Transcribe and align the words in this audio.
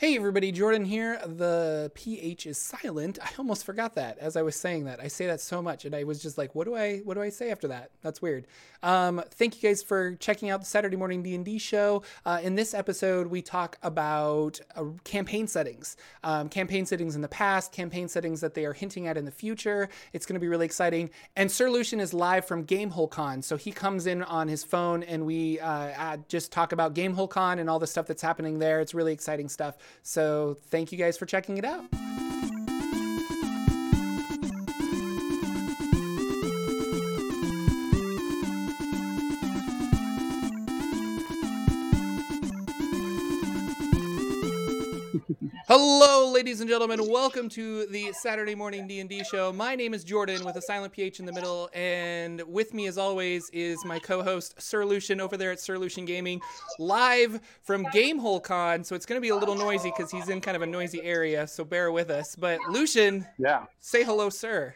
Hey 0.00 0.16
everybody, 0.16 0.50
Jordan 0.50 0.86
here. 0.86 1.20
The 1.26 1.92
PH 1.94 2.46
is 2.46 2.56
silent. 2.56 3.18
I 3.22 3.28
almost 3.36 3.66
forgot 3.66 3.96
that 3.96 4.16
as 4.16 4.34
I 4.34 4.40
was 4.40 4.56
saying 4.56 4.84
that. 4.84 4.98
I 4.98 5.08
say 5.08 5.26
that 5.26 5.42
so 5.42 5.60
much 5.60 5.84
and 5.84 5.94
I 5.94 6.04
was 6.04 6.22
just 6.22 6.38
like, 6.38 6.54
what 6.54 6.64
do 6.64 6.74
I 6.74 7.00
what 7.00 7.16
do 7.16 7.20
I 7.20 7.28
say 7.28 7.50
after 7.50 7.68
that? 7.68 7.90
That's 8.00 8.22
weird. 8.22 8.46
Um, 8.82 9.22
thank 9.30 9.62
you 9.62 9.68
guys 9.68 9.82
for 9.82 10.14
checking 10.14 10.48
out 10.48 10.60
the 10.60 10.66
Saturday 10.66 10.96
morning 10.96 11.22
D&D 11.22 11.58
show. 11.58 12.02
Uh, 12.24 12.40
in 12.42 12.54
this 12.54 12.72
episode, 12.72 13.26
we 13.26 13.42
talk 13.42 13.76
about 13.82 14.58
uh, 14.74 14.84
campaign 15.04 15.46
settings. 15.46 15.98
Um, 16.24 16.48
campaign 16.48 16.86
settings 16.86 17.14
in 17.14 17.20
the 17.20 17.28
past, 17.28 17.70
campaign 17.70 18.08
settings 18.08 18.40
that 18.40 18.54
they 18.54 18.64
are 18.64 18.72
hinting 18.72 19.06
at 19.06 19.18
in 19.18 19.26
the 19.26 19.30
future. 19.30 19.90
It's 20.14 20.24
going 20.24 20.32
to 20.32 20.40
be 20.40 20.48
really 20.48 20.64
exciting. 20.64 21.10
And 21.36 21.52
Sir 21.52 21.68
Lucian 21.68 22.00
is 22.00 22.14
live 22.14 22.46
from 22.46 22.64
Gamehole 22.64 23.10
Con. 23.10 23.42
So 23.42 23.58
he 23.58 23.70
comes 23.70 24.06
in 24.06 24.22
on 24.22 24.48
his 24.48 24.64
phone 24.64 25.02
and 25.02 25.26
we 25.26 25.60
uh, 25.60 26.16
just 26.28 26.52
talk 26.52 26.72
about 26.72 26.94
Gamehole 26.94 27.28
Con 27.28 27.58
and 27.58 27.68
all 27.68 27.78
the 27.78 27.86
stuff 27.86 28.06
that's 28.06 28.22
happening 28.22 28.60
there. 28.60 28.80
It's 28.80 28.94
really 28.94 29.12
exciting 29.12 29.50
stuff. 29.50 29.76
So 30.02 30.56
thank 30.68 30.92
you 30.92 30.98
guys 30.98 31.16
for 31.18 31.26
checking 31.26 31.58
it 31.58 31.64
out. 31.64 31.84
Hello, 45.68 46.32
ladies 46.32 46.60
and 46.60 46.68
gentlemen. 46.68 47.08
Welcome 47.08 47.48
to 47.50 47.86
the 47.86 48.12
Saturday 48.12 48.54
morning 48.54 48.88
D&D 48.88 49.22
show. 49.24 49.52
My 49.52 49.76
name 49.76 49.94
is 49.94 50.02
Jordan 50.02 50.44
with 50.44 50.56
a 50.56 50.62
silent 50.62 50.92
PH 50.92 51.20
in 51.20 51.26
the 51.26 51.32
middle, 51.32 51.70
and 51.72 52.42
with 52.48 52.74
me, 52.74 52.86
as 52.86 52.98
always, 52.98 53.48
is 53.50 53.84
my 53.84 53.98
co-host 53.98 54.60
Sir 54.60 54.84
Lucian 54.84 55.20
over 55.20 55.36
there 55.36 55.52
at 55.52 55.60
Sir 55.60 55.78
Lucian 55.78 56.04
Gaming, 56.04 56.40
live 56.78 57.40
from 57.62 57.84
Gamehole 57.86 58.42
Con. 58.42 58.82
So 58.82 58.96
it's 58.96 59.06
going 59.06 59.18
to 59.18 59.22
be 59.22 59.28
a 59.28 59.36
little 59.36 59.54
noisy 59.54 59.92
because 59.96 60.10
he's 60.10 60.28
in 60.28 60.40
kind 60.40 60.56
of 60.56 60.62
a 60.62 60.66
noisy 60.66 61.02
area. 61.02 61.46
So 61.46 61.64
bear 61.64 61.92
with 61.92 62.10
us. 62.10 62.34
But 62.34 62.58
Lucian, 62.68 63.26
yeah, 63.38 63.66
say 63.78 64.02
hello, 64.02 64.30
sir 64.30 64.74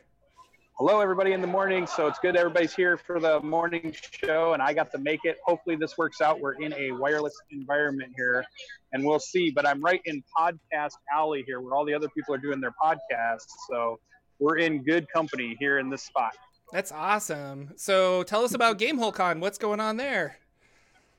hello 0.77 1.01
everybody 1.01 1.33
in 1.33 1.41
the 1.41 1.47
morning. 1.47 1.87
So 1.87 2.09
it's 2.09 2.19
good 2.19 2.35
everybody's 2.35 2.75
here 2.75 2.97
for 2.97 3.21
the 3.21 3.41
morning 3.43 3.95
show 4.11 4.55
and 4.55 4.63
i 4.63 4.73
got 4.73 4.91
to 4.91 4.99
make 4.99 5.21
it. 5.23 5.39
Hopefully 5.45 5.77
this 5.77 5.97
works 5.97 6.21
out. 6.21 6.41
We're 6.41 6.55
in 6.55 6.73
a 6.73 6.91
wireless 6.91 7.35
environment 7.53 8.13
here 8.17 8.45
and 8.93 9.05
we'll 9.05 9.21
see. 9.21 9.53
But 9.53 9.69
i'm 9.69 9.81
right 9.81 10.01
in 10.05 10.25
podcast 10.37 10.95
alley 11.15 11.45
here 11.47 11.61
where 11.61 11.75
all 11.75 11.85
the 11.85 11.95
other 11.95 12.09
people 12.09 12.35
are 12.35 12.39
doing 12.39 12.61
their 12.61 12.75
podcasts. 12.83 13.53
So 13.71 14.01
we're 14.41 14.59
in 14.59 14.83
good 14.83 15.07
company 15.13 15.57
here 15.61 15.79
in 15.79 15.91
this 15.91 16.03
spot. 16.03 16.37
That's 16.73 16.91
awesome. 16.91 17.71
So 17.77 18.25
tell 18.25 18.43
us 18.43 18.55
about 18.55 18.77
gamehole 18.77 19.15
con 19.15 19.39
what's 19.39 19.59
going 19.59 19.79
on 19.79 19.97
there? 19.97 20.39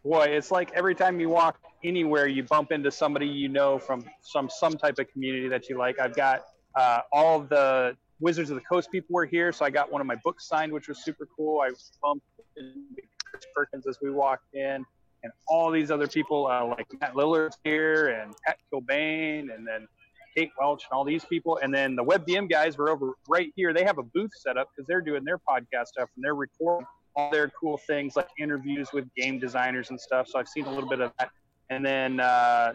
Boy 0.03 0.25
it's 0.31 0.51
like 0.51 0.73
every 0.73 0.95
time 0.95 1.17
you 1.21 1.29
walk 1.29 1.59
anywhere 1.81 2.27
you 2.27 2.43
bump 2.43 2.73
into 2.73 2.91
somebody 2.91 3.27
you 3.27 3.47
know 3.47 3.79
from 3.79 4.03
some 4.21 4.49
some 4.49 4.73
type 4.73 4.99
of 4.99 5.09
community 5.13 5.47
that 5.47 5.69
you 5.69 5.77
like. 5.77 5.97
I've 5.97 6.15
got 6.15 6.41
uh, 6.75 6.99
all 7.13 7.39
the 7.39 7.95
Wizards 8.19 8.49
of 8.49 8.55
the 8.55 8.61
Coast 8.61 8.91
people 8.91 9.13
were 9.13 9.25
here, 9.25 9.51
so 9.51 9.65
I 9.65 9.69
got 9.69 9.91
one 9.91 10.01
of 10.01 10.07
my 10.07 10.15
books 10.23 10.47
signed, 10.47 10.71
which 10.71 10.87
was 10.87 11.03
super 11.03 11.27
cool. 11.35 11.61
I 11.61 11.69
bumped 12.01 12.25
into 12.57 13.01
Chris 13.29 13.43
Perkins 13.53 13.87
as 13.87 13.97
we 14.01 14.11
walked 14.11 14.53
in, 14.53 14.85
and 15.23 15.33
all 15.47 15.71
these 15.71 15.91
other 15.91 16.07
people 16.07 16.47
uh, 16.47 16.65
like 16.65 16.87
Matt 17.01 17.13
Lillard's 17.13 17.57
here, 17.63 18.07
and 18.07 18.33
Pat 18.45 18.57
Kilbane, 18.71 19.53
and 19.53 19.67
then 19.67 19.87
Kate 20.35 20.51
Welch, 20.59 20.83
and 20.89 20.97
all 20.97 21.03
these 21.03 21.25
people. 21.25 21.59
And 21.61 21.73
then 21.73 21.95
the 21.95 22.03
WebDM 22.03 22.49
guys 22.49 22.77
were 22.77 22.89
over 22.89 23.13
right 23.27 23.51
here. 23.55 23.73
They 23.73 23.83
have 23.83 23.97
a 23.97 24.03
booth 24.03 24.31
set 24.35 24.57
up 24.57 24.69
because 24.75 24.87
they're 24.87 25.01
doing 25.01 25.23
their 25.23 25.37
podcast 25.37 25.87
stuff 25.87 26.09
and 26.15 26.23
they're 26.23 26.35
recording 26.35 26.87
all 27.15 27.31
their 27.31 27.49
cool 27.49 27.77
things 27.77 28.15
like 28.15 28.27
interviews 28.37 28.89
with 28.93 29.05
game 29.15 29.39
designers 29.39 29.89
and 29.89 29.99
stuff. 29.99 30.27
So 30.27 30.39
I've 30.39 30.49
seen 30.49 30.65
a 30.65 30.69
little 30.69 30.89
bit 30.89 30.99
of 30.99 31.11
that. 31.19 31.29
And 31.69 31.85
then 31.85 32.19
uh, 32.19 32.73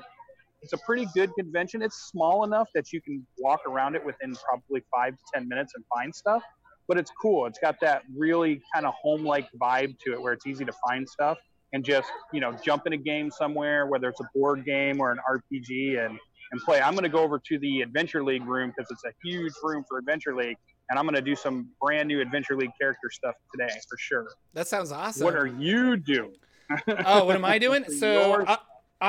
it's 0.63 0.73
a 0.73 0.79
pretty 0.79 1.07
good 1.15 1.31
convention. 1.39 1.83
It's 1.83 2.09
small 2.11 2.45
enough 2.45 2.69
that 2.75 2.93
you 2.93 3.01
can 3.01 3.27
walk 3.39 3.61
around 3.67 3.95
it 3.95 4.05
within 4.05 4.35
probably 4.49 4.83
five 4.95 5.15
to 5.15 5.23
ten 5.35 5.49
minutes 5.49 5.73
and 5.75 5.85
find 5.95 6.15
stuff. 6.15 6.43
But 6.89 6.99
it's 6.99 7.11
cool. 7.21 7.47
It's 7.47 7.59
got 7.59 7.77
that 7.81 8.03
really 8.17 8.61
kind 8.75 8.85
of 8.85 8.95
home-like 9.01 9.49
vibe 9.61 9.97
to 10.05 10.13
it, 10.13 10.21
where 10.21 10.33
it's 10.33 10.47
easy 10.47 10.65
to 10.65 10.73
find 10.87 11.09
stuff 11.09 11.39
and 11.73 11.85
just 11.85 12.11
you 12.33 12.41
know 12.41 12.53
jump 12.65 12.87
in 12.87 12.93
a 12.93 12.97
game 12.97 13.31
somewhere, 13.31 13.87
whether 13.87 14.09
it's 14.09 14.21
a 14.21 14.29
board 14.35 14.65
game 14.65 15.01
or 15.01 15.13
an 15.13 15.19
RPG, 15.31 16.05
and 16.05 16.19
and 16.53 16.61
play. 16.63 16.81
I'm 16.81 16.95
going 16.95 17.05
to 17.05 17.09
go 17.09 17.21
over 17.21 17.39
to 17.39 17.59
the 17.59 17.83
Adventure 17.83 18.25
League 18.25 18.45
room 18.47 18.73
because 18.77 18.91
it's 18.91 19.05
a 19.05 19.13
huge 19.23 19.53
room 19.63 19.85
for 19.89 19.99
Adventure 19.99 20.35
League, 20.35 20.57
and 20.89 20.99
I'm 20.99 21.05
going 21.05 21.15
to 21.15 21.23
do 21.23 21.37
some 21.37 21.69
brand 21.81 22.09
new 22.09 22.21
Adventure 22.21 22.57
League 22.57 22.73
character 22.81 23.09
stuff 23.11 23.35
today 23.55 23.73
for 23.89 23.97
sure. 23.99 24.27
That 24.55 24.67
sounds 24.67 24.93
awesome. 24.93 25.25
What 25.25 25.37
are 25.37 25.47
you 25.47 25.97
doing? 25.97 26.35
oh, 27.07 27.25
what 27.25 27.37
am 27.37 27.45
I 27.45 27.59
doing? 27.67 27.85
so 27.85 28.45
I 28.47 28.59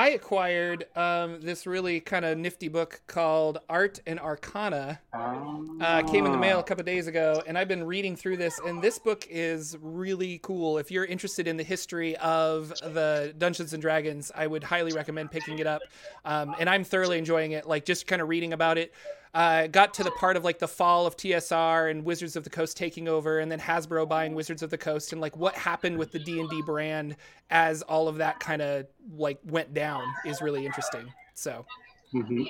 acquired 0.09 0.85
um, 0.95 1.41
this 1.41 1.67
really 1.67 1.99
kind 1.99 2.23
of 2.23 2.37
nifty 2.37 2.69
book 2.69 3.01
called 3.07 3.59
Art 3.69 3.99
and 4.07 4.19
Arcana. 4.19 5.01
Uh, 5.13 6.01
came 6.03 6.25
in 6.25 6.31
the 6.31 6.37
mail 6.37 6.59
a 6.59 6.63
couple 6.63 6.83
days 6.83 7.07
ago, 7.07 7.43
and 7.45 7.57
I've 7.57 7.67
been 7.67 7.83
reading 7.83 8.15
through 8.15 8.37
this. 8.37 8.57
And 8.65 8.81
this 8.81 8.97
book 8.97 9.27
is 9.29 9.75
really 9.81 10.39
cool. 10.43 10.77
If 10.77 10.91
you're 10.91 11.05
interested 11.05 11.45
in 11.45 11.57
the 11.57 11.63
history 11.63 12.15
of 12.17 12.69
the 12.69 13.33
Dungeons 13.37 13.73
and 13.73 13.81
Dragons, 13.81 14.31
I 14.33 14.47
would 14.47 14.63
highly 14.63 14.93
recommend 14.93 15.29
picking 15.31 15.59
it 15.59 15.67
up. 15.67 15.81
Um, 16.23 16.55
and 16.57 16.69
I'm 16.69 16.85
thoroughly 16.85 17.17
enjoying 17.17 17.51
it. 17.51 17.67
Like 17.67 17.83
just 17.83 18.07
kind 18.07 18.21
of 18.21 18.29
reading 18.29 18.53
about 18.53 18.77
it 18.77 18.93
uh, 19.33 19.67
got 19.67 19.93
to 19.95 20.03
the 20.03 20.11
part 20.11 20.35
of 20.35 20.43
like 20.43 20.59
the 20.59 20.67
fall 20.67 21.05
of 21.05 21.15
TSR 21.15 21.89
and 21.89 22.03
Wizards 22.03 22.35
of 22.35 22.43
the 22.43 22.49
Coast 22.49 22.75
taking 22.75 23.07
over, 23.07 23.39
and 23.39 23.51
then 23.51 23.59
Hasbro 23.59 24.07
buying 24.07 24.35
Wizards 24.35 24.61
of 24.61 24.69
the 24.69 24.77
Coast, 24.77 25.13
and 25.13 25.21
like 25.21 25.37
what 25.37 25.55
happened 25.55 25.97
with 25.97 26.11
the 26.11 26.19
D 26.19 26.39
and 26.39 26.49
D 26.49 26.61
brand 26.61 27.15
as 27.49 27.81
all 27.83 28.07
of 28.07 28.17
that 28.17 28.39
kind 28.39 28.61
of 28.61 28.87
like 29.15 29.39
went 29.45 29.73
down 29.73 30.03
is 30.25 30.41
really 30.41 30.65
interesting. 30.65 31.11
So, 31.33 31.65
mm-hmm. 32.13 32.43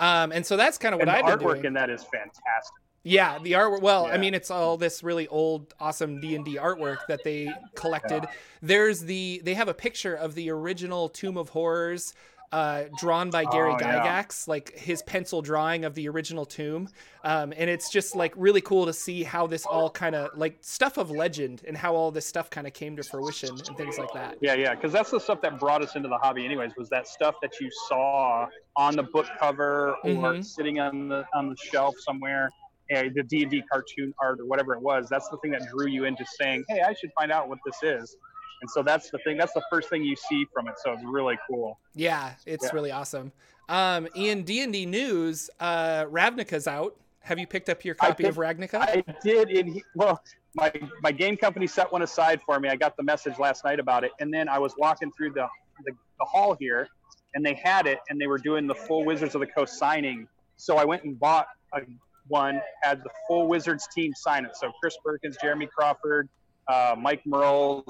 um, 0.00 0.32
and 0.32 0.44
so 0.46 0.56
that's 0.56 0.78
kind 0.78 0.94
of 0.94 1.00
what 1.00 1.08
I've 1.08 1.26
been 1.26 1.38
doing. 1.38 1.56
artwork 1.56 1.64
in 1.64 1.74
that 1.74 1.90
is 1.90 2.02
fantastic. 2.04 2.74
Yeah, 3.06 3.38
the 3.38 3.52
artwork. 3.52 3.82
Well, 3.82 4.06
yeah. 4.06 4.14
I 4.14 4.18
mean, 4.18 4.32
it's 4.32 4.50
all 4.50 4.78
this 4.78 5.02
really 5.02 5.28
old, 5.28 5.74
awesome 5.78 6.20
D 6.20 6.34
and 6.34 6.44
D 6.44 6.56
artwork 6.56 7.06
that 7.08 7.22
they 7.22 7.52
collected. 7.74 8.22
Yeah. 8.22 8.30
There's 8.62 9.00
the 9.00 9.42
they 9.44 9.52
have 9.52 9.68
a 9.68 9.74
picture 9.74 10.14
of 10.14 10.34
the 10.34 10.50
original 10.50 11.10
Tomb 11.10 11.36
of 11.36 11.50
Horrors 11.50 12.14
uh, 12.54 12.84
drawn 12.96 13.30
by 13.30 13.44
Gary 13.44 13.72
oh, 13.72 13.76
Gygax, 13.76 14.46
yeah. 14.46 14.52
like 14.52 14.78
his 14.78 15.02
pencil 15.02 15.42
drawing 15.42 15.84
of 15.84 15.94
the 15.96 16.08
original 16.08 16.46
tomb. 16.46 16.88
Um, 17.24 17.52
and 17.56 17.68
it's 17.68 17.90
just 17.90 18.14
like 18.14 18.32
really 18.36 18.60
cool 18.60 18.86
to 18.86 18.92
see 18.92 19.24
how 19.24 19.48
this 19.48 19.66
all 19.66 19.90
kind 19.90 20.14
of 20.14 20.38
like 20.38 20.58
stuff 20.60 20.96
of 20.96 21.10
legend 21.10 21.62
and 21.66 21.76
how 21.76 21.96
all 21.96 22.12
this 22.12 22.26
stuff 22.26 22.50
kind 22.50 22.68
of 22.68 22.72
came 22.72 22.94
to 22.96 23.02
fruition 23.02 23.50
and 23.50 23.76
things 23.76 23.98
like 23.98 24.12
that. 24.14 24.38
Yeah, 24.40 24.54
yeah, 24.54 24.76
because 24.76 24.92
that's 24.92 25.10
the 25.10 25.18
stuff 25.18 25.40
that 25.40 25.58
brought 25.58 25.82
us 25.82 25.96
into 25.96 26.08
the 26.08 26.18
hobby, 26.18 26.44
anyways. 26.44 26.70
Was 26.78 26.88
that 26.90 27.08
stuff 27.08 27.34
that 27.42 27.58
you 27.60 27.68
saw 27.88 28.46
on 28.76 28.94
the 28.94 29.02
book 29.02 29.26
cover 29.40 29.96
or 30.04 30.10
mm-hmm. 30.10 30.42
sitting 30.42 30.78
on 30.78 31.08
the 31.08 31.24
on 31.34 31.48
the 31.48 31.56
shelf 31.56 31.96
somewhere? 31.98 32.50
the 32.88 33.24
D 33.26 33.42
and 33.42 33.50
D 33.50 33.62
cartoon 33.62 34.14
art 34.22 34.38
or 34.38 34.46
whatever 34.46 34.74
it 34.74 34.80
was. 34.80 35.08
That's 35.08 35.28
the 35.28 35.38
thing 35.38 35.50
that 35.52 35.62
drew 35.70 35.88
you 35.88 36.04
into 36.04 36.24
saying, 36.38 36.64
"Hey, 36.68 36.82
I 36.82 36.92
should 36.92 37.10
find 37.18 37.32
out 37.32 37.48
what 37.48 37.58
this 37.64 37.82
is." 37.82 38.16
And 38.64 38.70
so 38.70 38.82
that's 38.82 39.10
the 39.10 39.18
thing. 39.18 39.36
That's 39.36 39.52
the 39.52 39.62
first 39.68 39.90
thing 39.90 40.02
you 40.02 40.16
see 40.16 40.46
from 40.54 40.68
it. 40.68 40.76
So 40.82 40.94
it's 40.94 41.04
really 41.04 41.36
cool. 41.50 41.78
Yeah, 41.94 42.32
it's 42.46 42.64
yeah. 42.64 42.70
really 42.72 42.92
awesome. 42.92 43.30
Um, 43.68 44.08
in 44.14 44.42
D 44.42 44.62
and 44.62 44.72
D 44.72 44.86
news, 44.86 45.50
uh, 45.60 46.06
Ravnica's 46.06 46.66
out. 46.66 46.96
Have 47.20 47.38
you 47.38 47.46
picked 47.46 47.68
up 47.68 47.84
your 47.84 47.94
copy 47.94 48.22
did, 48.22 48.30
of 48.30 48.36
Ravnica? 48.36 48.80
I 48.80 49.04
did. 49.22 49.50
In 49.50 49.82
well, 49.94 50.18
my 50.54 50.72
my 51.02 51.12
game 51.12 51.36
company 51.36 51.66
set 51.66 51.92
one 51.92 52.00
aside 52.00 52.40
for 52.46 52.58
me. 52.58 52.70
I 52.70 52.76
got 52.76 52.96
the 52.96 53.02
message 53.02 53.38
last 53.38 53.66
night 53.66 53.80
about 53.80 54.02
it, 54.02 54.12
and 54.18 54.32
then 54.32 54.48
I 54.48 54.58
was 54.58 54.72
walking 54.78 55.12
through 55.12 55.32
the 55.32 55.46
the, 55.84 55.92
the 55.92 56.24
hall 56.24 56.56
here, 56.58 56.88
and 57.34 57.44
they 57.44 57.60
had 57.62 57.86
it, 57.86 57.98
and 58.08 58.18
they 58.18 58.28
were 58.28 58.38
doing 58.38 58.66
the 58.66 58.74
full 58.74 59.04
Wizards 59.04 59.34
of 59.34 59.42
the 59.42 59.46
Coast 59.46 59.78
signing. 59.78 60.26
So 60.56 60.78
I 60.78 60.86
went 60.86 61.04
and 61.04 61.20
bought 61.20 61.48
a, 61.74 61.80
one, 62.28 62.62
had 62.80 63.04
the 63.04 63.10
full 63.28 63.46
Wizards 63.46 63.86
team 63.94 64.14
sign 64.14 64.46
it. 64.46 64.56
So 64.56 64.72
Chris 64.80 64.96
Perkins, 65.04 65.36
Jeremy 65.42 65.66
Crawford, 65.66 66.30
uh, 66.68 66.96
Mike 66.98 67.22
Mearls, 67.26 67.84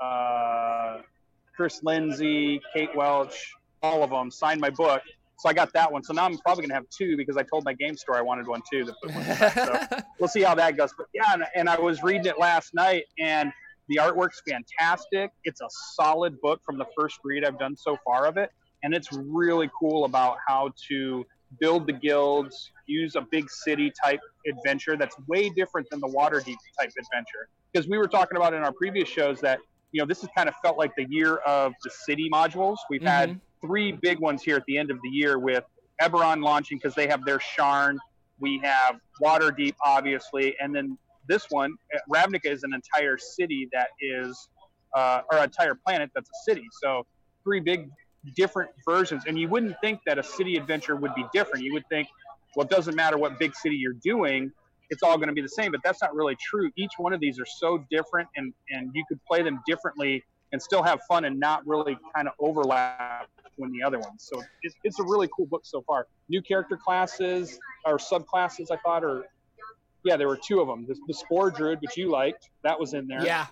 uh, 0.00 0.98
Chris 1.56 1.80
Lindsay, 1.82 2.60
Kate 2.74 2.94
Welch, 2.94 3.54
all 3.82 4.02
of 4.02 4.10
them 4.10 4.30
signed 4.30 4.60
my 4.60 4.70
book. 4.70 5.02
So 5.38 5.48
I 5.48 5.52
got 5.52 5.72
that 5.72 5.90
one. 5.90 6.02
So 6.02 6.12
now 6.12 6.24
I'm 6.24 6.36
probably 6.38 6.62
gonna 6.62 6.74
have 6.74 6.88
two 6.96 7.16
because 7.16 7.36
I 7.36 7.42
told 7.42 7.64
my 7.64 7.72
game 7.72 7.96
store 7.96 8.16
I 8.16 8.22
wanted 8.22 8.48
one 8.48 8.60
too. 8.70 8.86
so 8.86 9.80
we'll 10.18 10.28
see 10.28 10.42
how 10.42 10.54
that 10.56 10.76
goes. 10.76 10.90
But 10.96 11.06
yeah, 11.14 11.32
and, 11.32 11.44
and 11.54 11.68
I 11.68 11.78
was 11.78 12.02
reading 12.02 12.26
it 12.26 12.38
last 12.38 12.74
night, 12.74 13.04
and 13.20 13.52
the 13.88 13.96
artwork's 13.96 14.42
fantastic. 14.48 15.30
It's 15.44 15.60
a 15.60 15.68
solid 15.94 16.40
book 16.40 16.60
from 16.64 16.76
the 16.76 16.86
first 16.96 17.20
read 17.24 17.44
I've 17.44 17.58
done 17.58 17.76
so 17.76 17.96
far 18.04 18.26
of 18.26 18.36
it, 18.36 18.50
and 18.82 18.92
it's 18.92 19.12
really 19.12 19.70
cool 19.78 20.04
about 20.04 20.38
how 20.46 20.72
to 20.88 21.24
build 21.60 21.86
the 21.86 21.92
guilds, 21.92 22.72
use 22.86 23.16
a 23.16 23.20
big 23.20 23.48
city 23.50 23.92
type 24.04 24.20
adventure 24.46 24.96
that's 24.96 25.16
way 25.28 25.48
different 25.48 25.88
than 25.90 26.00
the 26.00 26.08
Waterdeep 26.08 26.56
type 26.78 26.90
adventure. 26.98 27.48
Because 27.72 27.88
we 27.88 27.98
were 27.98 28.08
talking 28.08 28.36
about 28.36 28.54
in 28.54 28.62
our 28.62 28.72
previous 28.72 29.08
shows 29.08 29.40
that 29.40 29.60
you 29.92 30.00
know, 30.00 30.06
this 30.06 30.20
has 30.20 30.30
kind 30.36 30.48
of 30.48 30.54
felt 30.62 30.78
like 30.78 30.92
the 30.96 31.06
year 31.08 31.36
of 31.38 31.72
the 31.82 31.90
city 31.90 32.28
modules. 32.30 32.76
We've 32.90 33.00
mm-hmm. 33.00 33.08
had 33.08 33.40
three 33.60 33.92
big 33.92 34.18
ones 34.18 34.42
here 34.42 34.56
at 34.56 34.64
the 34.66 34.78
end 34.78 34.90
of 34.90 34.98
the 35.02 35.08
year 35.08 35.38
with 35.38 35.64
Eberron 36.00 36.42
launching 36.42 36.78
because 36.78 36.94
they 36.94 37.08
have 37.08 37.24
their 37.24 37.38
Sharn. 37.38 37.96
We 38.38 38.60
have 38.62 39.00
Waterdeep, 39.22 39.74
obviously, 39.84 40.54
and 40.60 40.74
then 40.74 40.96
this 41.26 41.46
one, 41.50 41.74
Ravnica, 42.12 42.46
is 42.46 42.62
an 42.62 42.72
entire 42.72 43.18
city 43.18 43.68
that 43.72 43.88
is, 44.00 44.48
uh, 44.94 45.22
or 45.30 45.38
entire 45.38 45.74
planet 45.74 46.10
that's 46.14 46.30
a 46.30 46.50
city. 46.50 46.66
So 46.82 47.04
three 47.42 47.60
big 47.60 47.90
different 48.34 48.70
versions. 48.86 49.24
And 49.26 49.38
you 49.38 49.48
wouldn't 49.48 49.76
think 49.80 50.00
that 50.06 50.18
a 50.18 50.22
city 50.22 50.56
adventure 50.56 50.96
would 50.96 51.14
be 51.14 51.24
different. 51.32 51.64
You 51.64 51.72
would 51.74 51.88
think, 51.88 52.08
well, 52.56 52.64
it 52.64 52.70
doesn't 52.70 52.94
matter 52.94 53.18
what 53.18 53.38
big 53.38 53.54
city 53.54 53.76
you're 53.76 53.92
doing, 53.92 54.50
it's 54.90 55.02
all 55.02 55.16
going 55.16 55.28
to 55.28 55.34
be 55.34 55.42
the 55.42 55.48
same. 55.48 55.72
But 55.72 55.80
that's 55.84 56.00
not 56.02 56.14
really 56.14 56.36
true. 56.40 56.70
Each 56.76 56.92
one 56.98 57.12
of 57.12 57.20
these 57.20 57.38
are 57.38 57.46
so 57.46 57.84
different, 57.90 58.28
and 58.36 58.52
and 58.70 58.90
you 58.94 59.04
could 59.08 59.20
play 59.24 59.42
them 59.42 59.60
differently 59.66 60.24
and 60.52 60.60
still 60.62 60.82
have 60.82 61.00
fun 61.06 61.24
and 61.24 61.38
not 61.38 61.66
really 61.66 61.98
kind 62.14 62.26
of 62.26 62.34
overlap 62.38 63.28
when 63.56 63.70
the 63.72 63.82
other 63.82 63.98
ones. 63.98 64.28
So 64.32 64.42
it's, 64.62 64.74
it's 64.84 64.98
a 64.98 65.02
really 65.02 65.28
cool 65.36 65.46
book 65.46 65.62
so 65.64 65.82
far. 65.82 66.06
New 66.28 66.40
character 66.40 66.76
classes 66.76 67.58
or 67.84 67.98
subclasses, 67.98 68.70
I 68.70 68.76
thought, 68.76 69.04
or 69.04 69.26
yeah, 70.04 70.16
there 70.16 70.28
were 70.28 70.38
two 70.42 70.60
of 70.60 70.68
them. 70.68 70.86
The, 70.86 70.96
the 71.06 71.14
Spore 71.14 71.50
Druid, 71.50 71.80
which 71.80 71.96
you 71.96 72.08
liked, 72.08 72.50
that 72.62 72.78
was 72.78 72.94
in 72.94 73.06
there. 73.06 73.24
Yeah. 73.24 73.46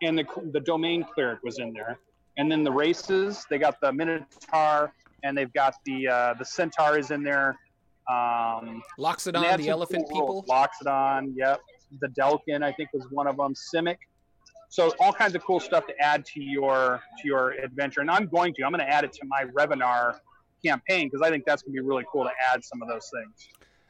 And 0.00 0.18
the 0.18 0.24
the 0.52 0.60
Domain 0.60 1.04
Cleric 1.14 1.42
was 1.42 1.58
in 1.58 1.72
there. 1.72 1.98
And 2.38 2.50
then 2.50 2.64
the 2.64 2.72
races, 2.72 3.44
they 3.50 3.58
got 3.58 3.78
the 3.80 3.92
Minotaur 3.92 4.92
and 5.22 5.36
they've 5.36 5.52
got 5.52 5.74
the 5.84 6.08
uh, 6.08 6.34
the 6.34 6.44
Centaur 6.44 6.98
is 6.98 7.10
in 7.10 7.22
there. 7.22 7.58
Um, 8.08 8.82
Loxodon, 8.98 9.58
the 9.58 9.68
elephant 9.68 10.06
cool 10.10 10.42
people. 10.42 10.44
Loxodon, 10.48 11.32
yep. 11.36 11.60
The 12.00 12.08
Delkin, 12.08 12.62
I 12.62 12.72
think, 12.72 12.88
was 12.92 13.06
one 13.10 13.26
of 13.26 13.36
them. 13.36 13.54
Simic. 13.54 13.98
So 14.68 14.92
all 15.00 15.12
kinds 15.12 15.34
of 15.34 15.44
cool 15.44 15.60
stuff 15.60 15.86
to 15.86 15.94
add 16.00 16.24
to 16.26 16.42
your 16.42 17.02
to 17.20 17.28
your 17.28 17.50
adventure. 17.52 18.00
And 18.00 18.10
I'm 18.10 18.26
going 18.26 18.54
to. 18.54 18.64
I'm 18.64 18.72
going 18.72 18.84
to 18.84 18.90
add 18.90 19.04
it 19.04 19.12
to 19.12 19.26
my 19.26 19.44
Revenar 19.44 20.18
campaign 20.64 21.08
because 21.08 21.20
I 21.20 21.30
think 21.30 21.44
that's 21.44 21.62
going 21.62 21.74
to 21.74 21.82
be 21.82 21.86
really 21.86 22.04
cool 22.10 22.24
to 22.24 22.30
add 22.52 22.64
some 22.64 22.80
of 22.80 22.88
those 22.88 23.10
things. 23.12 23.48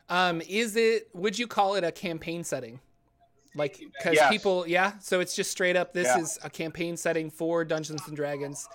Um, 0.09 0.43
is 0.49 0.76
it? 0.76 1.08
Would 1.15 1.38
you 1.38 1.47
call 1.47 1.76
it 1.76 1.85
a 1.85 1.93
campaign 1.93 2.43
setting? 2.44 2.81
Like, 3.55 3.79
because 3.79 4.15
yes. 4.15 4.31
people, 4.31 4.67
yeah. 4.67 4.94
So 4.99 5.20
it's 5.20 5.37
just 5.37 5.50
straight 5.50 5.76
up. 5.76 5.93
This 5.93 6.06
yeah. 6.06 6.19
is 6.19 6.38
a 6.43 6.50
campaign 6.50 6.97
setting 6.97 7.31
for 7.31 7.65
Dungeons 7.65 8.03
and 8.06 8.17
Dragons. 8.17 8.69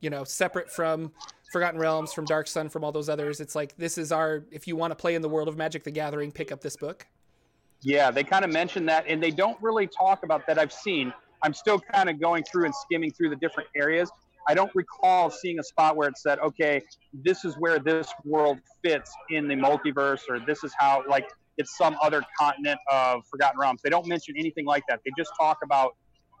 You 0.00 0.10
know, 0.10 0.24
separate 0.24 0.70
from 0.70 1.12
Forgotten 1.50 1.80
Realms, 1.80 2.12
from 2.12 2.24
Dark 2.24 2.46
Sun, 2.46 2.68
from 2.68 2.84
all 2.84 2.92
those 2.92 3.08
others. 3.08 3.40
It's 3.40 3.54
like 3.54 3.76
this 3.76 3.98
is 3.98 4.12
our. 4.12 4.44
If 4.50 4.68
you 4.68 4.76
want 4.76 4.90
to 4.90 4.94
play 4.96 5.14
in 5.14 5.22
the 5.22 5.28
world 5.28 5.48
of 5.48 5.56
Magic: 5.56 5.84
The 5.84 5.90
Gathering, 5.90 6.30
pick 6.30 6.52
up 6.52 6.60
this 6.60 6.76
book. 6.76 7.06
Yeah, 7.82 8.10
they 8.10 8.24
kind 8.24 8.44
of 8.44 8.52
mention 8.52 8.86
that, 8.86 9.04
and 9.06 9.22
they 9.22 9.30
don't 9.30 9.60
really 9.62 9.86
talk 9.86 10.24
about 10.24 10.46
that. 10.46 10.58
I've 10.58 10.72
seen. 10.72 11.12
I'm 11.42 11.54
still 11.54 11.78
kind 11.78 12.10
of 12.10 12.20
going 12.20 12.44
through 12.50 12.64
and 12.64 12.74
skimming 12.74 13.12
through 13.12 13.30
the 13.30 13.36
different 13.36 13.68
areas. 13.76 14.10
I 14.48 14.54
don't 14.54 14.74
recall 14.74 15.30
seeing 15.30 15.58
a 15.58 15.62
spot 15.62 15.94
where 15.94 16.08
it 16.08 16.16
said, 16.18 16.38
okay, 16.40 16.82
this 17.12 17.44
is 17.44 17.54
where 17.58 17.78
this 17.78 18.08
world 18.24 18.58
fits 18.82 19.12
in 19.30 19.46
the 19.46 19.54
multiverse, 19.54 20.22
or 20.28 20.40
this 20.40 20.64
is 20.64 20.72
how, 20.78 21.04
like, 21.08 21.28
it's 21.58 21.76
some 21.76 21.96
other 22.02 22.22
continent 22.38 22.80
of 22.90 23.22
Forgotten 23.30 23.60
Realms. 23.60 23.82
They 23.82 23.90
don't 23.90 24.06
mention 24.06 24.34
anything 24.38 24.64
like 24.64 24.84
that. 24.88 25.00
They 25.04 25.12
just 25.18 25.30
talk 25.38 25.58
about, 25.62 25.96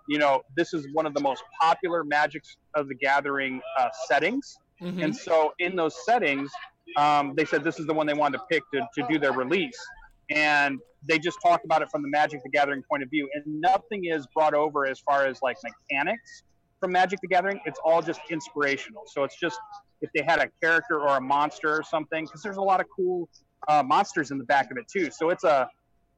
you 0.08 0.18
know, 0.18 0.42
this 0.56 0.72
is 0.72 0.86
one 0.94 1.04
of 1.06 1.12
the 1.12 1.20
most 1.20 1.42
popular 1.60 2.02
Magics 2.02 2.56
of 2.74 2.88
the 2.88 2.94
Gathering 2.94 3.60
uh, 3.78 3.88
settings. 4.06 4.58
Mm-hmm. 4.82 5.02
And 5.02 5.16
so 5.16 5.52
in 5.58 5.76
those 5.76 5.94
settings, 6.04 6.50
um, 6.96 7.34
they 7.36 7.44
said 7.44 7.64
this 7.64 7.78
is 7.78 7.86
the 7.86 7.94
one 7.94 8.06
they 8.06 8.14
wanted 8.14 8.38
to 8.38 8.44
pick 8.50 8.62
to, 8.72 8.86
to 8.96 9.06
do 9.08 9.18
their 9.18 9.32
release. 9.32 9.78
And 10.30 10.78
they 11.06 11.18
just 11.18 11.38
talked 11.42 11.64
about 11.64 11.82
it 11.82 11.90
from 11.90 12.02
the 12.02 12.08
Magic 12.08 12.42
the 12.42 12.50
Gathering 12.50 12.82
point 12.88 13.02
of 13.02 13.10
view. 13.10 13.28
And 13.34 13.60
nothing 13.60 14.06
is 14.06 14.26
brought 14.34 14.54
over 14.54 14.86
as 14.86 15.00
far 15.00 15.26
as 15.26 15.40
like 15.42 15.56
mechanics 15.62 16.42
from 16.80 16.92
Magic 16.92 17.20
the 17.20 17.28
Gathering. 17.28 17.60
It's 17.66 17.80
all 17.84 18.02
just 18.02 18.20
inspirational. 18.30 19.04
So 19.06 19.24
it's 19.24 19.38
just 19.38 19.58
if 20.00 20.10
they 20.14 20.22
had 20.22 20.40
a 20.40 20.48
character 20.62 21.00
or 21.00 21.16
a 21.16 21.20
monster 21.20 21.70
or 21.70 21.82
something, 21.82 22.24
because 22.24 22.42
there's 22.42 22.56
a 22.56 22.62
lot 22.62 22.80
of 22.80 22.86
cool 22.94 23.28
uh, 23.68 23.82
monsters 23.82 24.30
in 24.30 24.38
the 24.38 24.44
back 24.44 24.70
of 24.70 24.76
it 24.76 24.86
too. 24.88 25.10
So 25.10 25.30
it's 25.30 25.44
a 25.44 25.68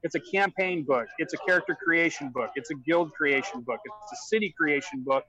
it's 0.03 0.15
a 0.15 0.21
campaign 0.21 0.83
book. 0.83 1.07
It's 1.19 1.35
a 1.35 1.37
character 1.47 1.77
creation 1.83 2.31
book. 2.31 2.51
It's 2.57 2.71
a 2.71 2.75
guild 2.75 3.13
creation 3.13 3.61
book. 3.61 3.81
It's 3.85 4.13
a 4.13 4.29
city 4.29 4.55
creation 4.57 5.03
book. 5.05 5.25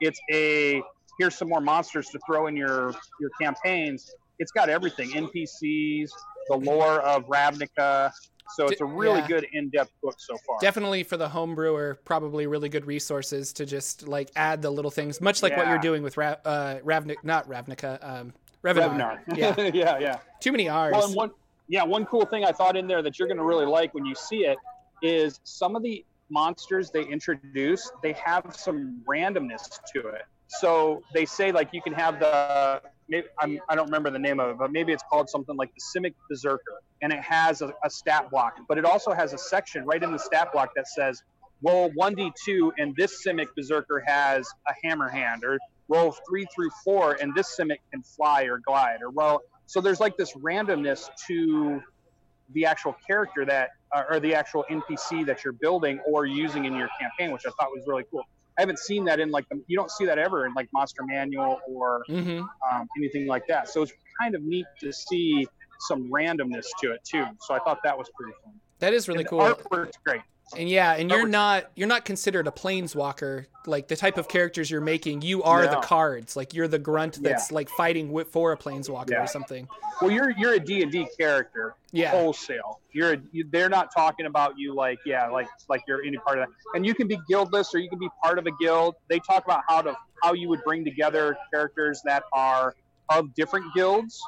It's 0.00 0.20
a 0.32 0.80
here's 1.18 1.36
some 1.36 1.48
more 1.48 1.60
monsters 1.60 2.08
to 2.08 2.18
throw 2.26 2.46
in 2.46 2.56
your 2.56 2.94
your 3.20 3.30
campaigns. 3.40 4.14
It's 4.38 4.52
got 4.52 4.68
everything: 4.68 5.10
NPCs, 5.10 6.10
the 6.48 6.56
lore 6.56 7.00
of 7.00 7.26
Ravnica, 7.26 8.12
so 8.54 8.66
it's 8.66 8.80
a 8.80 8.84
really 8.84 9.20
yeah. 9.20 9.26
good 9.26 9.46
in-depth 9.52 9.92
book 10.02 10.14
so 10.18 10.36
far. 10.46 10.58
Definitely 10.60 11.02
for 11.02 11.16
the 11.16 11.28
homebrewer, 11.28 11.96
probably 12.04 12.46
really 12.46 12.68
good 12.68 12.86
resources 12.86 13.52
to 13.54 13.66
just 13.66 14.06
like 14.06 14.30
add 14.36 14.62
the 14.62 14.70
little 14.70 14.90
things, 14.90 15.20
much 15.20 15.42
like 15.42 15.52
yeah. 15.52 15.58
what 15.58 15.68
you're 15.68 15.78
doing 15.78 16.02
with 16.02 16.16
Ra- 16.16 16.36
uh, 16.44 16.76
Ravnica, 16.84 17.16
not 17.22 17.48
Ravnica, 17.48 17.98
um, 18.02 18.32
Revenar. 18.62 19.24
Revenar. 19.26 19.36
Yeah, 19.36 19.70
yeah, 19.74 19.98
yeah. 19.98 20.18
Too 20.40 20.52
many 20.52 20.68
R's. 20.68 20.92
Well, 20.92 21.14
one, 21.14 21.30
yeah, 21.68 21.82
one 21.82 22.06
cool 22.06 22.24
thing 22.26 22.44
I 22.44 22.52
thought 22.52 22.76
in 22.76 22.86
there 22.86 23.02
that 23.02 23.18
you're 23.18 23.28
going 23.28 23.38
to 23.38 23.44
really 23.44 23.66
like 23.66 23.92
when 23.94 24.04
you 24.04 24.14
see 24.14 24.44
it 24.44 24.58
is 25.02 25.40
some 25.44 25.76
of 25.76 25.82
the 25.82 26.04
monsters 26.30 26.90
they 26.90 27.04
introduce, 27.04 27.90
they 28.02 28.12
have 28.12 28.54
some 28.56 29.02
randomness 29.08 29.78
to 29.94 30.08
it. 30.08 30.22
So 30.48 31.02
they 31.12 31.24
say 31.24 31.52
like 31.52 31.70
you 31.72 31.82
can 31.82 31.92
have 31.92 32.20
the 32.20 32.80
maybe, 33.08 33.26
I'm, 33.40 33.58
I 33.68 33.74
do 33.74 33.78
not 33.78 33.86
remember 33.86 34.10
the 34.10 34.18
name 34.18 34.40
of 34.40 34.50
it, 34.50 34.58
but 34.58 34.72
maybe 34.72 34.92
it's 34.92 35.02
called 35.10 35.28
something 35.28 35.56
like 35.56 35.70
the 35.74 36.00
Simic 36.00 36.14
Berserker, 36.28 36.80
and 37.02 37.12
it 37.12 37.20
has 37.20 37.62
a, 37.62 37.72
a 37.84 37.90
stat 37.90 38.30
block, 38.30 38.56
but 38.68 38.78
it 38.78 38.84
also 38.84 39.12
has 39.12 39.32
a 39.32 39.38
section 39.38 39.84
right 39.84 40.02
in 40.02 40.12
the 40.12 40.18
stat 40.18 40.52
block 40.52 40.70
that 40.76 40.88
says 40.88 41.22
roll 41.62 41.90
1d2 41.98 42.72
and 42.78 42.94
this 42.96 43.24
Simic 43.26 43.46
Berserker 43.56 44.02
has 44.06 44.46
a 44.68 44.72
hammer 44.84 45.08
hand, 45.08 45.42
or 45.44 45.58
roll 45.88 46.14
three 46.28 46.46
through 46.54 46.70
four 46.84 47.16
and 47.20 47.34
this 47.34 47.56
Simic 47.58 47.78
can 47.92 48.02
fly 48.02 48.44
or 48.44 48.58
glide, 48.58 49.02
or 49.02 49.10
well, 49.10 49.42
so 49.66 49.80
there's 49.80 50.00
like 50.00 50.16
this 50.16 50.32
randomness 50.34 51.08
to 51.26 51.82
the 52.52 52.64
actual 52.64 52.96
character 53.06 53.44
that, 53.44 53.70
uh, 53.92 54.04
or 54.08 54.20
the 54.20 54.34
actual 54.34 54.64
NPC 54.70 55.26
that 55.26 55.42
you're 55.42 55.52
building 55.52 55.98
or 56.06 56.26
using 56.26 56.64
in 56.64 56.74
your 56.74 56.88
campaign, 57.00 57.32
which 57.32 57.42
I 57.46 57.50
thought 57.58 57.70
was 57.74 57.84
really 57.86 58.04
cool. 58.10 58.22
I 58.58 58.62
haven't 58.62 58.78
seen 58.78 59.04
that 59.04 59.20
in 59.20 59.30
like 59.30 59.48
the, 59.48 59.62
you 59.66 59.76
don't 59.76 59.90
see 59.90 60.06
that 60.06 60.18
ever 60.18 60.46
in 60.46 60.54
like 60.54 60.68
Monster 60.72 61.02
Manual 61.04 61.60
or 61.68 62.04
mm-hmm. 62.08 62.40
um, 62.40 62.88
anything 62.96 63.26
like 63.26 63.46
that. 63.48 63.68
So 63.68 63.82
it's 63.82 63.92
kind 64.20 64.34
of 64.34 64.42
neat 64.42 64.66
to 64.80 64.92
see 64.92 65.46
some 65.80 66.10
randomness 66.10 66.66
to 66.80 66.92
it 66.92 67.04
too. 67.04 67.26
So 67.40 67.54
I 67.54 67.58
thought 67.58 67.82
that 67.84 67.96
was 67.96 68.08
pretty 68.18 68.32
fun. 68.42 68.54
That 68.78 68.94
is 68.94 69.08
really 69.08 69.20
and 69.20 69.28
cool. 69.28 69.40
Artwork's 69.40 69.98
great. 70.04 70.22
And 70.54 70.68
yeah, 70.68 70.92
and 70.92 71.10
you're 71.10 71.26
not 71.26 71.70
you're 71.74 71.88
not 71.88 72.04
considered 72.04 72.46
a 72.46 72.52
planeswalker. 72.52 73.46
Like 73.66 73.88
the 73.88 73.96
type 73.96 74.16
of 74.16 74.28
characters 74.28 74.70
you're 74.70 74.80
making, 74.80 75.22
you 75.22 75.42
are 75.42 75.64
no. 75.64 75.72
the 75.72 75.80
cards. 75.80 76.36
Like 76.36 76.54
you're 76.54 76.68
the 76.68 76.78
grunt 76.78 77.20
that's 77.20 77.50
yeah. 77.50 77.54
like 77.54 77.68
fighting 77.70 78.16
for 78.26 78.52
a 78.52 78.56
planeswalker 78.56 79.10
yeah. 79.10 79.24
or 79.24 79.26
something. 79.26 79.66
Well, 80.00 80.12
you're 80.12 80.30
you're 80.38 80.54
a 80.54 80.60
D 80.60 80.82
and 80.82 80.92
D 80.92 81.08
character. 81.18 81.74
Yeah. 81.90 82.10
Wholesale. 82.12 82.80
You're 82.92 83.14
a, 83.14 83.18
you, 83.32 83.44
they're 83.50 83.68
not 83.68 83.92
talking 83.92 84.26
about 84.26 84.56
you 84.56 84.72
like 84.72 85.00
yeah 85.04 85.28
like 85.28 85.48
like 85.68 85.82
you're 85.88 86.04
any 86.04 86.18
part 86.18 86.38
of 86.38 86.46
that. 86.46 86.54
And 86.76 86.86
you 86.86 86.94
can 86.94 87.08
be 87.08 87.18
guildless 87.28 87.74
or 87.74 87.78
you 87.78 87.88
can 87.88 87.98
be 87.98 88.08
part 88.22 88.38
of 88.38 88.46
a 88.46 88.52
guild. 88.60 88.94
They 89.08 89.18
talk 89.18 89.44
about 89.44 89.62
how 89.68 89.82
to 89.82 89.96
how 90.22 90.34
you 90.34 90.48
would 90.48 90.62
bring 90.62 90.84
together 90.84 91.36
characters 91.52 92.00
that 92.04 92.22
are 92.32 92.76
of 93.08 93.34
different 93.34 93.74
guilds 93.74 94.20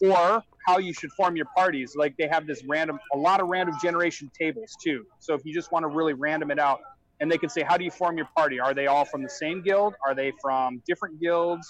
or 0.00 0.42
how 0.66 0.78
you 0.78 0.92
should 0.92 1.12
form 1.12 1.36
your 1.36 1.46
parties. 1.56 1.94
Like 1.96 2.14
they 2.18 2.28
have 2.28 2.46
this 2.46 2.62
random, 2.68 2.98
a 3.14 3.16
lot 3.16 3.40
of 3.40 3.48
random 3.48 3.76
generation 3.80 4.30
tables 4.38 4.76
too. 4.82 5.04
So 5.20 5.34
if 5.34 5.42
you 5.44 5.54
just 5.54 5.70
want 5.72 5.84
to 5.84 5.88
really 5.88 6.12
random 6.12 6.50
it 6.50 6.58
out, 6.58 6.80
and 7.20 7.32
they 7.32 7.38
can 7.38 7.48
say, 7.48 7.62
how 7.62 7.78
do 7.78 7.84
you 7.84 7.90
form 7.90 8.18
your 8.18 8.28
party? 8.36 8.60
Are 8.60 8.74
they 8.74 8.88
all 8.88 9.06
from 9.06 9.22
the 9.22 9.30
same 9.30 9.62
guild? 9.62 9.94
Are 10.06 10.14
they 10.14 10.32
from 10.42 10.82
different 10.86 11.18
guilds? 11.18 11.66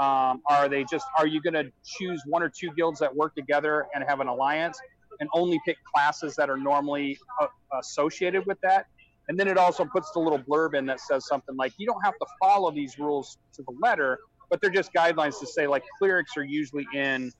Um, 0.00 0.42
are 0.48 0.68
they 0.68 0.84
just? 0.90 1.06
Are 1.18 1.26
you 1.26 1.40
going 1.40 1.54
to 1.54 1.70
choose 1.84 2.20
one 2.26 2.42
or 2.42 2.48
two 2.48 2.70
guilds 2.76 2.98
that 3.00 3.14
work 3.14 3.34
together 3.36 3.86
and 3.94 4.02
have 4.08 4.20
an 4.20 4.28
alliance, 4.28 4.78
and 5.20 5.28
only 5.34 5.60
pick 5.64 5.76
classes 5.94 6.34
that 6.36 6.50
are 6.50 6.56
normally 6.56 7.16
uh, 7.40 7.46
associated 7.80 8.44
with 8.46 8.58
that? 8.62 8.86
And 9.28 9.38
then 9.38 9.46
it 9.46 9.58
also 9.58 9.84
puts 9.84 10.10
the 10.12 10.20
little 10.20 10.38
blurb 10.38 10.74
in 10.74 10.86
that 10.86 11.00
says 11.00 11.26
something 11.26 11.54
like, 11.56 11.72
you 11.78 11.86
don't 11.86 12.02
have 12.02 12.14
to 12.14 12.26
follow 12.40 12.70
these 12.70 12.98
rules 12.98 13.36
to 13.54 13.62
the 13.62 13.74
letter, 13.82 14.18
but 14.50 14.60
they're 14.60 14.70
just 14.70 14.92
guidelines 14.94 15.38
to 15.40 15.46
say 15.46 15.66
like 15.66 15.84
clerics 15.98 16.36
are 16.36 16.44
usually 16.44 16.86
in 16.94 17.30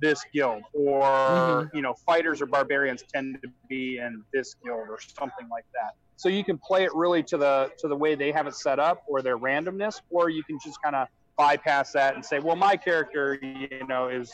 this 0.00 0.24
guild 0.32 0.62
or 0.72 1.02
mm-hmm. 1.02 1.76
you 1.76 1.82
know 1.82 1.94
fighters 1.94 2.40
or 2.40 2.46
barbarians 2.46 3.02
tend 3.12 3.38
to 3.42 3.48
be 3.68 3.98
in 3.98 4.22
this 4.32 4.54
guild 4.64 4.88
or 4.88 4.98
something 5.00 5.48
like 5.50 5.66
that. 5.72 5.94
So 6.16 6.28
you 6.28 6.44
can 6.44 6.58
play 6.58 6.84
it 6.84 6.94
really 6.94 7.22
to 7.24 7.36
the 7.36 7.70
to 7.78 7.88
the 7.88 7.96
way 7.96 8.14
they 8.14 8.32
have 8.32 8.46
it 8.46 8.54
set 8.54 8.78
up 8.78 9.02
or 9.08 9.22
their 9.22 9.38
randomness 9.38 10.00
or 10.10 10.30
you 10.30 10.42
can 10.44 10.58
just 10.64 10.80
kind 10.82 10.96
of 10.96 11.08
bypass 11.36 11.92
that 11.92 12.14
and 12.14 12.24
say 12.24 12.38
well 12.38 12.56
my 12.56 12.76
character 12.76 13.38
you 13.42 13.86
know 13.86 14.08
is 14.08 14.32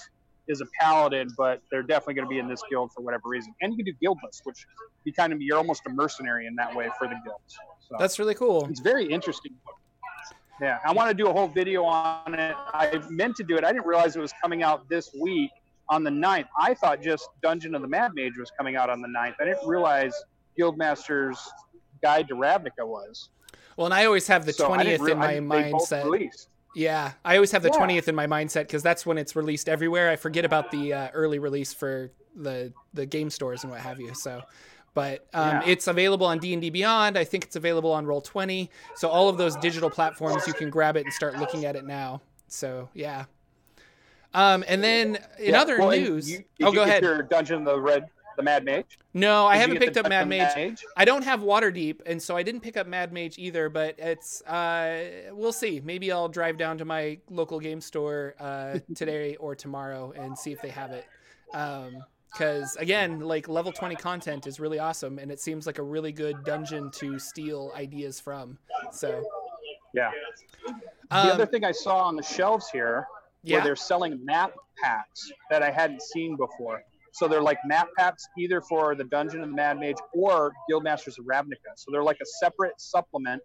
is 0.49 0.61
a 0.61 0.66
paladin 0.80 1.28
but 1.37 1.61
they're 1.71 1.82
definitely 1.82 2.14
going 2.14 2.26
to 2.26 2.30
be 2.30 2.38
in 2.38 2.49
this 2.49 2.62
guild 2.71 2.92
for 2.92 3.02
whatever 3.02 3.25
reason. 3.26 3.54
And 3.61 3.73
you 3.73 3.76
can 3.76 3.87
do 3.87 3.99
guildless 4.00 4.40
which 4.44 4.64
you 5.04 5.12
kind 5.12 5.32
of 5.32 5.40
you're 5.40 5.59
almost 5.59 5.82
a 5.87 5.90
mercenary 5.90 6.47
in 6.47 6.54
that 6.56 6.75
way 6.75 6.88
for 6.99 7.09
the 7.09 7.16
guilds 7.25 7.59
so. 7.80 7.97
That's 7.99 8.18
really 8.18 8.35
cool. 8.35 8.66
It's 8.71 8.80
very 8.80 9.04
interesting 9.04 9.52
yeah, 10.61 10.78
I 10.85 10.92
want 10.92 11.09
to 11.09 11.14
do 11.14 11.28
a 11.28 11.32
whole 11.32 11.49
video 11.49 11.85
on 11.85 12.35
it. 12.35 12.54
I 12.75 13.00
meant 13.09 13.37
to 13.37 13.44
do 13.44 13.56
it. 13.56 13.64
I 13.64 13.73
didn't 13.73 13.87
realize 13.87 14.16
it 14.16 14.21
was 14.21 14.35
coming 14.40 14.62
out 14.62 14.88
this 14.88 15.11
week 15.21 15.50
on 15.88 16.04
the 16.04 16.11
9th. 16.11 16.47
I 16.59 16.75
thought 16.75 17.02
just 17.02 17.28
Dungeon 17.42 17.75
of 17.75 17.82
the 17.82 17.88
Mad 17.88 18.12
Mage 18.14 18.37
was 18.38 18.50
coming 18.56 18.76
out 18.76 18.90
on 18.90 19.00
the 19.00 19.09
9th. 19.09 19.35
I 19.40 19.44
didn't 19.44 19.66
realize 19.66 20.14
Guildmaster's 20.59 21.38
Guide 22.02 22.28
to 22.28 22.35
Ravnica 22.35 22.85
was. 22.87 23.30
Well, 23.76 23.87
and 23.87 23.94
I 23.94 24.04
always 24.04 24.26
have 24.26 24.44
the 24.44 24.52
so 24.52 24.68
20th 24.68 25.00
re- 25.00 25.12
in 25.12 25.18
my 25.18 25.35
mindset. 25.35 26.30
Yeah, 26.75 27.12
I 27.25 27.37
always 27.37 27.52
have 27.52 27.62
the 27.62 27.71
yeah. 27.73 27.87
20th 27.87 28.09
in 28.09 28.14
my 28.14 28.26
mindset 28.26 28.62
because 28.62 28.82
that's 28.82 29.04
when 29.04 29.18
it's 29.18 29.37
released 29.37 29.68
everywhere. 29.68 30.11
I 30.11 30.16
forget 30.16 30.44
about 30.44 30.71
the 30.71 30.92
uh, 30.92 31.09
early 31.12 31.38
release 31.38 31.73
for 31.73 32.11
the 32.35 32.73
the 32.94 33.04
game 33.04 33.28
stores 33.28 33.62
and 33.62 33.71
what 33.71 33.80
have 33.80 34.00
you. 34.00 34.14
So 34.14 34.42
but 34.94 35.26
um, 35.32 35.49
yeah. 35.49 35.62
it's 35.66 35.87
available 35.87 36.26
on 36.26 36.38
d&d 36.38 36.70
beyond 36.70 37.16
i 37.18 37.25
think 37.25 37.44
it's 37.44 37.56
available 37.56 37.92
on 37.92 38.06
roll 38.06 38.20
20 38.20 38.70
so 38.94 39.08
all 39.08 39.28
of 39.28 39.38
those 39.38 39.56
digital 39.56 39.88
platforms 39.88 40.46
you 40.46 40.52
can 40.52 40.70
grab 40.70 40.96
it 40.96 41.04
and 41.04 41.12
start 41.12 41.38
looking 41.38 41.64
at 41.64 41.76
it 41.76 41.84
now 41.84 42.20
So 42.52 42.88
yeah. 42.94 43.25
Um, 44.34 44.64
and 44.66 44.82
then 44.82 45.18
in 45.38 45.52
yeah. 45.52 45.61
other 45.61 45.78
well, 45.78 45.90
news, 45.90 46.30
you, 46.30 46.44
oh, 46.62 46.72
go 46.72 46.82
ahead. 46.82 47.02
Your 47.02 47.22
Dungeon 47.22 47.64
the 47.64 47.78
Red 47.78 48.08
the 48.37 48.42
Mad 48.42 48.64
Mage? 48.64 48.99
No, 49.12 49.46
I 49.46 49.56
haven't 49.56 49.78
picked 49.78 49.99
up 49.99 50.08
Mad 50.08 50.26
Mage. 50.26 50.56
Mage. 50.56 50.84
I 50.96 51.04
don't 51.04 51.22
have 51.22 51.40
Waterdeep, 51.40 52.00
and 52.06 52.22
so 52.22 52.34
I 52.34 52.42
didn't 52.42 52.62
pick 52.62 52.78
up 52.78 52.87
Mad 52.87 53.12
Mage 53.12 53.38
either. 53.38 53.68
But 53.68 53.96
it's 53.99 54.40
uh, 54.42 55.32
we'll 55.32 55.52
see. 55.52 55.82
Maybe 55.84 56.11
I'll 56.11 56.28
drive 56.28 56.56
down 56.56 56.78
to 56.78 56.87
my 56.87 57.18
local 57.28 57.61
game 57.61 57.80
store 57.80 58.34
uh, 58.40 58.78
today 58.94 59.37
or 59.37 59.54
tomorrow 59.54 60.12
and 60.16 60.37
see 60.38 60.52
if 60.52 60.62
they 60.62 60.70
have 60.70 60.92
it. 60.92 61.04
Because 62.33 62.77
um, 62.77 62.83
again, 62.83 63.21
like 63.21 63.49
level 63.49 63.73
twenty 63.73 63.97
content 63.97 64.47
is 64.47 64.59
really 64.59 64.79
awesome, 64.79 65.19
and 65.19 65.31
it 65.31 65.41
seems 65.41 65.67
like 65.67 65.79
a 65.79 65.83
really 65.83 66.12
good 66.12 66.45
dungeon 66.45 66.91
to 66.93 67.19
steal 67.19 67.73
ideas 67.77 68.21
from. 68.21 68.59
So, 68.91 69.23
yeah. 69.95 70.11
The 70.67 70.73
um, 71.11 71.29
other 71.29 71.47
thing 71.47 71.65
I 71.65 71.73
saw 71.73 71.99
on 72.05 72.17
the 72.17 72.23
shelves 72.23 72.69
here, 72.71 73.07
yeah. 73.43 73.57
where 73.57 73.65
they're 73.65 73.77
selling 73.77 74.25
map 74.25 74.53
packs 74.83 75.31
that 75.51 75.62
I 75.62 75.71
hadn't 75.71 76.03
seen 76.03 76.37
before. 76.37 76.83
So 77.12 77.29
they're 77.29 77.43
like 77.43 77.59
map 77.67 77.89
packs 77.99 78.27
either 78.39 78.62
for 78.62 78.95
the 78.95 79.05
Dungeon 79.05 79.43
of 79.43 79.51
the 79.51 79.55
Mad 79.55 79.79
Mage 79.79 79.99
or 80.15 80.53
Guildmasters 80.71 81.19
of 81.19 81.27
Ravnica. 81.27 81.73
So 81.77 81.91
they're 81.93 82.03
like 82.03 82.17
a 82.23 82.27
separate 82.41 82.81
supplement 82.81 83.43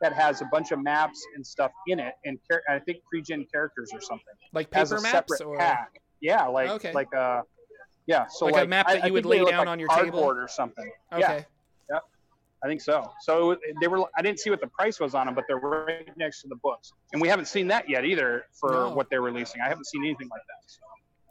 that 0.00 0.12
has 0.12 0.42
a 0.42 0.44
bunch 0.46 0.72
of 0.72 0.82
maps 0.82 1.24
and 1.36 1.46
stuff 1.46 1.70
in 1.86 2.00
it, 2.00 2.14
and 2.24 2.38
char- 2.50 2.62
I 2.68 2.78
think 2.80 2.98
pre-gen 3.08 3.46
characters 3.50 3.90
or 3.94 4.00
something. 4.00 4.34
Like 4.52 4.70
paper 4.70 5.00
maps 5.00 5.40
or 5.40 5.56
pack. 5.56 6.02
Yeah, 6.20 6.46
like 6.46 6.68
okay. 6.70 6.92
like 6.92 7.08
a 7.14 7.18
uh, 7.18 7.42
yeah. 8.06 8.26
So 8.28 8.46
like, 8.46 8.54
like 8.54 8.64
a 8.64 8.68
map 8.68 8.88
that 8.88 9.04
I, 9.04 9.06
you 9.06 9.12
would 9.12 9.26
lay 9.26 9.38
down 9.38 9.46
like 9.46 9.68
on 9.68 9.78
your 9.78 9.88
table 9.88 10.20
or 10.20 10.48
something. 10.48 10.90
Okay. 11.12 11.20
Yeah. 11.20 11.94
Yep. 11.94 12.02
I 12.64 12.66
think 12.68 12.80
so. 12.80 13.10
So 13.20 13.56
they 13.80 13.88
were. 13.88 14.04
I 14.16 14.22
didn't 14.22 14.40
see 14.40 14.50
what 14.50 14.60
the 14.60 14.68
price 14.68 15.00
was 15.00 15.14
on 15.14 15.26
them, 15.26 15.34
but 15.34 15.44
they're 15.48 15.58
right 15.58 16.08
next 16.16 16.42
to 16.42 16.48
the 16.48 16.56
books, 16.56 16.92
and 17.12 17.20
we 17.20 17.28
haven't 17.28 17.46
seen 17.46 17.66
that 17.68 17.88
yet 17.88 18.04
either 18.04 18.44
for 18.52 18.72
no. 18.72 18.90
what 18.94 19.10
they're 19.10 19.22
releasing. 19.22 19.60
I 19.60 19.68
haven't 19.68 19.86
seen 19.86 20.04
anything 20.04 20.28
like 20.28 20.42
that. 20.46 20.70
So. 20.70 20.80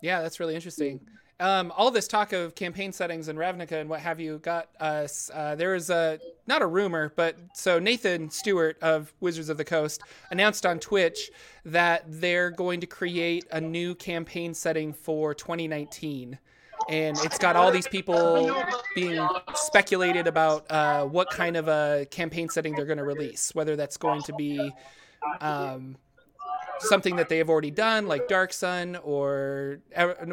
Yeah, 0.01 0.21
that's 0.21 0.39
really 0.39 0.55
interesting. 0.55 0.99
Um, 1.37 1.73
all 1.75 1.91
this 1.91 2.07
talk 2.07 2.31
of 2.31 2.55
campaign 2.55 2.93
settings 2.93 3.27
and 3.27 3.37
Ravnica 3.37 3.73
and 3.73 3.89
what 3.89 3.99
have 3.99 4.21
you 4.21 4.37
got 4.37 4.69
us. 4.79 5.29
Uh, 5.33 5.55
there 5.55 5.75
is 5.75 5.89
a 5.89 6.19
not 6.47 6.61
a 6.61 6.67
rumor, 6.67 7.11
but 7.15 7.37
so 7.53 7.77
Nathan 7.77 8.29
Stewart 8.29 8.77
of 8.81 9.13
Wizards 9.19 9.49
of 9.49 9.57
the 9.57 9.65
Coast 9.65 10.01
announced 10.31 10.65
on 10.65 10.79
Twitch 10.79 11.31
that 11.65 12.03
they're 12.07 12.51
going 12.51 12.79
to 12.79 12.87
create 12.87 13.45
a 13.51 13.59
new 13.59 13.95
campaign 13.95 14.53
setting 14.53 14.93
for 14.93 15.33
2019 15.33 16.39
and 16.89 17.17
it's 17.23 17.37
got 17.37 17.55
all 17.55 17.71
these 17.71 17.87
people 17.87 18.53
being 18.93 19.27
speculated 19.55 20.27
about 20.27 20.69
uh, 20.71 21.05
what 21.05 21.29
kind 21.29 21.57
of 21.57 21.67
a 21.67 22.05
campaign 22.11 22.49
setting 22.49 22.75
they're 22.75 22.85
going 22.85 22.97
to 22.97 23.03
release, 23.03 23.53
whether 23.55 23.75
that's 23.75 23.97
going 23.97 24.21
to 24.23 24.33
be 24.33 24.71
um, 25.41 25.97
something 26.79 27.15
that 27.15 27.29
they 27.29 27.37
have 27.37 27.49
already 27.49 27.71
done, 27.71 28.07
like 28.07 28.27
Dark 28.27 28.53
Sun, 28.53 28.97
or 28.97 29.79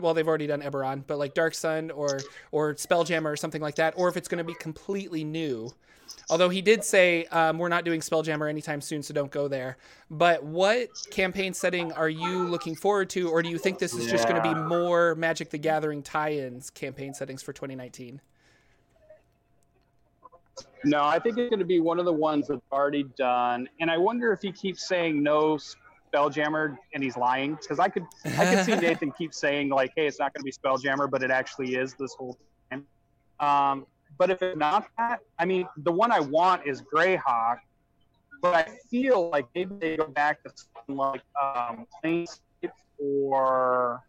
well, 0.01 0.15
they've 0.15 0.29
already 0.29 0.47
done 0.47 0.63
Eberron, 0.63 1.05
but 1.07 1.19
like 1.19 1.35
Dark 1.35 1.55
Sun 1.55 1.91
or 1.91 2.21
or 2.51 2.75
Spelljammer 2.75 3.33
or 3.33 3.37
something 3.37 3.63
like 3.63 3.77
that, 3.77 3.95
or 3.97 4.09
if 4.09 4.17
it's 4.17 4.29
going 4.29 4.39
to 4.39 4.45
be 4.45 4.55
completely 4.55 5.25
new. 5.25 5.73
Although 6.31 6.49
he 6.49 6.63
did 6.63 6.85
say 6.85 7.27
um, 7.27 7.59
we're 7.59 7.69
not 7.69 7.85
doing 7.85 8.01
Spelljammer 8.01 8.49
anytime 8.49 8.81
soon, 8.81 9.03
so 9.03 9.13
don't 9.13 9.31
go 9.31 9.49
there. 9.49 9.77
But 10.11 10.45
what 10.45 10.89
campaign 11.11 11.55
setting 11.55 11.93
are 11.93 12.09
you 12.09 12.45
looking 12.45 12.75
forward 12.75 13.11
to, 13.11 13.31
or 13.31 13.43
do 13.43 13.49
you 13.49 13.59
think 13.59 13.79
this 13.79 13.95
is 13.95 14.07
yeah. 14.07 14.13
just 14.13 14.29
going 14.29 14.43
to 14.43 14.55
be 14.55 14.55
more 14.55 15.15
Magic 15.15 15.51
the 15.51 15.59
Gathering 15.59 16.03
tie-ins 16.03 16.71
campaign 16.71 17.15
settings 17.15 17.43
for 17.43 17.53
2019? 17.53 18.21
No, 20.85 21.05
I 21.05 21.19
think 21.19 21.39
it's 21.39 21.49
going 21.49 21.61
to 21.61 21.65
be 21.65 21.81
one 21.81 21.99
of 21.99 22.05
the 22.05 22.13
ones 22.13 22.49
that's 22.49 22.61
already 22.73 23.05
done. 23.17 23.69
And 23.81 23.91
I 23.91 23.99
wonder 23.99 24.33
if 24.33 24.43
he 24.43 24.53
keeps 24.53 24.87
saying 24.89 25.23
no 25.23 25.59
Spelljammer 26.13 26.77
and 26.93 27.03
he's 27.03 27.17
lying 27.17 27.55
because 27.55 27.79
I 27.79 27.89
could 27.89 28.05
I 28.25 28.55
could 28.55 28.65
see 28.65 28.75
Nathan 28.81 29.13
keep 29.13 29.33
saying 29.33 29.69
like, 29.69 29.93
hey, 29.97 30.07
it's 30.07 30.19
not 30.19 30.35
going 30.35 30.41
to 30.41 30.45
be 30.45 30.53
Spelljammer, 30.53 31.11
but 31.11 31.23
it 31.23 31.31
actually 31.31 31.77
is 31.77 31.95
this 31.95 32.15
whole 32.15 32.39
time. 32.71 32.87
Um, 33.41 33.87
but 34.19 34.31
if 34.31 34.43
it's 34.43 34.59
not 34.59 34.87
that, 34.99 35.21
I 35.39 35.45
mean, 35.45 35.69
the 35.79 35.93
one 35.93 36.13
I 36.13 36.21
want 36.21 36.67
is 36.67 36.83
Greyhawk, 36.83 37.59
but 38.41 38.55
I 38.55 38.77
feel 38.91 39.31
like 39.31 39.47
maybe 39.55 39.75
they 39.79 39.97
go 39.97 40.07
back 40.07 40.43
to 40.43 40.51
something 40.55 40.97
like 40.97 41.23
um, 41.41 41.87
Planescape 42.05 42.71
or, 42.99 44.01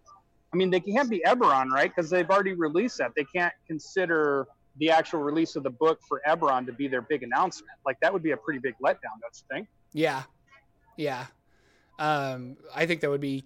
I 0.53 0.57
mean, 0.57 0.69
they 0.69 0.79
can't 0.79 1.09
be 1.09 1.21
Eberron, 1.25 1.69
right? 1.69 1.93
Because 1.95 2.09
they've 2.09 2.29
already 2.29 2.53
released 2.53 2.97
that. 2.97 3.11
They 3.15 3.25
can't 3.25 3.53
consider 3.67 4.47
the 4.77 4.89
actual 4.89 5.19
release 5.19 5.55
of 5.55 5.63
the 5.63 5.69
book 5.69 5.99
for 6.07 6.21
Eberron 6.27 6.65
to 6.65 6.73
be 6.73 6.87
their 6.87 7.01
big 7.01 7.23
announcement. 7.23 7.71
Like 7.85 7.99
that 8.01 8.11
would 8.11 8.23
be 8.23 8.31
a 8.31 8.37
pretty 8.37 8.59
big 8.59 8.73
letdown, 8.83 9.19
don't 9.21 9.35
you 9.35 9.45
think? 9.51 9.67
Yeah, 9.93 10.23
yeah. 10.97 11.27
Um, 11.99 12.57
I 12.73 12.85
think 12.87 13.01
that 13.01 13.09
would 13.09 13.21
be 13.21 13.43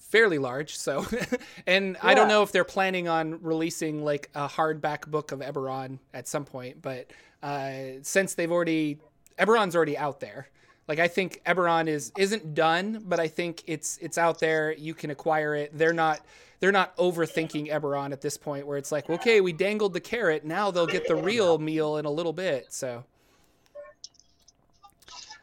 fairly 0.00 0.38
large. 0.38 0.76
So, 0.76 1.06
and 1.66 1.94
yeah. 1.94 2.00
I 2.02 2.14
don't 2.14 2.28
know 2.28 2.42
if 2.42 2.52
they're 2.52 2.64
planning 2.64 3.08
on 3.08 3.42
releasing 3.42 4.04
like 4.04 4.30
a 4.34 4.48
hardback 4.48 5.08
book 5.08 5.32
of 5.32 5.40
Eberron 5.40 5.98
at 6.14 6.28
some 6.28 6.44
point, 6.44 6.82
but 6.82 7.10
uh, 7.42 8.00
since 8.02 8.34
they've 8.34 8.50
already 8.50 8.98
Eberron's 9.38 9.76
already 9.76 9.96
out 9.96 10.20
there. 10.20 10.48
Like 10.86 10.98
I 10.98 11.08
think 11.08 11.42
Eberron 11.44 11.86
is 11.86 12.12
isn't 12.16 12.54
done, 12.54 13.04
but 13.06 13.20
I 13.20 13.28
think 13.28 13.62
it's 13.66 13.98
it's 13.98 14.18
out 14.18 14.40
there. 14.40 14.72
You 14.72 14.94
can 14.94 15.10
acquire 15.10 15.54
it. 15.54 15.76
They're 15.76 15.92
not 15.92 16.20
they're 16.60 16.72
not 16.72 16.96
overthinking 16.96 17.70
Eberron 17.70 18.12
at 18.12 18.20
this 18.20 18.36
point, 18.36 18.66
where 18.66 18.78
it's 18.78 18.90
like, 18.90 19.08
okay, 19.08 19.40
we 19.40 19.52
dangled 19.52 19.92
the 19.92 20.00
carrot. 20.00 20.44
Now 20.44 20.70
they'll 20.70 20.86
get 20.86 21.06
the 21.06 21.14
real 21.14 21.58
meal 21.58 21.98
in 21.98 22.04
a 22.04 22.10
little 22.10 22.32
bit. 22.32 22.72
So 22.72 23.04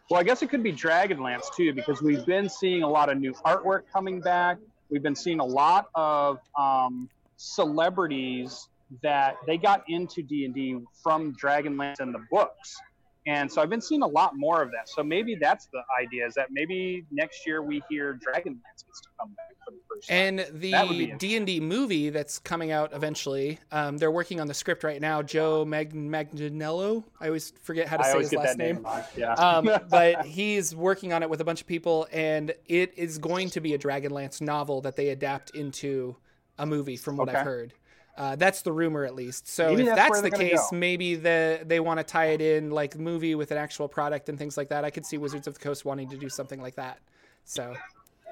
well, 0.10 0.20
I 0.20 0.24
guess 0.24 0.42
it 0.42 0.50
could 0.50 0.64
be 0.64 0.72
Dragonlance 0.72 1.56
too, 1.56 1.74
because 1.74 2.02
we've 2.02 2.26
been 2.26 2.48
seeing 2.48 2.84
a 2.84 2.88
lot 2.88 3.10
of 3.10 3.18
new 3.20 3.34
artwork 3.46 3.84
coming 3.92 4.22
back. 4.22 4.58
We've 4.90 5.02
been 5.04 5.16
seeing 5.16 5.40
a 5.40 5.46
lot 5.46 5.90
of 5.96 6.40
um, 6.58 7.10
celebrities 7.38 8.70
that 9.02 9.38
they 9.48 9.58
got 9.58 9.84
into 9.90 10.22
D 10.22 10.46
and 10.46 10.54
D 10.54 10.80
from 11.02 11.34
Dragonlance 11.36 12.00
and 12.00 12.14
the 12.14 12.24
books. 12.30 12.78
And 13.28 13.52
so 13.52 13.62
I've 13.62 13.70
been 13.70 13.82
seeing 13.82 14.04
a 14.04 14.08
lot 14.08 14.34
more 14.36 14.62
of 14.62 14.70
that. 14.72 14.88
So 14.88 15.04
maybe 15.04 15.36
that's 15.36 15.66
the 15.68 15.82
idea 16.00 16.28
is 16.28 16.36
that 16.36 16.50
maybe 16.52 17.06
next 17.12 17.48
year 17.48 17.64
we 17.64 17.82
hear 17.90 18.14
Dragonlance 18.14 18.86
gets 18.86 19.02
to 19.02 19.10
come 19.20 19.30
back 19.30 19.56
for 19.66 19.72
the 19.72 19.78
first 19.90 20.08
time. 20.08 20.18
And 20.18 20.40
the 20.54 21.16
D 21.18 21.36
and 21.36 21.48
D 21.48 21.60
movie 21.60 22.12
that's 22.12 22.38
coming 22.38 22.72
out 22.72 22.94
eventually. 22.94 23.60
Um, 23.72 23.98
they're 23.98 24.12
working 24.12 24.40
on 24.40 24.48
the 24.48 24.54
script 24.54 24.84
right 24.84 25.02
now. 25.02 25.24
Joe 25.24 25.66
Mag- 25.66 25.96
Manganiello. 25.96 27.04
I 27.20 27.28
always 27.28 27.52
forget 27.64 27.88
how 27.88 27.98
to 27.98 28.06
I 28.06 28.12
say 28.12 28.20
his 28.20 28.34
last 28.34 28.58
name. 28.58 28.84
name 28.84 29.04
yeah. 29.18 29.34
um, 29.34 29.70
but 29.90 30.26
he's 30.26 30.76
working 30.76 31.12
on 31.12 31.24
it 31.24 31.30
with 31.30 31.42
a 31.42 31.46
bunch 31.46 31.62
of 31.62 31.68
people, 31.68 32.08
and 32.12 32.54
it 32.68 32.94
is 32.96 33.18
going 33.18 33.50
to 33.52 33.60
be 33.60 33.74
a 33.74 33.80
Dragonlance 33.80 34.40
novel 34.40 34.82
that 34.82 34.96
they 34.96 35.10
adapt 35.10 35.50
into 35.52 36.16
a 36.60 36.66
movie, 36.66 36.96
from 36.96 37.18
what 37.18 37.30
okay. 37.30 37.40
I've 37.40 37.46
heard. 37.46 37.74
Uh, 38.18 38.36
that's 38.36 38.62
the 38.62 38.72
rumor, 38.72 39.04
at 39.04 39.14
least. 39.14 39.48
So 39.48 39.70
maybe 39.70 39.82
if 39.82 39.96
that's, 39.96 40.22
that's 40.22 40.22
the 40.22 40.32
case, 40.32 40.62
go. 40.72 40.78
maybe 40.78 41.16
the 41.16 41.62
they 41.66 41.82
want 41.82 42.00
to 42.00 42.04
tie 42.04 42.28
it 42.28 42.42
in 42.42 42.72
like 42.72 42.98
movie 42.98 43.36
with 43.36 43.52
an 43.52 43.58
actual 43.58 43.90
product 43.90 44.30
and 44.30 44.38
things 44.38 44.56
like 44.56 44.70
that. 44.70 44.86
I 44.86 44.90
could 44.90 45.06
see 45.06 45.18
Wizards 45.18 45.48
of 45.48 45.56
the 45.56 45.60
Coast 45.60 45.84
wanting 45.84 46.10
to 46.10 46.18
do 46.18 46.30
something 46.30 46.62
like 46.62 46.76
that. 46.76 47.00
So, 47.44 47.76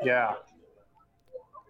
yeah, 0.02 0.36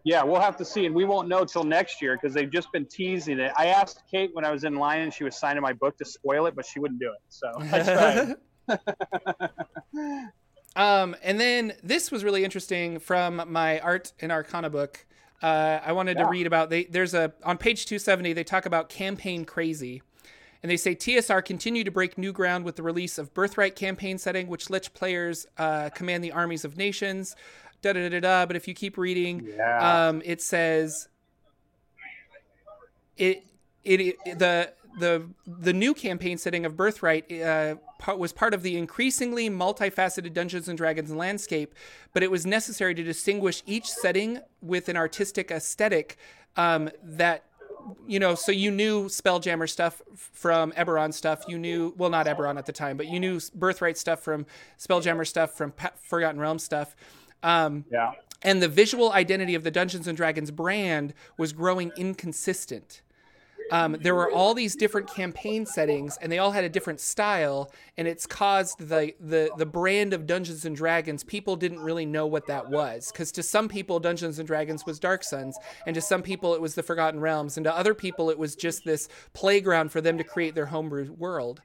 yeah, 0.03 0.21
we'll 0.23 0.41
have 0.41 0.57
to 0.57 0.65
see, 0.65 0.85
and 0.85 0.93
we 0.93 1.05
won't 1.05 1.29
know 1.29 1.45
till 1.45 1.63
next 1.63 2.01
year 2.01 2.17
because 2.21 2.33
they've 2.33 2.51
just 2.51 2.71
been 2.71 2.85
teasing 2.85 3.39
it. 3.39 3.53
I 3.57 3.67
asked 3.67 4.03
Kate 4.11 4.29
when 4.33 4.43
I 4.43 4.51
was 4.51 4.65
in 4.65 4.75
line, 4.75 5.01
and 5.01 5.13
she 5.13 5.23
was 5.23 5.37
signing 5.37 5.61
my 5.61 5.73
book 5.73 5.97
to 5.97 6.05
spoil 6.05 6.45
it, 6.45 6.55
but 6.55 6.65
she 6.65 6.79
wouldn't 6.79 6.99
do 6.99 7.11
it. 7.11 7.21
So 7.29 7.51
I 7.71 8.35
tried. 8.67 10.29
um, 10.75 11.15
and 11.23 11.39
then 11.39 11.73
this 11.81 12.11
was 12.11 12.23
really 12.23 12.43
interesting 12.43 12.99
from 12.99 13.43
my 13.47 13.79
art 13.79 14.11
and 14.19 14.31
arcana 14.31 14.69
book 14.69 15.05
uh, 15.43 15.81
I 15.85 15.91
wanted 15.91 16.17
yeah. 16.17 16.23
to 16.23 16.29
read 16.29 16.47
about. 16.47 16.69
They, 16.69 16.85
there's 16.85 17.13
a 17.13 17.33
on 17.43 17.57
page 17.57 17.85
270. 17.85 18.31
They 18.31 18.45
talk 18.45 18.65
about 18.65 18.87
campaign 18.87 19.43
crazy, 19.43 20.01
and 20.63 20.71
they 20.71 20.77
say 20.77 20.95
TSR 20.95 21.43
continue 21.43 21.83
to 21.83 21.91
break 21.91 22.17
new 22.17 22.31
ground 22.31 22.63
with 22.63 22.77
the 22.77 22.83
release 22.83 23.17
of 23.17 23.33
Birthright 23.33 23.75
campaign 23.75 24.17
setting, 24.17 24.47
which 24.47 24.69
lets 24.69 24.87
players 24.87 25.45
uh, 25.57 25.89
command 25.89 26.23
the 26.23 26.31
armies 26.31 26.63
of 26.63 26.77
nations. 26.77 27.35
Da 27.81 27.91
da 27.91 28.07
da 28.07 28.21
da. 28.21 28.45
But 28.45 28.55
if 28.55 28.69
you 28.69 28.73
keep 28.73 28.97
reading, 28.97 29.49
yeah. 29.57 30.07
um, 30.07 30.21
it 30.23 30.41
says 30.41 31.09
it, 33.17 33.43
it, 33.83 34.15
it 34.25 34.39
the 34.39 34.71
the 34.99 35.29
the 35.45 35.73
new 35.73 35.93
campaign 35.93 36.37
setting 36.37 36.65
of 36.65 36.75
Birthright 36.75 37.31
uh, 37.31 37.75
was 38.15 38.33
part 38.33 38.53
of 38.53 38.63
the 38.63 38.77
increasingly 38.77 39.49
multifaceted 39.49 40.33
Dungeons 40.33 40.67
and 40.67 40.77
Dragons 40.77 41.11
landscape, 41.11 41.73
but 42.13 42.23
it 42.23 42.31
was 42.31 42.45
necessary 42.45 42.93
to 42.95 43.03
distinguish 43.03 43.63
each 43.65 43.89
setting 43.89 44.39
with 44.61 44.89
an 44.89 44.97
artistic 44.97 45.51
aesthetic 45.51 46.17
um, 46.55 46.89
that 47.03 47.45
you 48.07 48.19
know, 48.19 48.35
so 48.35 48.51
you 48.51 48.71
knew 48.71 49.05
Spelljammer 49.05 49.69
stuff 49.69 50.01
from 50.15 50.71
Eberron 50.73 51.13
stuff. 51.13 51.43
You 51.47 51.57
knew, 51.57 51.93
well, 51.97 52.09
not 52.09 52.27
Eberron 52.27 52.57
at 52.57 52.65
the 52.65 52.71
time, 52.71 52.97
but 52.97 53.07
you 53.07 53.19
knew 53.19 53.39
Birthright 53.53 53.97
stuff 53.97 54.21
from 54.21 54.45
Spelljammer 54.79 55.27
stuff, 55.27 55.51
from 55.51 55.71
pa- 55.71 55.91
Forgotten 56.01 56.39
Realm 56.39 56.59
stuff. 56.59 56.95
Um, 57.41 57.85
yeah. 57.91 58.13
And 58.41 58.61
the 58.61 58.67
visual 58.67 59.11
identity 59.13 59.55
of 59.55 59.63
the 59.63 59.71
Dungeons 59.71 60.07
and 60.07 60.17
Dragons 60.17 60.51
brand 60.51 61.13
was 61.37 61.53
growing 61.53 61.91
inconsistent. 61.97 63.01
Um, 63.71 63.97
there 64.01 64.15
were 64.15 64.31
all 64.31 64.53
these 64.53 64.75
different 64.75 65.07
campaign 65.07 65.65
settings, 65.65 66.17
and 66.21 66.31
they 66.31 66.39
all 66.39 66.51
had 66.51 66.63
a 66.63 66.69
different 66.69 66.99
style, 66.99 67.71
and 67.97 68.07
it's 68.07 68.25
caused 68.25 68.79
the 68.79 69.13
the 69.19 69.51
the 69.57 69.65
brand 69.65 70.13
of 70.13 70.27
Dungeons 70.27 70.65
and 70.65 70.75
Dragons. 70.75 71.23
People 71.23 71.55
didn't 71.55 71.79
really 71.79 72.05
know 72.05 72.25
what 72.25 72.47
that 72.47 72.69
was, 72.69 73.11
because 73.11 73.31
to 73.33 73.43
some 73.43 73.67
people, 73.67 73.99
Dungeons 73.99 74.39
and 74.39 74.47
Dragons 74.47 74.85
was 74.85 74.99
Dark 74.99 75.23
Suns, 75.23 75.57
and 75.85 75.93
to 75.95 76.01
some 76.01 76.21
people, 76.21 76.53
it 76.53 76.61
was 76.61 76.75
the 76.75 76.83
Forgotten 76.83 77.19
Realms, 77.19 77.57
and 77.57 77.63
to 77.63 77.75
other 77.75 77.93
people, 77.93 78.29
it 78.29 78.37
was 78.37 78.55
just 78.55 78.83
this 78.85 79.07
playground 79.33 79.91
for 79.91 80.01
them 80.01 80.17
to 80.17 80.23
create 80.23 80.55
their 80.55 80.67
homebrew 80.67 81.11
world. 81.13 81.61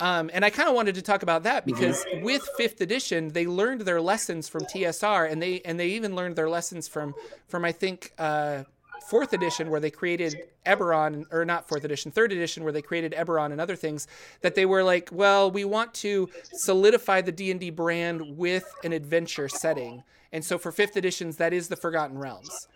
Um, 0.00 0.30
and 0.32 0.44
I 0.44 0.50
kind 0.50 0.68
of 0.68 0.74
wanted 0.74 0.96
to 0.96 1.02
talk 1.02 1.22
about 1.22 1.44
that 1.44 1.64
because 1.64 2.04
mm-hmm. 2.04 2.24
with 2.24 2.48
fifth 2.56 2.80
edition, 2.80 3.28
they 3.28 3.46
learned 3.46 3.82
their 3.82 4.00
lessons 4.00 4.48
from 4.48 4.62
TSR, 4.62 5.30
and 5.30 5.40
they 5.40 5.60
and 5.60 5.78
they 5.78 5.88
even 5.88 6.16
learned 6.16 6.36
their 6.36 6.48
lessons 6.48 6.88
from 6.88 7.14
from 7.46 7.64
I 7.64 7.72
think 7.72 8.12
uh, 8.18 8.64
fourth 9.02 9.32
edition 9.32 9.70
where 9.70 9.80
they 9.80 9.90
created 9.90 10.48
Eberron, 10.66 11.24
or 11.30 11.44
not 11.44 11.68
fourth 11.68 11.84
edition, 11.84 12.10
third 12.10 12.32
edition 12.32 12.64
where 12.64 12.72
they 12.72 12.82
created 12.82 13.12
Eberron 13.12 13.52
and 13.52 13.60
other 13.60 13.76
things. 13.76 14.06
That 14.40 14.54
they 14.54 14.66
were 14.66 14.82
like, 14.82 15.08
well, 15.12 15.50
we 15.50 15.64
want 15.64 15.94
to 15.94 16.28
solidify 16.52 17.20
the 17.20 17.32
D 17.32 17.50
and 17.50 17.60
D 17.60 17.70
brand 17.70 18.36
with 18.36 18.72
an 18.84 18.92
adventure 18.92 19.48
setting, 19.48 20.02
and 20.32 20.44
so 20.44 20.58
for 20.58 20.72
fifth 20.72 20.96
editions, 20.96 21.36
that 21.36 21.52
is 21.52 21.68
the 21.68 21.76
Forgotten 21.76 22.18
Realms. 22.18 22.68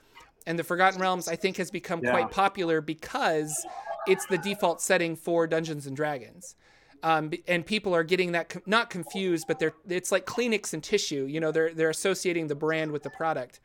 And 0.47 0.59
the 0.59 0.65
Forgotten 0.65 1.01
Realms, 1.01 1.29
I 1.29 1.37
think, 1.37 1.59
has 1.59 1.71
become 1.71 2.01
yeah. 2.03 2.11
quite 2.11 2.31
popular 2.31 2.81
because 2.81 3.67
it's 4.07 4.25
the 4.27 4.39
default 4.39 4.81
setting 4.81 5.15
for 5.17 5.47
Dungeons 5.47 5.87
and 5.87 5.95
Dragons 5.95 6.57
um, 7.03 7.31
and 7.47 7.65
people 7.65 7.95
are 7.95 8.03
getting 8.03 8.33
that 8.33 8.49
com- 8.49 8.63
not 8.67 8.91
confused, 8.91 9.47
but 9.47 9.59
they're 9.59 9.75
it's 9.89 10.11
like 10.13 10.27
Kleenex 10.27 10.75
and 10.75 10.83
tissue. 10.83 11.27
You 11.27 11.41
know, 11.41 11.53
they're 11.53 11.73
they're 11.73 11.91
associating 11.91 12.49
the 12.49 12.55
brand 12.55 12.93
with 12.93 13.03
the 13.03 13.11
product. 13.11 13.61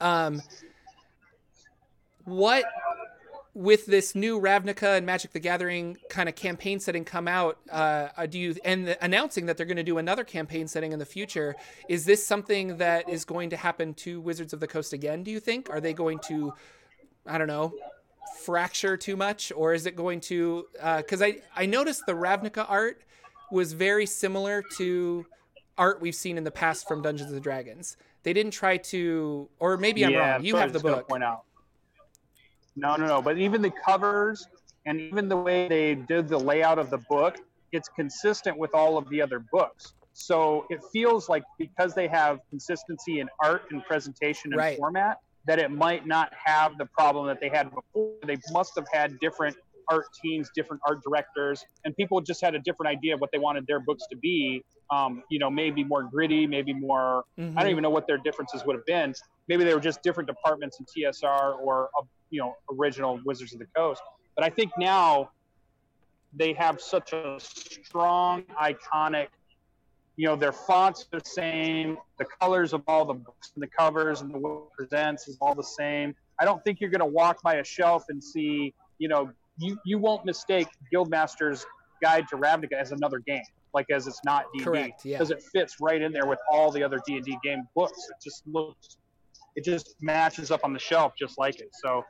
Um, 0.00 0.42
what 2.30 2.64
with 3.52 3.86
this 3.86 4.14
new 4.14 4.40
Ravnica 4.40 4.96
and 4.96 5.04
Magic 5.04 5.32
the 5.32 5.40
Gathering 5.40 5.96
kind 6.08 6.28
of 6.28 6.36
campaign 6.36 6.78
setting 6.78 7.04
come 7.04 7.26
out, 7.26 7.58
uh, 7.70 8.08
uh 8.16 8.26
do 8.26 8.38
you 8.38 8.54
and 8.64 8.86
the, 8.86 9.04
announcing 9.04 9.46
that 9.46 9.56
they're 9.56 9.66
going 9.66 9.76
to 9.76 9.82
do 9.82 9.98
another 9.98 10.24
campaign 10.24 10.68
setting 10.68 10.92
in 10.92 10.98
the 10.98 11.06
future? 11.06 11.56
Is 11.88 12.04
this 12.04 12.24
something 12.24 12.76
that 12.78 13.08
is 13.08 13.24
going 13.24 13.50
to 13.50 13.56
happen 13.56 13.94
to 13.94 14.20
Wizards 14.20 14.52
of 14.52 14.60
the 14.60 14.68
Coast 14.68 14.92
again? 14.92 15.22
Do 15.22 15.30
you 15.30 15.40
think? 15.40 15.68
Are 15.68 15.80
they 15.80 15.92
going 15.92 16.20
to, 16.28 16.54
I 17.26 17.38
don't 17.38 17.48
know, 17.48 17.74
fracture 18.40 18.96
too 18.96 19.16
much, 19.16 19.52
or 19.54 19.74
is 19.74 19.86
it 19.86 19.96
going 19.96 20.20
to? 20.22 20.66
Because 20.74 21.20
uh, 21.20 21.26
I 21.26 21.38
I 21.56 21.66
noticed 21.66 22.06
the 22.06 22.12
Ravnica 22.12 22.66
art 22.68 23.02
was 23.50 23.72
very 23.72 24.06
similar 24.06 24.62
to 24.76 25.26
art 25.76 26.00
we've 26.00 26.14
seen 26.14 26.38
in 26.38 26.44
the 26.44 26.50
past 26.50 26.86
from 26.86 27.02
Dungeons 27.02 27.32
and 27.32 27.42
Dragons. 27.42 27.96
They 28.22 28.32
didn't 28.32 28.52
try 28.52 28.76
to, 28.76 29.48
or 29.58 29.76
maybe 29.76 30.04
I'm 30.04 30.12
yeah, 30.12 30.32
wrong. 30.34 30.44
You 30.44 30.56
have 30.56 30.72
the 30.72 30.78
book. 30.78 31.08
Point 31.08 31.24
out. 31.24 31.44
No, 32.80 32.96
no, 32.96 33.06
no. 33.06 33.22
But 33.22 33.38
even 33.38 33.62
the 33.62 33.70
covers 33.70 34.46
and 34.86 35.00
even 35.00 35.28
the 35.28 35.36
way 35.36 35.68
they 35.68 35.94
did 35.94 36.28
the 36.28 36.38
layout 36.38 36.78
of 36.78 36.90
the 36.90 36.98
book, 36.98 37.36
it's 37.72 37.88
consistent 37.88 38.56
with 38.56 38.74
all 38.74 38.96
of 38.96 39.08
the 39.10 39.20
other 39.20 39.44
books. 39.52 39.94
So 40.12 40.66
it 40.70 40.80
feels 40.92 41.28
like 41.28 41.44
because 41.58 41.94
they 41.94 42.08
have 42.08 42.40
consistency 42.48 43.20
in 43.20 43.28
art 43.42 43.62
and 43.70 43.84
presentation 43.84 44.52
and 44.52 44.58
right. 44.58 44.76
format, 44.76 45.18
that 45.46 45.58
it 45.58 45.70
might 45.70 46.06
not 46.06 46.32
have 46.44 46.76
the 46.78 46.86
problem 46.86 47.26
that 47.26 47.40
they 47.40 47.48
had 47.48 47.70
before. 47.70 48.14
They 48.26 48.36
must 48.50 48.72
have 48.76 48.86
had 48.92 49.18
different 49.20 49.56
art 49.88 50.06
teams, 50.22 50.50
different 50.54 50.82
art 50.86 51.02
directors, 51.02 51.64
and 51.84 51.96
people 51.96 52.20
just 52.20 52.40
had 52.40 52.54
a 52.54 52.58
different 52.58 52.90
idea 52.90 53.14
of 53.14 53.20
what 53.20 53.30
they 53.32 53.38
wanted 53.38 53.66
their 53.66 53.80
books 53.80 54.04
to 54.10 54.16
be. 54.16 54.62
Um, 54.90 55.22
you 55.30 55.38
know, 55.38 55.50
maybe 55.50 55.84
more 55.84 56.02
gritty, 56.02 56.46
maybe 56.46 56.72
more. 56.72 57.24
Mm-hmm. 57.38 57.58
I 57.58 57.62
don't 57.62 57.70
even 57.70 57.82
know 57.82 57.90
what 57.90 58.06
their 58.06 58.18
differences 58.18 58.64
would 58.66 58.76
have 58.76 58.86
been. 58.86 59.14
Maybe 59.50 59.64
they 59.64 59.74
were 59.74 59.80
just 59.80 60.02
different 60.02 60.28
departments 60.28 60.78
in 60.78 60.86
TSR 60.86 61.58
or 61.58 61.90
uh, 61.98 62.04
you 62.30 62.40
know 62.40 62.54
original 62.72 63.20
Wizards 63.24 63.52
of 63.52 63.58
the 63.58 63.66
Coast. 63.76 64.00
But 64.36 64.44
I 64.44 64.48
think 64.48 64.70
now 64.78 65.30
they 66.32 66.52
have 66.52 66.80
such 66.80 67.12
a 67.12 67.36
strong, 67.38 68.44
iconic 68.62 69.26
you 70.20 70.26
know 70.26 70.36
their 70.36 70.52
fonts 70.52 71.06
are 71.12 71.18
the 71.18 71.24
same 71.24 71.96
the 72.18 72.26
colors 72.40 72.74
of 72.74 72.82
all 72.86 73.06
the 73.06 73.14
books 73.14 73.52
and 73.54 73.62
the 73.62 73.66
covers 73.66 74.20
and 74.20 74.34
the 74.34 74.38
way 74.38 74.50
it 74.50 74.72
presents 74.76 75.28
is 75.28 75.38
all 75.40 75.54
the 75.54 75.62
same 75.62 76.14
i 76.38 76.44
don't 76.44 76.62
think 76.62 76.78
you're 76.78 76.90
going 76.90 77.00
to 77.00 77.06
walk 77.06 77.40
by 77.42 77.54
a 77.54 77.64
shelf 77.64 78.04
and 78.10 78.22
see 78.22 78.74
you 78.98 79.08
know 79.08 79.30
you, 79.56 79.78
you 79.86 79.98
won't 79.98 80.26
mistake 80.26 80.68
guildmaster's 80.92 81.64
guide 82.02 82.26
to 82.28 82.36
ravnica 82.36 82.74
as 82.74 82.92
another 82.92 83.18
game 83.20 83.42
like 83.72 83.86
as 83.90 84.06
it's 84.06 84.20
not 84.22 84.44
d&d 84.52 84.92
yeah. 85.04 85.16
because 85.16 85.30
it 85.30 85.42
fits 85.54 85.76
right 85.80 86.02
in 86.02 86.12
there 86.12 86.26
with 86.26 86.40
all 86.52 86.70
the 86.70 86.82
other 86.82 87.00
d&d 87.06 87.38
game 87.42 87.62
books 87.74 88.08
it 88.10 88.22
just 88.22 88.42
looks 88.46 88.98
it 89.60 89.64
just 89.64 89.96
matches 90.00 90.50
up 90.50 90.60
on 90.64 90.72
the 90.72 90.78
shelf 90.78 91.12
just 91.18 91.38
like 91.38 91.60
it. 91.60 91.70
So 91.72 92.04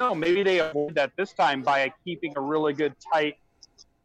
no 0.00 0.14
maybe 0.14 0.42
they 0.42 0.58
avoid 0.58 0.94
that 0.96 1.12
this 1.16 1.32
time 1.32 1.62
by 1.62 1.92
keeping 2.04 2.32
a 2.36 2.40
really 2.40 2.72
good 2.72 2.94
tight 3.12 3.36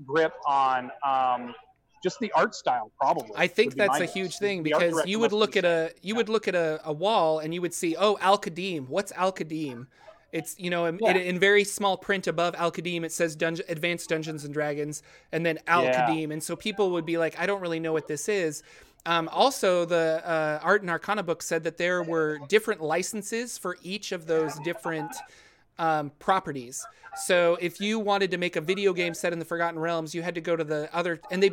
grip 0.06 0.34
on 0.46 0.92
um, 1.08 1.56
just 2.04 2.20
the 2.20 2.32
art 2.34 2.54
style 2.54 2.92
probably 3.00 3.32
i 3.36 3.48
think 3.48 3.74
that's 3.76 4.00
a 4.02 4.06
huge 4.06 4.38
thing 4.38 4.62
because 4.62 5.02
you 5.08 5.18
would 5.18 5.32
look 5.32 5.56
at 5.56 5.66
a 5.66 5.92
you 6.02 6.14
would 6.14 6.30
look 6.30 6.48
at 6.48 6.54
a, 6.54 6.80
a, 6.84 6.94
wall 6.94 7.40
and 7.40 7.54
you 7.54 7.62
would 7.62 7.74
see 7.74 7.96
oh 7.98 8.18
al-qadim 8.22 8.88
what's 8.90 9.12
al-qadim 9.14 9.88
it's 10.36 10.60
you 10.60 10.70
know 10.70 10.86
in, 10.86 11.00
yeah. 11.02 11.16
in, 11.16 11.40
very 11.40 11.64
small 11.64 11.98
print 11.98 12.28
above 12.28 12.54
al-qadim 12.56 13.04
it 13.04 13.12
says 13.12 13.36
Dungeon, 13.36 13.66
advanced 13.70 14.10
dungeons 14.10 14.44
and 14.44 14.54
dragons 14.54 15.02
and 15.32 15.46
then 15.46 15.60
al-qadim 15.68 16.28
yeah. 16.28 16.34
and 16.34 16.44
so 16.44 16.56
people 16.56 16.92
would 16.92 17.06
be 17.06 17.18
like 17.18 17.40
i 17.40 17.46
don't 17.46 17.62
really 17.62 17.80
know 17.80 17.94
what 17.94 18.08
this 18.08 18.28
is 18.28 18.62
um, 19.08 19.30
also, 19.32 19.86
the 19.86 20.22
uh, 20.26 20.60
Art 20.64 20.82
and 20.82 20.90
Arcana 20.90 21.22
book 21.22 21.44
said 21.44 21.64
that 21.66 21.78
there 21.78 22.02
were 22.02 22.40
different 22.48 22.82
licenses 22.82 23.56
for 23.58 23.78
each 23.84 24.12
of 24.12 24.26
those 24.26 24.58
different 24.60 25.12
um, 25.78 26.12
properties. 26.18 26.84
So 27.24 27.58
if 27.62 27.80
you 27.80 28.00
wanted 28.00 28.32
to 28.32 28.38
make 28.38 28.56
a 28.56 28.62
video 28.62 28.94
game 28.94 29.14
set 29.14 29.32
in 29.32 29.40
the 29.40 29.46
Forgotten 29.46 29.80
Realms, 29.80 30.16
you 30.16 30.24
had 30.24 30.36
to 30.36 30.42
go 30.42 30.56
to 30.56 30.64
the 30.64 30.90
other, 30.92 31.20
and 31.30 31.42
they 31.42 31.52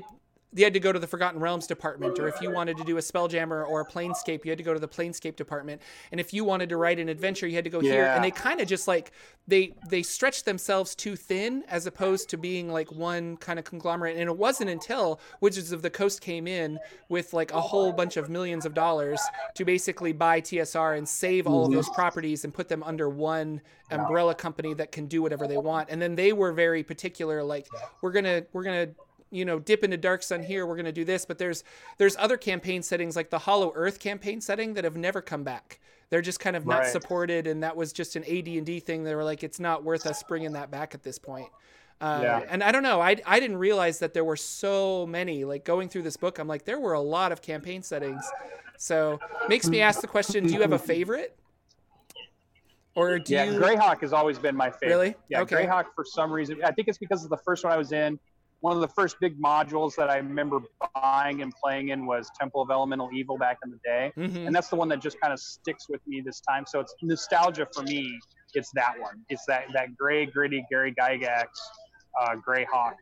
you 0.55 0.65
had 0.65 0.75
to 0.75 0.81
go 0.81 0.93
to 0.93 0.99
the 0.99 1.07
Forgotten 1.07 1.41
Realms 1.41 1.67
department, 1.67 2.19
or 2.19 2.29
if 2.29 2.41
you 2.41 2.51
wanted 2.51 2.77
to 2.77 2.85
do 2.85 2.99
a 2.99 3.01
Spelljammer 3.01 3.67
or 3.67 3.81
a 3.81 3.87
Planescape, 3.87 4.45
you 4.45 4.51
had 4.51 4.59
to 4.59 4.65
go 4.65 4.75
to 4.75 4.81
the 4.81 4.89
Planescape 4.89 5.37
department. 5.37 5.81
And 6.11 6.21
if 6.21 6.35
you 6.35 6.45
wanted 6.45 6.69
to 6.69 6.77
write 6.77 6.99
an 6.99 7.09
adventure, 7.09 7.47
you 7.47 7.55
had 7.55 7.65
to 7.65 7.71
go 7.71 7.81
yeah. 7.81 7.93
here. 7.93 8.05
And 8.07 8.23
they 8.23 8.31
kind 8.31 8.61
of 8.61 8.69
just 8.69 8.87
like 8.87 9.13
they 9.49 9.75
they 9.89 10.03
stretched 10.03 10.45
themselves 10.45 10.95
too 10.95 11.17
thin 11.17 11.65
as 11.69 11.87
opposed 11.87 12.29
to 12.31 12.37
being 12.37 12.71
like 12.71 12.93
one 12.93 13.37
kind 13.39 13.59
of 13.59 13.65
conglomerate. 13.65 14.17
And 14.17 14.29
it 14.29 14.37
wasn't 14.37 14.71
until 14.71 15.21
Wizards 15.41 15.73
of 15.73 15.83
the 15.83 15.91
Coast 15.91 16.21
came 16.21 16.47
in 16.47 16.79
with 17.09 17.33
like 17.33 17.53
a 17.53 17.61
whole 17.61 17.93
bunch 17.93 18.17
of 18.17 18.29
millions 18.29 18.67
of 18.67 18.75
dollars 18.75 19.21
to 19.55 19.65
basically 19.65 20.13
buy 20.13 20.41
TSR 20.41 20.99
and 20.99 21.09
save 21.09 21.47
all 21.47 21.67
of 21.67 21.73
those 21.73 21.87
mm-hmm. 21.87 21.95
properties 21.95 22.45
and 22.45 22.53
put 22.53 22.69
them 22.69 22.83
under 22.83 23.09
one 23.09 23.61
umbrella 23.91 24.35
company 24.35 24.75
that 24.75 24.93
can 24.93 25.07
do 25.07 25.23
whatever 25.23 25.47
they 25.47 25.57
want. 25.57 25.89
And 25.91 26.01
then 26.01 26.15
they 26.15 26.33
were 26.33 26.53
very 26.53 26.83
particular, 26.83 27.43
like 27.43 27.69
we're 28.01 28.13
gonna 28.13 28.45
we're 28.53 28.65
gonna 28.65 28.89
you 29.33 29.45
know 29.45 29.59
dip 29.59 29.83
into 29.83 29.97
dark 29.97 30.23
sun 30.23 30.43
here 30.43 30.67
we're 30.67 30.77
going 30.77 30.85
to 30.85 30.93
do 30.93 31.05
this 31.05 31.25
but 31.25 31.39
there's 31.39 31.65
there's 31.99 32.17
other 32.19 32.37
campaign 32.37 32.83
settings 32.83 33.17
like 33.17 33.31
the 33.31 33.39
hollow 33.39 33.73
earth 33.75 33.99
campaign 33.99 34.41
setting 34.41 34.75
that 34.75 34.85
have 34.85 34.97
never 34.97 35.21
come 35.21 35.43
back 35.43 35.81
they're 36.11 36.23
just 36.23 36.39
kind 36.39 36.55
of 36.55 36.67
not 36.67 36.81
right. 36.81 36.89
supported 36.89 37.47
and 37.47 37.63
that 37.63 37.77
was 37.77 37.93
just 37.93 38.15
an 38.17 38.23
ad&d 38.25 38.81
thing 38.81 39.03
they 39.03 39.15
were 39.15 39.25
like 39.25 39.43
it's 39.43 39.59
not 39.59 39.83
worth 39.83 40.07
us 40.07 40.23
bringing 40.23 40.53
that 40.53 40.71
back 40.71 40.95
at 40.95 41.03
this 41.03 41.19
point 41.19 41.49
uh, 42.01 42.21
yeah. 42.23 42.43
and 42.49 42.63
i 42.63 42.71
don't 42.71 42.83
know 42.83 43.01
I, 43.01 43.17
I 43.27 43.41
didn't 43.41 43.57
realize 43.57 43.99
that 44.01 44.13
there 44.15 44.25
were 44.25 44.37
so 44.37 45.07
many 45.07 45.45
like 45.45 45.65
going 45.65 45.89
through 45.89 46.03
this 46.03 46.17
book 46.17 46.39
i'm 46.39 46.49
like 46.49 46.65
there 46.65 46.79
were 46.79 46.93
a 46.93 47.01
lot 47.01 47.33
of 47.33 47.41
campaign 47.43 47.83
settings 47.83 48.25
so 48.77 49.19
makes 49.49 49.69
me 49.69 49.81
ask 49.81 50.01
the 50.01 50.07
question 50.07 50.47
do 50.47 50.53
you 50.53 50.61
have 50.61 50.73
a 50.73 50.79
favorite 50.79 51.37
or 52.95 53.19
do 53.19 53.33
yeah, 53.33 53.45
you... 53.45 53.59
Greyhawk 53.59 54.01
has 54.03 54.13
always 54.13 54.39
been 54.39 54.55
my 54.55 54.71
favorite. 54.71 54.89
Really? 54.89 55.15
Yeah, 55.31 55.41
okay. 55.43 55.65
Greyhawk 55.65 55.87
for 55.95 56.05
some 56.05 56.31
reason. 56.31 56.61
I 56.63 56.73
think 56.73 56.89
it's 56.89 56.99
because 56.99 57.25
of 57.25 57.31
the 57.31 57.39
first 57.39 57.65
one 57.65 57.73
I 57.73 57.77
was 57.77 57.93
in 57.93 58.19
one 58.63 58.77
of 58.77 58.81
the 58.81 58.89
first 58.89 59.17
big 59.21 59.41
modules 59.41 59.97
that 59.97 60.09
I 60.09 60.19
remember 60.19 60.61
buying 60.95 61.43
and 61.43 61.53
playing 61.53 61.89
in 61.89 62.07
was 62.07 62.31
Temple 62.39 62.63
of 62.63 62.71
Elemental 62.71 63.11
Evil 63.13 63.37
back 63.37 63.59
in 63.65 63.73
the 63.73 63.79
day, 63.85 64.13
mm-hmm. 64.17 64.47
and 64.47 64.55
that's 64.55 64.69
the 64.69 64.77
one 64.77 64.89
that 64.91 65.01
just 65.01 65.21
kind 65.21 65.33
of 65.33 65.41
sticks 65.41 65.89
with 65.89 66.01
me 66.07 66.21
this 66.21 66.41
time. 66.41 66.65
So 66.67 66.79
it's 66.79 66.95
nostalgia 67.03 67.67
for 67.75 67.83
me. 67.83 68.19
It's 68.55 68.71
that 68.75 68.95
one. 69.01 69.25
It's 69.29 69.45
that 69.47 69.65
that 69.75 69.97
gray, 69.97 70.27
gritty 70.27 70.65
Gary 70.71 70.95
Gygax, 70.95 71.47
uh, 72.21 72.37
Greyhawk 72.37 72.95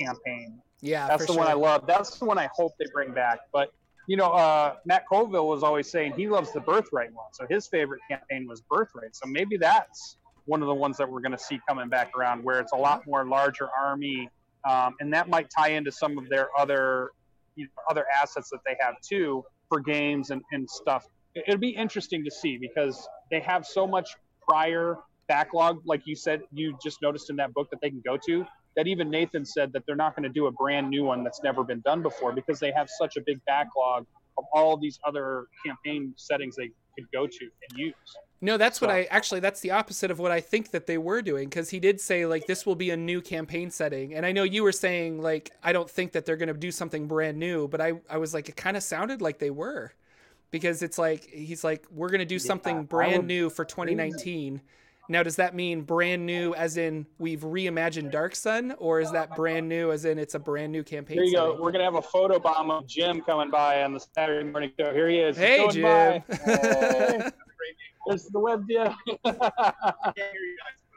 campaign. 0.00 0.60
Yeah, 0.80 1.08
that's 1.08 1.26
the 1.26 1.32
sure. 1.32 1.42
one 1.42 1.48
I 1.48 1.54
love. 1.54 1.88
That's 1.88 2.16
the 2.16 2.24
one 2.24 2.38
I 2.38 2.48
hope 2.54 2.72
they 2.78 2.86
bring 2.94 3.12
back. 3.12 3.40
But 3.52 3.72
you 4.06 4.16
know, 4.16 4.30
uh, 4.30 4.76
Matt 4.86 5.08
Colville 5.08 5.48
was 5.48 5.64
always 5.64 5.90
saying 5.90 6.12
he 6.16 6.28
loves 6.28 6.52
the 6.52 6.60
Birthright 6.60 7.12
one. 7.12 7.26
So 7.32 7.46
his 7.50 7.66
favorite 7.66 8.00
campaign 8.08 8.46
was 8.46 8.62
Birthright. 8.70 9.16
So 9.16 9.26
maybe 9.26 9.56
that's 9.56 10.18
one 10.44 10.62
of 10.62 10.68
the 10.68 10.74
ones 10.74 10.96
that 10.98 11.10
we're 11.10 11.22
going 11.22 11.32
to 11.32 11.38
see 11.38 11.58
coming 11.68 11.88
back 11.88 12.12
around, 12.16 12.44
where 12.44 12.60
it's 12.60 12.72
a 12.72 12.76
lot 12.76 13.04
more 13.08 13.24
larger 13.24 13.68
army 13.76 14.30
um, 14.68 14.94
and 15.00 15.12
that 15.12 15.28
might 15.28 15.48
tie 15.56 15.70
into 15.70 15.92
some 15.92 16.18
of 16.18 16.28
their 16.28 16.48
other 16.58 17.10
you 17.56 17.64
know, 17.64 17.82
other 17.88 18.04
assets 18.20 18.50
that 18.50 18.60
they 18.66 18.76
have 18.80 18.94
too 19.00 19.44
for 19.68 19.80
games 19.80 20.30
and, 20.30 20.42
and 20.52 20.68
stuff. 20.68 21.06
It'll 21.34 21.58
be 21.58 21.70
interesting 21.70 22.24
to 22.24 22.30
see 22.30 22.58
because 22.58 23.08
they 23.30 23.40
have 23.40 23.66
so 23.66 23.86
much 23.86 24.08
prior 24.46 24.98
backlog, 25.28 25.80
like 25.84 26.02
you 26.04 26.14
said, 26.14 26.42
you 26.52 26.76
just 26.82 27.00
noticed 27.02 27.30
in 27.30 27.36
that 27.36 27.52
book 27.54 27.68
that 27.70 27.80
they 27.80 27.90
can 27.90 28.02
go 28.04 28.18
to. 28.26 28.46
That 28.76 28.86
even 28.86 29.08
Nathan 29.08 29.44
said 29.44 29.72
that 29.72 29.84
they're 29.86 29.96
not 29.96 30.16
going 30.16 30.24
to 30.24 30.28
do 30.28 30.46
a 30.46 30.52
brand 30.52 30.90
new 30.90 31.04
one 31.04 31.22
that's 31.22 31.42
never 31.42 31.62
been 31.62 31.80
done 31.80 32.02
before 32.02 32.32
because 32.32 32.58
they 32.58 32.72
have 32.72 32.88
such 32.98 33.16
a 33.16 33.20
big 33.24 33.40
backlog 33.46 34.06
of 34.36 34.44
all 34.52 34.76
these 34.76 34.98
other 35.06 35.46
campaign 35.64 36.12
settings 36.16 36.56
they 36.56 36.70
could 36.96 37.10
go 37.12 37.26
to 37.26 37.40
and 37.40 37.78
use. 37.78 37.94
No, 38.40 38.56
that's 38.56 38.78
so. 38.78 38.86
what 38.86 38.94
I 38.94 39.04
actually 39.04 39.40
that's 39.40 39.60
the 39.60 39.70
opposite 39.70 40.10
of 40.10 40.18
what 40.18 40.30
I 40.30 40.40
think 40.40 40.70
that 40.72 40.86
they 40.86 40.98
were 40.98 41.22
doing 41.22 41.48
cuz 41.50 41.70
he 41.70 41.80
did 41.80 42.00
say 42.00 42.26
like 42.26 42.46
this 42.46 42.66
will 42.66 42.74
be 42.74 42.90
a 42.90 42.96
new 42.96 43.20
campaign 43.20 43.70
setting. 43.70 44.14
And 44.14 44.26
I 44.26 44.32
know 44.32 44.42
you 44.42 44.62
were 44.62 44.72
saying 44.72 45.20
like 45.22 45.50
I 45.62 45.72
don't 45.72 45.90
think 45.90 46.12
that 46.12 46.26
they're 46.26 46.36
going 46.36 46.48
to 46.48 46.54
do 46.54 46.70
something 46.70 47.06
brand 47.06 47.38
new, 47.38 47.68
but 47.68 47.80
I 47.80 47.94
I 48.08 48.18
was 48.18 48.34
like 48.34 48.48
it 48.48 48.56
kind 48.56 48.76
of 48.76 48.82
sounded 48.82 49.22
like 49.22 49.38
they 49.38 49.50
were. 49.50 49.92
Because 50.50 50.82
it's 50.82 50.98
like 50.98 51.24
he's 51.24 51.64
like 51.64 51.84
we're 51.90 52.10
going 52.10 52.20
to 52.20 52.24
do 52.24 52.38
something 52.38 52.76
yeah, 52.76 52.82
brand 52.82 53.26
new 53.26 53.50
for 53.50 53.64
2019. 53.64 54.60
Now, 55.08 55.22
does 55.22 55.36
that 55.36 55.54
mean 55.54 55.82
brand 55.82 56.24
new 56.24 56.54
as 56.54 56.76
in 56.76 57.06
we've 57.18 57.40
reimagined 57.40 58.10
Dark 58.10 58.34
Sun, 58.34 58.74
or 58.78 59.00
is 59.00 59.10
that 59.12 59.36
brand 59.36 59.68
new 59.68 59.92
as 59.92 60.06
in 60.06 60.18
it's 60.18 60.34
a 60.34 60.38
brand 60.38 60.72
new 60.72 60.82
campaign? 60.82 61.18
Here 61.18 61.24
you 61.24 61.32
setting? 61.32 61.56
go. 61.56 61.62
We're 61.62 61.72
gonna 61.72 61.84
have 61.84 61.96
a 61.96 62.02
photo 62.02 62.38
bomb 62.38 62.70
of 62.70 62.86
Jim 62.86 63.20
coming 63.20 63.50
by 63.50 63.82
on 63.82 63.92
the 63.92 64.00
Saturday 64.14 64.48
morning 64.48 64.72
show. 64.78 64.92
Here 64.94 65.08
he 65.08 65.18
is. 65.18 65.36
Hey, 65.36 65.66
Jim. 65.70 65.84
Hey. 65.84 66.22
There's 68.06 68.26
the 68.26 68.38
Web 68.38 68.66
DM. 68.66 68.94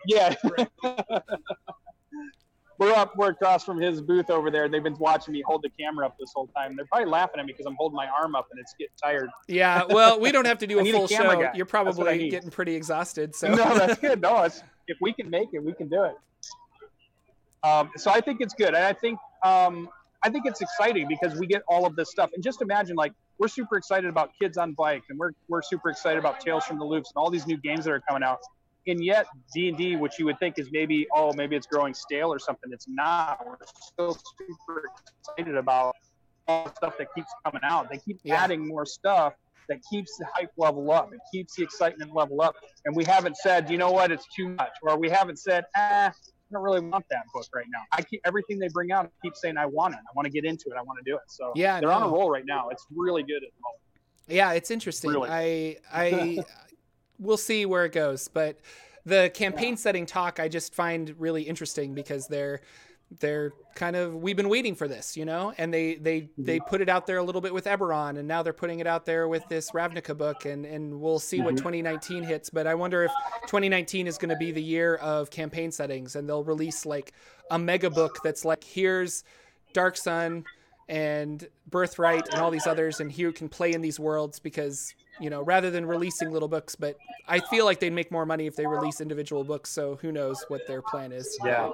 yeah. 0.07 0.35
we're 2.79 2.93
up, 2.93 3.15
we're 3.15 3.29
across 3.29 3.63
from 3.63 3.79
his 3.79 4.01
booth 4.01 4.29
over 4.29 4.51
there. 4.51 4.69
They've 4.69 4.83
been 4.83 4.97
watching 4.99 5.33
me 5.33 5.41
hold 5.45 5.63
the 5.63 5.69
camera 5.79 6.05
up 6.05 6.15
this 6.19 6.31
whole 6.35 6.47
time. 6.55 6.75
They're 6.75 6.85
probably 6.85 7.09
laughing 7.09 7.39
at 7.39 7.45
me 7.45 7.53
because 7.53 7.65
I'm 7.65 7.75
holding 7.77 7.95
my 7.95 8.07
arm 8.07 8.35
up 8.35 8.47
and 8.51 8.59
it's 8.59 8.73
getting 8.77 8.93
tired. 9.01 9.29
Yeah, 9.47 9.83
well, 9.89 10.19
we 10.19 10.31
don't 10.31 10.45
have 10.45 10.59
to 10.59 10.67
do 10.67 10.79
a 10.87 10.91
full 10.91 11.05
a 11.05 11.07
show. 11.07 11.41
Guy. 11.41 11.51
You're 11.55 11.65
probably 11.65 12.29
getting 12.29 12.51
pretty 12.51 12.75
exhausted. 12.75 13.35
So 13.35 13.49
no, 13.49 13.77
that's 13.77 13.99
good. 14.01 14.21
No, 14.21 14.43
it's, 14.43 14.61
if 14.87 14.97
we 15.01 15.13
can 15.13 15.29
make 15.29 15.49
it, 15.53 15.63
we 15.63 15.73
can 15.73 15.89
do 15.89 16.03
it. 16.03 16.15
Um, 17.63 17.89
so 17.97 18.11
I 18.11 18.21
think 18.21 18.41
it's 18.41 18.53
good, 18.53 18.69
and 18.69 18.77
I 18.77 18.93
think 18.93 19.19
um, 19.43 19.89
I 20.23 20.29
think 20.29 20.45
it's 20.45 20.61
exciting 20.61 21.07
because 21.07 21.37
we 21.39 21.47
get 21.47 21.63
all 21.67 21.85
of 21.85 21.95
this 21.95 22.11
stuff. 22.11 22.29
And 22.33 22.43
just 22.43 22.61
imagine, 22.61 22.95
like, 22.95 23.13
we're 23.39 23.47
super 23.47 23.77
excited 23.77 24.09
about 24.09 24.31
Kids 24.39 24.57
on 24.57 24.73
Bike, 24.73 25.03
and 25.09 25.17
we're 25.17 25.31
we're 25.49 25.63
super 25.63 25.89
excited 25.89 26.19
about 26.19 26.39
Tales 26.39 26.63
from 26.63 26.77
the 26.77 26.85
Loops 26.85 27.11
and 27.13 27.19
all 27.19 27.31
these 27.31 27.47
new 27.47 27.57
games 27.57 27.85
that 27.85 27.91
are 27.91 28.01
coming 28.01 28.23
out 28.23 28.39
and 28.87 29.03
yet 29.03 29.27
d&d 29.53 29.95
which 29.95 30.19
you 30.19 30.25
would 30.25 30.39
think 30.39 30.57
is 30.57 30.69
maybe 30.71 31.07
oh 31.15 31.31
maybe 31.33 31.55
it's 31.55 31.67
growing 31.67 31.93
stale 31.93 32.31
or 32.31 32.39
something 32.39 32.71
it's 32.71 32.87
not 32.87 33.45
we're 33.45 33.57
still 33.81 34.17
super 34.37 34.83
excited 35.19 35.55
about 35.55 35.95
all 36.47 36.65
the 36.65 36.73
stuff 36.73 36.97
that 36.97 37.07
keeps 37.13 37.29
coming 37.45 37.61
out 37.63 37.89
they 37.89 37.97
keep 37.97 38.19
yeah. 38.23 38.43
adding 38.43 38.67
more 38.67 38.85
stuff 38.85 39.33
that 39.69 39.79
keeps 39.89 40.17
the 40.17 40.25
hype 40.33 40.51
level 40.57 40.91
up 40.91 41.13
it 41.13 41.19
keeps 41.31 41.55
the 41.55 41.63
excitement 41.63 42.13
level 42.15 42.41
up 42.41 42.55
and 42.85 42.95
we 42.95 43.03
haven't 43.03 43.35
said 43.37 43.69
you 43.69 43.77
know 43.77 43.91
what 43.91 44.11
it's 44.11 44.25
too 44.35 44.49
much 44.49 44.71
or 44.81 44.97
we 44.97 45.09
haven't 45.09 45.37
said 45.37 45.65
ah 45.75 46.11
I 46.49 46.53
don't 46.53 46.63
really 46.63 46.79
want 46.79 47.05
that 47.09 47.25
book 47.33 47.45
right 47.53 47.65
now. 47.69 47.81
I 47.91 48.01
keep 48.01 48.21
everything 48.25 48.57
they 48.57 48.69
bring 48.69 48.91
out. 48.91 49.05
I 49.05 49.09
keep 49.21 49.35
saying 49.35 49.57
I 49.57 49.65
want 49.65 49.95
it. 49.95 49.99
I 49.99 50.11
want 50.15 50.27
to 50.27 50.31
get 50.31 50.45
into 50.45 50.69
it. 50.69 50.75
I 50.77 50.81
want 50.81 50.97
to 51.03 51.11
do 51.11 51.15
it. 51.17 51.23
So 51.27 51.51
yeah, 51.55 51.81
they're 51.81 51.89
no. 51.89 51.95
on 51.95 52.03
a 52.03 52.07
roll 52.07 52.29
right 52.29 52.45
now. 52.45 52.69
It's 52.69 52.85
really 52.95 53.21
good 53.23 53.43
at 53.43 53.49
the 53.49 53.61
moment. 53.61 53.81
Yeah, 54.27 54.53
it's 54.53 54.71
interesting. 54.71 55.11
Really. 55.11 55.29
I 55.29 55.77
I 55.91 56.39
we'll 57.19 57.37
see 57.37 57.65
where 57.65 57.85
it 57.85 57.91
goes. 57.91 58.27
But 58.27 58.59
the 59.05 59.31
campaign 59.33 59.71
yeah. 59.71 59.75
setting 59.75 60.05
talk 60.05 60.39
I 60.39 60.49
just 60.49 60.75
find 60.75 61.15
really 61.17 61.43
interesting 61.43 61.93
because 61.93 62.27
they're 62.27 62.61
they're 63.19 63.53
kind 63.75 63.95
of 63.95 64.15
we've 64.15 64.35
been 64.35 64.49
waiting 64.49 64.75
for 64.75 64.87
this, 64.87 65.15
you 65.15 65.23
know, 65.23 65.53
and 65.57 65.73
they 65.73 65.95
they 65.95 66.21
mm-hmm. 66.21 66.43
they 66.43 66.59
put 66.59 66.81
it 66.81 66.89
out 66.89 67.07
there 67.07 67.17
a 67.17 67.23
little 67.23 67.41
bit 67.41 67.53
with 67.53 67.65
Eberron, 67.65 68.17
and 68.17 68.27
now 68.27 68.43
they're 68.43 68.53
putting 68.53 68.79
it 68.79 68.87
out 68.87 69.05
there 69.05 69.27
with 69.27 69.47
this 69.47 69.71
Ravnica 69.71 70.17
book, 70.17 70.45
and 70.45 70.65
and 70.65 70.99
we'll 70.99 71.19
see 71.19 71.39
what 71.39 71.55
mm-hmm. 71.55 71.69
2019 71.69 72.23
hits. 72.23 72.49
But 72.49 72.67
I 72.67 72.75
wonder 72.75 73.03
if 73.03 73.11
2019 73.43 74.07
is 74.07 74.17
going 74.17 74.29
to 74.29 74.35
be 74.35 74.51
the 74.51 74.61
year 74.61 74.95
of 74.95 75.29
campaign 75.29 75.71
settings, 75.71 76.15
and 76.15 76.27
they'll 76.27 76.43
release 76.43 76.85
like 76.85 77.13
a 77.49 77.57
mega 77.57 77.89
book 77.89 78.19
that's 78.23 78.43
like 78.43 78.63
here's 78.63 79.23
Dark 79.73 79.95
Sun 79.95 80.43
and 80.89 81.47
Birthright 81.69 82.27
and 82.31 82.41
all 82.41 82.51
these 82.51 82.67
others, 82.67 82.99
and 82.99 83.09
here 83.09 83.31
can 83.31 83.47
play 83.47 83.71
in 83.71 83.81
these 83.81 83.99
worlds 83.99 84.39
because 84.39 84.93
you 85.19 85.29
know, 85.29 85.41
rather 85.41 85.71
than 85.71 85.85
releasing 85.85 86.31
little 86.31 86.47
books. 86.47 86.75
But 86.75 86.97
I 87.27 87.39
feel 87.39 87.65
like 87.65 87.79
they'd 87.79 87.93
make 87.93 88.11
more 88.11 88.25
money 88.25 88.47
if 88.47 88.55
they 88.55 88.65
release 88.65 89.01
individual 89.01 89.43
books. 89.43 89.69
So 89.69 89.95
who 90.01 90.11
knows 90.11 90.43
what 90.47 90.67
their 90.67 90.81
plan 90.81 91.11
is? 91.11 91.37
Yeah. 91.43 91.71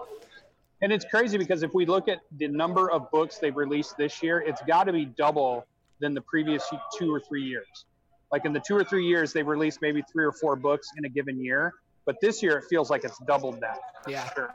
And 0.82 0.92
it's 0.92 1.06
crazy 1.06 1.38
because 1.38 1.64
if 1.64 1.74
we 1.74 1.86
look 1.86 2.08
at 2.08 2.20
the 2.38 2.48
number 2.48 2.92
of 2.92 3.10
books 3.12 3.38
they've 3.38 3.56
released 3.56 3.96
this 3.98 4.22
year, 4.22 4.42
it's 4.42 4.62
got 4.64 4.84
to 4.86 4.94
be 4.94 5.06
double 5.06 5.66
than 6.00 6.14
the 6.14 6.22
previous 6.22 6.68
two 6.98 7.14
or 7.14 7.22
three 7.22 7.44
years. 7.44 7.86
Like 8.32 8.46
in 8.46 8.52
the 8.52 8.60
two 8.60 8.76
or 8.76 8.84
three 8.84 9.06
years, 9.06 9.32
they've 9.32 9.48
released 9.48 9.82
maybe 9.82 10.04
three 10.12 10.26
or 10.26 10.34
four 10.34 10.56
books 10.56 10.90
in 10.98 11.06
a 11.06 11.10
given 11.10 11.40
year. 11.40 11.74
But 12.06 12.18
this 12.20 12.44
year, 12.44 12.58
it 12.58 12.66
feels 12.70 12.90
like 12.90 13.06
it's 13.06 13.18
doubled 13.20 13.62
that. 13.62 13.80
Yeah. 14.08 14.30
Sure. 14.34 14.54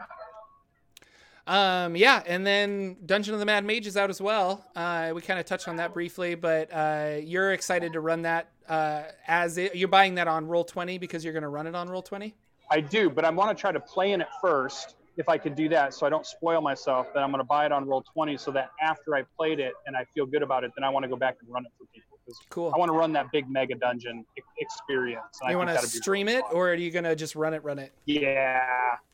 Um, 1.49 1.97
yeah, 1.97 2.23
and 2.27 2.47
then 2.47 2.99
Dungeon 3.07 3.33
of 3.33 3.41
the 3.41 3.47
Mad 3.47 3.65
Mage 3.65 3.87
is 3.87 3.97
out 3.97 4.11
as 4.11 4.21
well. 4.21 4.63
Uh, 4.77 5.13
we 5.15 5.23
kind 5.23 5.41
of 5.41 5.47
touched 5.47 5.67
on 5.67 5.77
that 5.77 5.95
briefly, 5.95 6.35
but 6.35 6.71
uh, 6.71 7.17
you're 7.23 7.53
excited 7.53 7.95
to 7.95 8.01
run 8.01 8.23
that 8.23 8.51
uh, 8.69 9.05
as 9.27 9.57
it, 9.57 9.75
you're 9.75 9.89
buying 9.89 10.17
that 10.17 10.29
on 10.29 10.47
Roll 10.47 10.63
Twenty 10.63 10.99
because 10.99 11.25
you're 11.25 11.33
going 11.33 11.43
to 11.43 11.49
run 11.49 11.67
it 11.67 11.75
on 11.75 11.89
Roll 11.89 12.03
Twenty. 12.03 12.35
I 12.71 12.81
do, 12.81 13.09
but 13.09 13.25
I 13.25 13.31
want 13.31 13.57
to 13.57 13.59
try 13.59 13.73
to 13.73 13.81
play 13.81 14.13
in 14.13 14.21
it 14.21 14.29
first 14.43 14.97
if 15.19 15.29
I 15.29 15.37
could 15.37 15.55
do 15.55 15.69
that, 15.69 15.93
so 15.93 16.07
I 16.07 16.11
don't 16.11 16.25
spoil 16.25 16.61
myself. 16.63 17.09
Then 17.13 17.23
I'm 17.23 17.31
going 17.31 17.41
to 17.41 17.45
buy 17.45 17.67
it 17.67 17.73
on 17.73 17.87
Roll 17.87 18.03
Twenty, 18.03 18.39
so 18.39 18.51
that 18.53 18.71
after 18.81 19.17
I 19.17 19.25
played 19.37 19.61
it 19.61 19.75
and 19.87 19.97
I 19.97 20.05
feel 20.15 20.25
good 20.25 20.43
about 20.43 20.65
it, 20.65 20.71
then 20.77 20.85
I 20.85 20.89
want 20.89 21.03
to 21.03 21.09
go 21.09 21.17
back 21.17 21.37
and 21.43 21.53
run 21.53 21.67
it 21.67 21.73
for 21.77 21.85
people. 21.93 22.19
Cool. 22.51 22.73
I 22.75 22.79
want 22.79 22.91
to 22.91 22.97
run 22.97 23.13
that 23.15 23.33
big 23.33 23.51
mega 23.51 23.75
dungeon 23.75 24.25
experience. 24.59 25.41
You 25.49 25.57
want 25.57 25.71
to 25.71 25.87
stream 25.87 26.29
it, 26.29 26.45
or 26.53 26.71
are 26.71 26.75
you 26.75 26.91
going 26.91 27.05
to 27.05 27.17
just 27.17 27.35
run 27.35 27.55
it? 27.55 27.65
Run 27.65 27.79
it? 27.79 27.93
Yeah, 28.05 28.61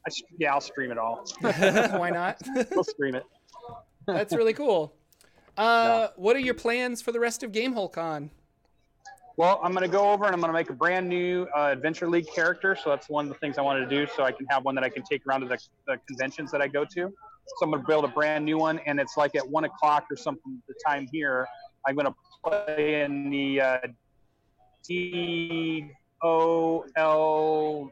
I, 0.06 0.10
yeah, 0.38 0.52
I'll 0.52 0.60
stream 0.60 0.90
it 0.90 0.98
all. 0.98 1.24
Why 1.40 2.10
not? 2.10 2.42
we'll 2.72 2.84
stream 2.84 3.14
it. 3.14 3.24
That's 4.06 4.34
really 4.34 4.52
cool. 4.52 4.94
Uh, 5.56 5.62
yeah. 5.62 6.06
What 6.16 6.34
are 6.34 6.40
your 6.40 6.54
plans 6.54 7.00
for 7.00 7.12
the 7.12 7.20
rest 7.20 7.44
of 7.44 7.52
Gamehole 7.52 7.92
Con? 7.92 8.30
Well, 9.36 9.58
I'm 9.64 9.72
going 9.72 9.82
to 9.82 9.90
go 9.90 10.12
over 10.12 10.26
and 10.26 10.34
I'm 10.34 10.40
going 10.40 10.52
to 10.52 10.56
make 10.56 10.70
a 10.70 10.74
brand 10.74 11.08
new 11.08 11.48
uh, 11.56 11.70
Adventure 11.72 12.08
League 12.08 12.28
character. 12.32 12.76
So 12.76 12.90
that's 12.90 13.08
one 13.08 13.26
of 13.26 13.32
the 13.32 13.38
things 13.38 13.58
I 13.58 13.62
wanted 13.62 13.88
to 13.88 13.96
do. 13.96 14.10
So 14.16 14.22
I 14.22 14.30
can 14.30 14.46
have 14.48 14.64
one 14.64 14.76
that 14.76 14.84
I 14.84 14.88
can 14.88 15.02
take 15.02 15.26
around 15.26 15.40
to 15.40 15.48
the, 15.48 15.58
the 15.88 15.98
conventions 16.06 16.52
that 16.52 16.60
I 16.62 16.68
go 16.68 16.84
to. 16.84 17.00
So 17.00 17.64
I'm 17.64 17.70
going 17.70 17.82
to 17.82 17.86
build 17.86 18.04
a 18.04 18.08
brand 18.08 18.44
new 18.44 18.58
one, 18.58 18.80
and 18.86 18.98
it's 19.00 19.16
like 19.16 19.34
at 19.34 19.46
one 19.46 19.64
o'clock 19.64 20.04
or 20.10 20.16
something 20.16 20.62
the 20.68 20.74
time 20.86 21.08
here. 21.12 21.46
I'm 21.86 21.94
going 21.94 22.06
to 22.06 22.14
play 22.44 23.02
in 23.02 23.28
the 23.28 23.60
uh, 23.60 23.78
D 24.86 25.90
O 26.22 26.84
L 26.96 27.90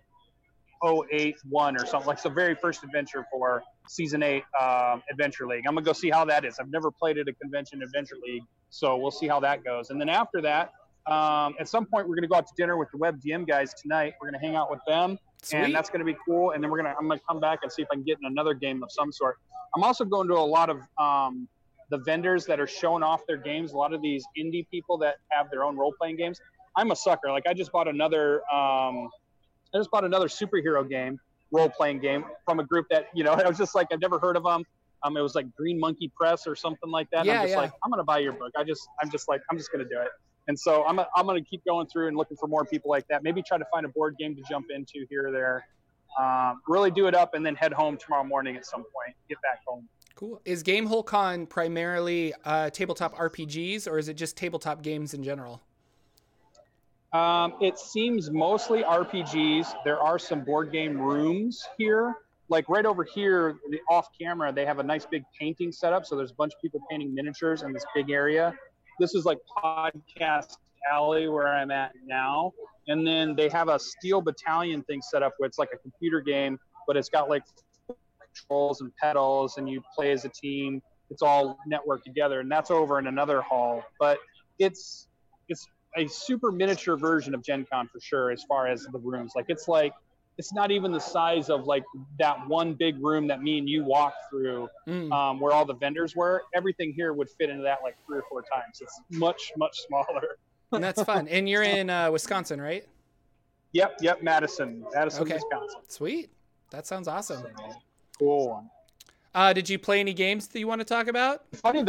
081 0.85 1.77
or 1.77 1.87
something 1.87 2.09
like 2.09 2.23
the 2.23 2.31
very 2.31 2.55
first 2.55 2.83
adventure 2.83 3.27
for 3.31 3.63
season 3.89 4.23
eight 4.23 4.43
um, 4.61 5.03
Adventure 5.11 5.47
League. 5.47 5.65
I'm 5.67 5.75
gonna 5.75 5.85
go 5.85 5.93
see 5.93 6.11
how 6.11 6.25
that 6.25 6.45
is. 6.45 6.59
I've 6.59 6.71
never 6.71 6.91
played 6.91 7.19
at 7.19 7.29
a 7.29 7.33
convention 7.35 7.83
Adventure 7.83 8.17
League, 8.27 8.43
so 8.71 8.97
we'll 8.97 9.13
see 9.13 9.29
how 9.29 9.39
that 9.41 9.65
goes. 9.65 9.91
And 9.91 10.01
then 10.01 10.09
after 10.09 10.41
that, 10.41 10.71
um, 11.07 11.55
at 11.59 11.69
some 11.69 11.85
point, 11.87 12.09
we're 12.09 12.15
going 12.15 12.23
to 12.23 12.29
go 12.29 12.37
out 12.37 12.47
to 12.47 12.53
dinner 12.57 12.77
with 12.77 12.91
the 12.93 12.99
Web 12.99 13.21
DM 13.21 13.47
guys 13.47 13.75
tonight. 13.75 14.15
We're 14.21 14.31
going 14.31 14.41
to 14.41 14.47
hang 14.47 14.57
out 14.57 14.71
with 14.71 14.81
them, 14.87 15.19
Sweet. 15.43 15.59
and 15.59 15.75
that's 15.75 15.91
going 15.91 15.99
to 15.99 16.05
be 16.05 16.17
cool. 16.27 16.53
And 16.53 16.63
then 16.63 16.71
we're 16.71 16.81
going 16.81 16.93
to 16.93 16.99
I'm 16.99 17.09
going 17.09 17.19
to 17.19 17.25
come 17.29 17.41
back 17.41 17.61
and 17.63 17.73
see 17.73 17.83
if 17.83 17.89
I 17.91 17.95
can 17.95 18.05
get 18.05 18.19
in 18.21 18.27
another 18.27 18.55
game 18.55 18.83
of 18.83 18.91
some 18.93 19.11
sort. 19.11 19.37
I'm 19.75 19.83
also 19.83 20.05
going 20.05 20.29
to 20.29 20.35
a 20.35 20.37
lot 20.37 20.71
of 20.71 20.81
um, 20.99 21.49
the 21.91 21.99
vendors 21.99 22.47
that 22.47 22.61
are 22.61 22.67
showing 22.67 23.03
off 23.03 23.27
their 23.27 23.37
games. 23.37 23.73
A 23.73 23.77
lot 23.77 23.93
of 23.93 24.01
these 24.01 24.25
indie 24.39 24.69
people 24.71 24.97
that 24.99 25.17
have 25.31 25.51
their 25.51 25.65
own 25.65 25.77
role 25.77 25.95
playing 25.99 26.17
games. 26.17 26.41
I'm 26.77 26.91
a 26.91 26.97
sucker. 26.97 27.31
Like 27.31 27.47
I 27.49 27.55
just 27.55 27.73
bought 27.73 27.89
another. 27.89 28.41
Um, 28.53 29.09
I 29.75 29.79
just 29.79 29.91
bought 29.91 30.05
another 30.05 30.29
superhero 30.29 30.89
game, 30.89 31.19
role 31.51 31.69
playing 31.69 31.99
game 31.99 32.25
from 32.45 32.61
a 32.61 32.65
group 32.65 32.87
that 32.91 33.07
you 33.15 33.25
know. 33.25 33.33
I 33.45 33.49
was 33.49 33.59
just 33.59 33.75
like 33.75 33.89
I've 33.93 34.01
never 34.01 34.19
heard 34.19 34.37
of 34.37 34.45
them. 34.45 34.65
Um, 35.05 35.17
it 35.17 35.21
was 35.21 35.35
like 35.35 35.53
Green 35.57 35.81
Monkey 35.81 36.13
Press 36.17 36.47
or 36.47 36.55
something 36.55 36.91
like 36.91 37.11
that. 37.11 37.25
Yeah, 37.25 37.41
I'm 37.41 37.43
just 37.43 37.51
yeah. 37.51 37.61
like 37.61 37.73
I'm 37.85 37.91
gonna 37.91 38.05
buy 38.05 38.19
your 38.19 38.35
book. 38.35 38.53
I 38.57 38.63
just 38.63 38.89
I'm 39.03 39.11
just 39.11 39.29
like 39.29 39.41
I'm 39.51 39.59
just 39.59 39.73
gonna 39.73 39.85
do 39.85 40.01
it. 40.01 40.09
And 40.49 40.59
so 40.59 40.85
I'm, 40.85 40.99
I'm 40.99 41.27
going 41.27 41.43
to 41.43 41.49
keep 41.49 41.65
going 41.65 41.87
through 41.87 42.09
and 42.09 42.17
looking 42.17 42.37
for 42.37 42.49
more 42.49 42.65
people 42.65 42.91
like 42.91 43.07
that. 43.09 43.23
Maybe 43.23 43.43
try 43.43 43.59
to 43.59 43.65
find 43.73 43.87
a 43.87 43.89
board 43.89 44.17
game 44.19 44.35
to 44.37 44.43
jump 44.49 44.67
into 44.71 45.07
here 45.09 45.29
or 45.29 45.33
there. 45.33 45.67
Um, 46.21 46.61
really 46.69 46.91
do 46.91 47.07
it 47.07 47.15
up 47.15 47.35
and 47.35 47.47
then 47.47 47.55
head 47.55 47.73
home 47.73 47.97
tomorrow 47.97 48.25
morning 48.25 48.57
at 48.57 48.67
some 48.67 48.83
point. 48.83 49.17
Get 49.29 49.41
back 49.43 49.61
home. 49.67 49.89
Cool. 50.15 50.41
Is 50.45 50.63
Gamehole 50.63 51.07
Con 51.07 51.47
primarily 51.47 52.35
uh, 52.45 52.71
tabletop 52.71 53.15
RPGs 53.15 53.91
or 53.91 53.99
is 53.99 54.09
it 54.09 54.15
just 54.15 54.37
tabletop 54.37 54.83
games 54.83 55.15
in 55.15 55.23
general? 55.23 55.63
Um, 57.13 57.55
it 57.61 57.79
seems 57.79 58.31
mostly 58.31 58.83
RPGs. 58.83 59.73
There 59.85 59.99
are 59.99 60.19
some 60.19 60.45
board 60.45 60.73
game 60.73 60.99
rooms 60.99 61.67
here. 61.79 62.15
Like 62.49 62.69
right 62.69 62.85
over 62.85 63.05
here, 63.05 63.57
the 63.71 63.81
off 63.89 64.09
camera, 64.19 64.53
they 64.53 64.67
have 64.67 64.79
a 64.79 64.83
nice 64.83 65.07
big 65.07 65.23
painting 65.39 65.73
setup. 65.73 66.05
So 66.05 66.17
there's 66.17 66.33
a 66.33 66.35
bunch 66.35 66.55
of 66.55 66.61
people 66.61 66.81
painting 66.91 67.15
miniatures 67.15 67.63
in 67.63 67.73
this 67.73 67.85
big 67.95 68.11
area 68.11 68.55
this 68.99 69.15
is 69.15 69.25
like 69.25 69.39
podcast 69.63 70.57
alley 70.91 71.29
where 71.29 71.49
I'm 71.49 71.71
at 71.71 71.93
now. 72.07 72.53
And 72.89 73.07
then 73.07 73.37
they 73.37 73.49
have 73.49 73.69
a 73.69 73.79
steel 73.79 74.21
battalion 74.21 74.83
thing 74.83 75.01
set 75.03 75.23
up 75.23 75.35
where 75.39 75.47
it's 75.47 75.59
like 75.59 75.71
a 75.73 75.79
computer 75.79 76.21
game, 76.21 76.59
but 76.87 76.97
it's 76.97 77.09
got 77.09 77.29
like 77.29 77.45
controls 78.35 78.81
and 78.81 78.95
pedals 78.97 79.57
and 79.59 79.69
you 79.69 79.83
play 79.95 80.11
as 80.13 80.25
a 80.25 80.29
team. 80.29 80.83
It's 81.11 81.23
all 81.23 81.59
networked 81.71 82.05
together. 82.05 82.41
And 82.41 82.51
that's 82.51 82.71
over 82.71 82.99
in 82.99 83.07
another 83.07 83.41
hall. 83.43 83.83
But 84.01 84.19
it's 84.59 85.09
it's 85.49 85.69
a 85.97 86.07
super 86.09 86.51
miniature 86.51 86.97
version 86.97 87.35
of 87.35 87.43
Gen 87.43 87.67
Con 87.71 87.89
for 87.93 88.01
sure 88.01 88.31
as 88.31 88.43
far 88.45 88.67
as 88.67 88.85
the 88.91 88.99
rooms. 88.99 89.33
Like 89.37 89.47
it's 89.49 89.69
like 89.69 89.93
it's 90.39 90.53
not 90.53 90.71
even 90.71 90.93
the 90.93 91.01
size 91.01 91.51
of 91.51 91.67
like 91.67 91.85
that 92.19 92.37
one 92.49 92.75
big 92.75 93.03
room 93.03 93.27
that 93.27 93.43
me 93.43 93.59
and 93.59 93.69
you 93.69 93.85
walked 93.85 94.17
through 94.31 94.69
mm. 94.89 95.13
um, 95.13 95.39
where 95.41 95.53
all 95.53 95.65
the 95.65 95.75
vendors 95.75 96.17
were 96.17 96.43
everything 96.55 96.93
here 96.93 97.13
would 97.13 97.29
fit 97.39 97.51
into 97.51 97.63
that 97.63 97.79
like 97.83 97.97
three 98.07 98.19
or 98.19 98.25
four 98.29 98.43
times 98.43 98.81
it's 98.81 99.01
much 99.11 99.53
much 99.57 99.79
smaller 99.87 100.39
and 100.73 100.83
that's 100.83 101.03
fun. 101.03 101.29
And 101.29 101.49
you're 101.49 101.63
in 101.63 101.91
uh, 101.91 102.11
Wisconsin, 102.11 102.61
right? 102.61 102.87
Yep, 103.73 103.99
yep, 104.01 104.23
Madison, 104.23 104.85
Madison, 104.93 105.23
okay. 105.23 105.35
Wisconsin. 105.35 105.81
Sweet. 105.89 106.31
That 106.71 106.87
sounds 106.87 107.09
awesome. 107.09 107.45
Cool. 108.19 108.65
Uh, 109.35 109.53
did 109.53 109.69
you 109.69 109.79
play 109.79 110.01
any 110.01 110.13
games 110.13 110.47
that 110.49 110.59
you 110.59 110.67
want 110.67 110.81
to 110.81 110.85
talk 110.85 111.07
about? 111.07 111.45
Funny 111.55 111.85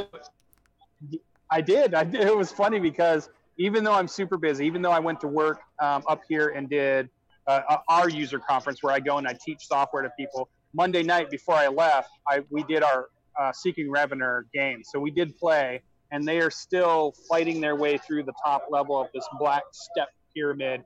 I 1.49 1.61
did. 1.61 1.93
I 1.93 2.03
did. 2.03 2.21
It 2.21 2.35
was 2.35 2.51
funny 2.51 2.79
because 2.79 3.29
even 3.57 3.83
though 3.83 3.93
I'm 3.93 4.07
super 4.07 4.37
busy, 4.37 4.65
even 4.65 4.81
though 4.81 4.91
I 4.91 4.99
went 4.99 5.19
to 5.21 5.27
work 5.27 5.61
um, 5.79 6.03
up 6.07 6.21
here 6.27 6.49
and 6.49 6.69
did 6.69 7.09
uh, 7.47 7.77
our 7.89 8.09
user 8.09 8.39
conference 8.39 8.81
where 8.81 8.93
I 8.93 8.99
go 8.99 9.17
and 9.17 9.27
I 9.27 9.35
teach 9.45 9.67
software 9.67 10.03
to 10.03 10.09
people, 10.17 10.49
Monday 10.73 11.03
night 11.03 11.29
before 11.29 11.55
I 11.55 11.67
left, 11.67 12.09
I 12.27 12.41
we 12.49 12.63
did 12.63 12.83
our 12.83 13.09
uh, 13.39 13.51
Seeking 13.53 13.89
Revenant 13.91 14.47
game. 14.53 14.81
So 14.83 14.99
we 14.99 15.11
did 15.11 15.37
play, 15.37 15.81
and 16.11 16.27
they 16.27 16.39
are 16.39 16.51
still 16.51 17.13
fighting 17.29 17.61
their 17.61 17.75
way 17.75 17.97
through 17.97 18.23
the 18.23 18.33
top 18.43 18.65
level 18.69 18.99
of 18.99 19.07
this 19.13 19.27
black 19.39 19.63
step 19.71 20.09
pyramid. 20.35 20.81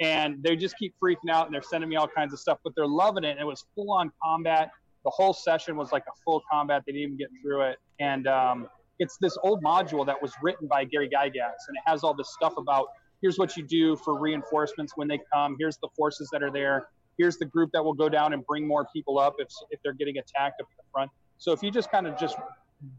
And 0.00 0.42
they 0.42 0.56
just 0.56 0.78
keep 0.78 0.94
freaking 1.02 1.30
out 1.30 1.44
and 1.46 1.54
they're 1.54 1.62
sending 1.62 1.90
me 1.90 1.96
all 1.96 2.08
kinds 2.08 2.32
of 2.32 2.38
stuff, 2.38 2.58
but 2.64 2.72
they're 2.74 2.86
loving 2.86 3.22
it. 3.22 3.32
And 3.32 3.40
it 3.40 3.44
was 3.44 3.66
full 3.74 3.92
on 3.92 4.10
combat. 4.22 4.70
The 5.04 5.10
whole 5.10 5.34
session 5.34 5.76
was 5.76 5.92
like 5.92 6.04
a 6.08 6.16
full 6.24 6.42
combat. 6.50 6.84
They 6.86 6.92
didn't 6.92 7.02
even 7.02 7.18
get 7.18 7.28
through 7.42 7.62
it. 7.62 7.76
And 8.00 8.26
um, 8.26 8.68
it's 8.98 9.18
this 9.18 9.36
old 9.42 9.62
module 9.62 10.06
that 10.06 10.20
was 10.20 10.32
written 10.42 10.68
by 10.68 10.84
Gary 10.84 11.08
Gygax, 11.08 11.52
and 11.68 11.76
it 11.76 11.82
has 11.86 12.02
all 12.04 12.14
this 12.14 12.32
stuff 12.32 12.54
about 12.56 12.86
here's 13.20 13.38
what 13.38 13.56
you 13.56 13.62
do 13.62 13.96
for 13.96 14.18
reinforcements 14.18 14.92
when 14.96 15.08
they 15.08 15.20
come, 15.32 15.56
here's 15.58 15.76
the 15.78 15.88
forces 15.96 16.28
that 16.32 16.42
are 16.42 16.50
there, 16.50 16.88
here's 17.18 17.36
the 17.36 17.44
group 17.44 17.70
that 17.72 17.84
will 17.84 17.94
go 17.94 18.08
down 18.08 18.32
and 18.32 18.44
bring 18.46 18.66
more 18.66 18.86
people 18.94 19.18
up 19.18 19.34
if, 19.38 19.48
if 19.70 19.80
they're 19.82 19.92
getting 19.92 20.18
attacked 20.18 20.60
up 20.60 20.66
at 20.70 20.76
the 20.76 20.90
front. 20.92 21.10
So 21.38 21.52
if 21.52 21.62
you 21.62 21.70
just 21.70 21.90
kind 21.90 22.06
of 22.06 22.18
just 22.18 22.36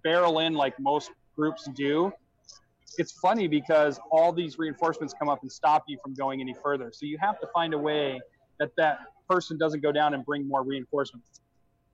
barrel 0.03 0.39
in 0.39 0.53
like 0.53 0.79
most 0.79 1.11
groups 1.35 1.67
do, 1.73 2.11
it's 2.97 3.13
funny 3.13 3.47
because 3.47 3.99
all 4.11 4.31
these 4.31 4.57
reinforcements 4.57 5.13
come 5.17 5.29
up 5.29 5.41
and 5.41 5.51
stop 5.51 5.83
you 5.87 5.97
from 6.03 6.13
going 6.13 6.41
any 6.41 6.55
further. 6.61 6.91
So 6.93 7.05
you 7.05 7.17
have 7.19 7.39
to 7.39 7.47
find 7.53 7.73
a 7.73 7.77
way 7.77 8.19
that 8.59 8.71
that 8.77 8.99
person 9.29 9.57
doesn't 9.57 9.81
go 9.81 9.91
down 9.91 10.13
and 10.13 10.25
bring 10.25 10.47
more 10.47 10.63
reinforcements. 10.63 11.41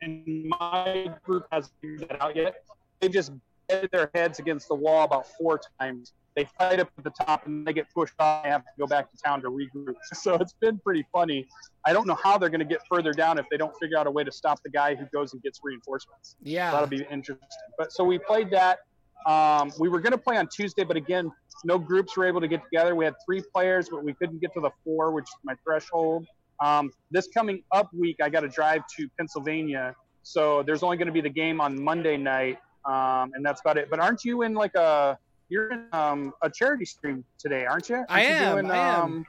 And 0.01 0.45
my 0.59 1.13
group 1.23 1.45
hasn't 1.51 1.73
figured 1.81 2.09
that 2.09 2.21
out 2.21 2.35
yet. 2.35 2.63
They 2.99 3.09
just 3.09 3.31
hit 3.69 3.91
their 3.91 4.09
heads 4.13 4.39
against 4.39 4.67
the 4.67 4.75
wall 4.75 5.03
about 5.03 5.27
four 5.37 5.59
times. 5.79 6.13
They 6.38 6.45
fight 6.60 6.80
up 6.80 6.91
at 6.95 7.04
the 7.04 7.10
top 7.10 7.47
and 7.47 7.65
they 7.65 7.73
get 7.73 7.91
pushed 7.95 8.13
off 8.19 8.43
and 8.43 8.54
have 8.54 8.62
to 8.62 8.69
go 8.78 8.86
back 8.86 9.10
to 9.12 9.17
town 9.17 9.41
to 9.41 9.50
regroup. 9.50 9.95
So 10.13 10.36
it's 10.36 10.54
been 10.54 10.78
pretty 10.78 11.04
funny. 11.12 11.47
I 11.84 11.93
don't 11.93 12.06
know 12.06 12.17
how 12.23 12.38
they're 12.38 12.50
going 12.50 12.60
to 12.60 12.65
get 12.65 12.82
further 12.88 13.12
down 13.12 13.39
if 13.39 13.45
they 13.50 13.58
don't 13.58 13.73
figure 13.82 13.97
out 13.97 14.06
a 14.06 14.12
way 14.12 14.23
to 14.23 14.32
stop 14.32 14.62
the 14.63 14.69
guy 14.69 14.93
who 14.93 15.06
goes 15.12 15.34
and 15.34 15.41
gets 15.41 15.62
reinforcements. 15.63 16.36
Yeah. 16.43 16.69
That'll 16.69 16.88
be 16.88 17.08
interesting. 17.10 17.47
But 17.80 17.91
so 17.91 18.04
we 18.04 18.19
played 18.19 18.52
that. 18.52 18.80
Um, 19.26 19.73
we 19.80 19.89
were 19.89 20.00
going 20.00 20.12
to 20.12 20.17
play 20.19 20.38
on 20.38 20.47
Tuesday, 20.47 20.84
but 20.84 20.95
again, 20.95 21.32
no 21.65 21.80
groups 21.80 22.15
were 22.15 22.28
able 22.28 22.39
to 22.39 22.47
get 22.47 22.63
together. 22.65 22.93
We 22.93 23.06
had 23.06 23.15
three 23.26 23.41
players, 23.52 23.89
but 23.89 24.04
we 24.04 24.13
couldn't 24.13 24.39
get 24.39 24.54
to 24.54 24.62
the 24.62 24.69
four, 24.84 25.12
which 25.13 25.23
is 25.23 25.36
my 25.43 25.56
threshold. 25.63 26.28
Um, 26.63 26.91
this 27.10 27.28
coming 27.34 27.63
up 27.71 27.89
week, 27.93 28.17
I 28.21 28.30
got 28.30 28.41
to 28.41 28.47
drive 28.47 28.84
to 28.97 29.10
Pennsylvania. 29.17 29.95
So 30.21 30.62
there's 30.62 30.84
only 30.84 30.97
going 30.97 31.08
to 31.08 31.13
be 31.13 31.21
the 31.21 31.30
game 31.30 31.60
on 31.60 31.82
Monday 31.82 32.15
night 32.15 32.60
um, 32.88 33.32
and 33.34 33.45
that's 33.45 33.62
about 33.62 33.78
it. 33.78 33.89
But 33.89 34.00
aren't 34.00 34.23
you 34.23 34.43
in 34.43 34.54
like 34.54 34.73
a 34.76 35.17
you're 35.49 35.71
in 35.71 35.86
um, 35.91 36.33
a 36.41 36.49
charity 36.49 36.86
stream 36.86 37.23
today, 37.38 37.65
aren't 37.65 37.89
you? 37.89 37.95
Aren't 37.95 38.12
I 38.12 38.23
am. 38.23 38.55
doing, 38.55 38.71
I 38.71 38.77
am. 38.77 39.01
Um, 39.01 39.25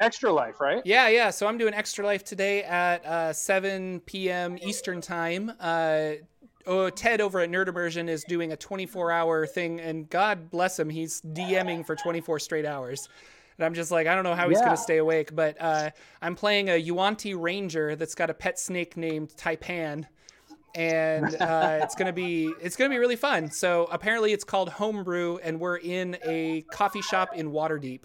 Extra 0.00 0.32
Life, 0.32 0.60
right? 0.60 0.80
Yeah, 0.84 1.08
yeah. 1.08 1.30
So 1.30 1.46
I'm 1.46 1.58
doing 1.58 1.74
Extra 1.74 2.04
Life 2.04 2.24
today 2.24 2.62
at 2.62 3.04
uh, 3.04 3.32
7 3.32 4.00
p.m. 4.06 4.56
Eastern 4.62 5.00
time. 5.00 5.52
Uh, 5.58 6.10
oh, 6.66 6.88
Ted 6.90 7.20
over 7.20 7.40
at 7.40 7.50
Nerd 7.50 7.68
Immersion 7.68 8.08
is 8.08 8.22
doing 8.24 8.52
a 8.52 8.56
24 8.56 9.10
hour 9.10 9.46
thing, 9.46 9.80
and 9.80 10.08
God 10.08 10.50
bless 10.50 10.78
him, 10.78 10.88
he's 10.88 11.20
DMing 11.22 11.84
for 11.84 11.96
24 11.96 12.38
straight 12.38 12.64
hours. 12.64 13.08
And 13.56 13.64
I'm 13.64 13.74
just 13.74 13.90
like, 13.90 14.06
I 14.06 14.14
don't 14.14 14.22
know 14.22 14.36
how 14.36 14.48
he's 14.48 14.58
yeah. 14.58 14.66
going 14.66 14.76
to 14.76 14.82
stay 14.82 14.98
awake, 14.98 15.34
but 15.34 15.56
uh, 15.60 15.90
I'm 16.22 16.36
playing 16.36 16.70
a 16.70 16.76
Yuan-ti 16.76 17.34
Ranger 17.34 17.96
that's 17.96 18.14
got 18.14 18.30
a 18.30 18.34
pet 18.34 18.56
snake 18.56 18.96
named 18.96 19.30
Taipan 19.30 20.04
and 20.74 21.34
uh, 21.40 21.80
it's 21.82 21.94
gonna 21.94 22.12
be 22.12 22.52
it's 22.60 22.76
gonna 22.76 22.90
be 22.90 22.98
really 22.98 23.16
fun. 23.16 23.50
So 23.50 23.88
apparently 23.90 24.32
it's 24.32 24.44
called 24.44 24.68
Homebrew, 24.68 25.38
and 25.42 25.60
we're 25.60 25.78
in 25.78 26.16
a 26.24 26.62
coffee 26.70 27.02
shop 27.02 27.34
in 27.34 27.50
Waterdeep. 27.52 28.00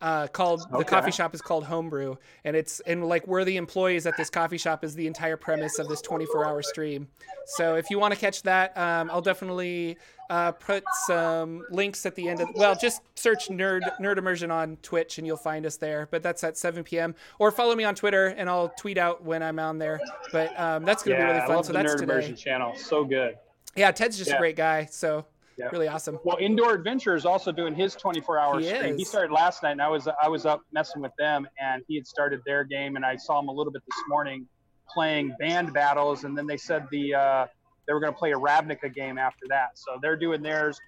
Uh, 0.00 0.26
called 0.26 0.62
okay. 0.62 0.78
the 0.78 0.84
coffee 0.84 1.12
shop 1.12 1.32
is 1.32 1.40
called 1.40 1.62
Homebrew, 1.62 2.16
and 2.44 2.56
it's 2.56 2.80
and 2.80 3.04
like 3.04 3.24
we're 3.28 3.44
the 3.44 3.56
employees 3.56 4.04
at 4.04 4.16
this 4.16 4.30
coffee 4.30 4.58
shop 4.58 4.82
is 4.82 4.96
the 4.96 5.06
entire 5.06 5.36
premise 5.36 5.78
of 5.78 5.88
this 5.88 6.00
24 6.02 6.44
hour 6.44 6.60
stream. 6.60 7.06
So 7.46 7.76
if 7.76 7.88
you 7.88 8.00
want 8.00 8.12
to 8.12 8.18
catch 8.18 8.42
that, 8.42 8.76
um, 8.76 9.10
I'll 9.12 9.20
definitely 9.20 9.96
uh, 10.32 10.50
put 10.50 10.82
some 11.06 11.62
links 11.70 12.06
at 12.06 12.14
the 12.14 12.26
end 12.26 12.40
of. 12.40 12.48
Well, 12.54 12.74
just 12.74 13.02
search 13.16 13.48
nerd 13.48 13.82
nerd 14.00 14.16
immersion 14.16 14.50
on 14.50 14.78
Twitch 14.80 15.18
and 15.18 15.26
you'll 15.26 15.36
find 15.36 15.66
us 15.66 15.76
there. 15.76 16.08
But 16.10 16.22
that's 16.22 16.42
at 16.42 16.56
7 16.56 16.84
p.m. 16.84 17.14
Or 17.38 17.50
follow 17.50 17.76
me 17.76 17.84
on 17.84 17.94
Twitter 17.94 18.28
and 18.28 18.48
I'll 18.48 18.70
tweet 18.70 18.96
out 18.96 19.22
when 19.22 19.42
I'm 19.42 19.58
on 19.58 19.76
there. 19.78 20.00
But 20.32 20.58
um, 20.58 20.84
that's 20.84 21.02
gonna 21.02 21.18
yeah, 21.18 21.26
be 21.26 21.32
really 21.32 21.40
fun. 21.40 21.50
I 21.50 21.54
love 21.54 21.66
so 21.66 21.72
the 21.72 21.82
that's 21.82 21.94
nerd 21.94 21.98
today. 21.98 22.12
immersion 22.14 22.36
channel. 22.36 22.74
So 22.76 23.04
good. 23.04 23.36
Yeah, 23.76 23.90
Ted's 23.90 24.16
just 24.16 24.30
yeah. 24.30 24.36
a 24.36 24.38
great 24.38 24.56
guy. 24.56 24.86
So 24.86 25.26
yeah. 25.58 25.66
really 25.70 25.88
awesome. 25.88 26.18
Well, 26.24 26.38
Indoor 26.40 26.72
Adventure 26.72 27.14
is 27.14 27.26
also 27.26 27.52
doing 27.52 27.74
his 27.74 27.94
24-hour 27.94 28.58
he 28.60 28.68
stream. 28.68 28.84
Is. 28.94 28.96
He 28.96 29.04
started 29.04 29.32
last 29.32 29.62
night, 29.62 29.72
and 29.72 29.82
I 29.82 29.88
was 29.88 30.08
I 30.22 30.28
was 30.28 30.46
up 30.46 30.62
messing 30.72 31.02
with 31.02 31.12
them, 31.18 31.46
and 31.60 31.82
he 31.88 31.96
had 31.96 32.06
started 32.06 32.40
their 32.46 32.64
game, 32.64 32.96
and 32.96 33.04
I 33.04 33.16
saw 33.16 33.38
him 33.38 33.48
a 33.48 33.52
little 33.52 33.72
bit 33.72 33.82
this 33.86 34.02
morning 34.08 34.46
playing 34.88 35.34
band 35.38 35.74
battles, 35.74 36.24
and 36.24 36.36
then 36.36 36.46
they 36.46 36.56
said 36.56 36.86
the 36.90 37.14
uh, 37.14 37.46
they 37.86 37.92
were 37.92 38.00
going 38.00 38.12
to 38.12 38.18
play 38.18 38.32
a 38.32 38.36
Ravnica 38.36 38.92
game 38.94 39.18
after 39.18 39.46
that. 39.48 39.70
So 39.74 39.98
they're 40.00 40.16
doing 40.16 40.42
theirs. 40.42 40.78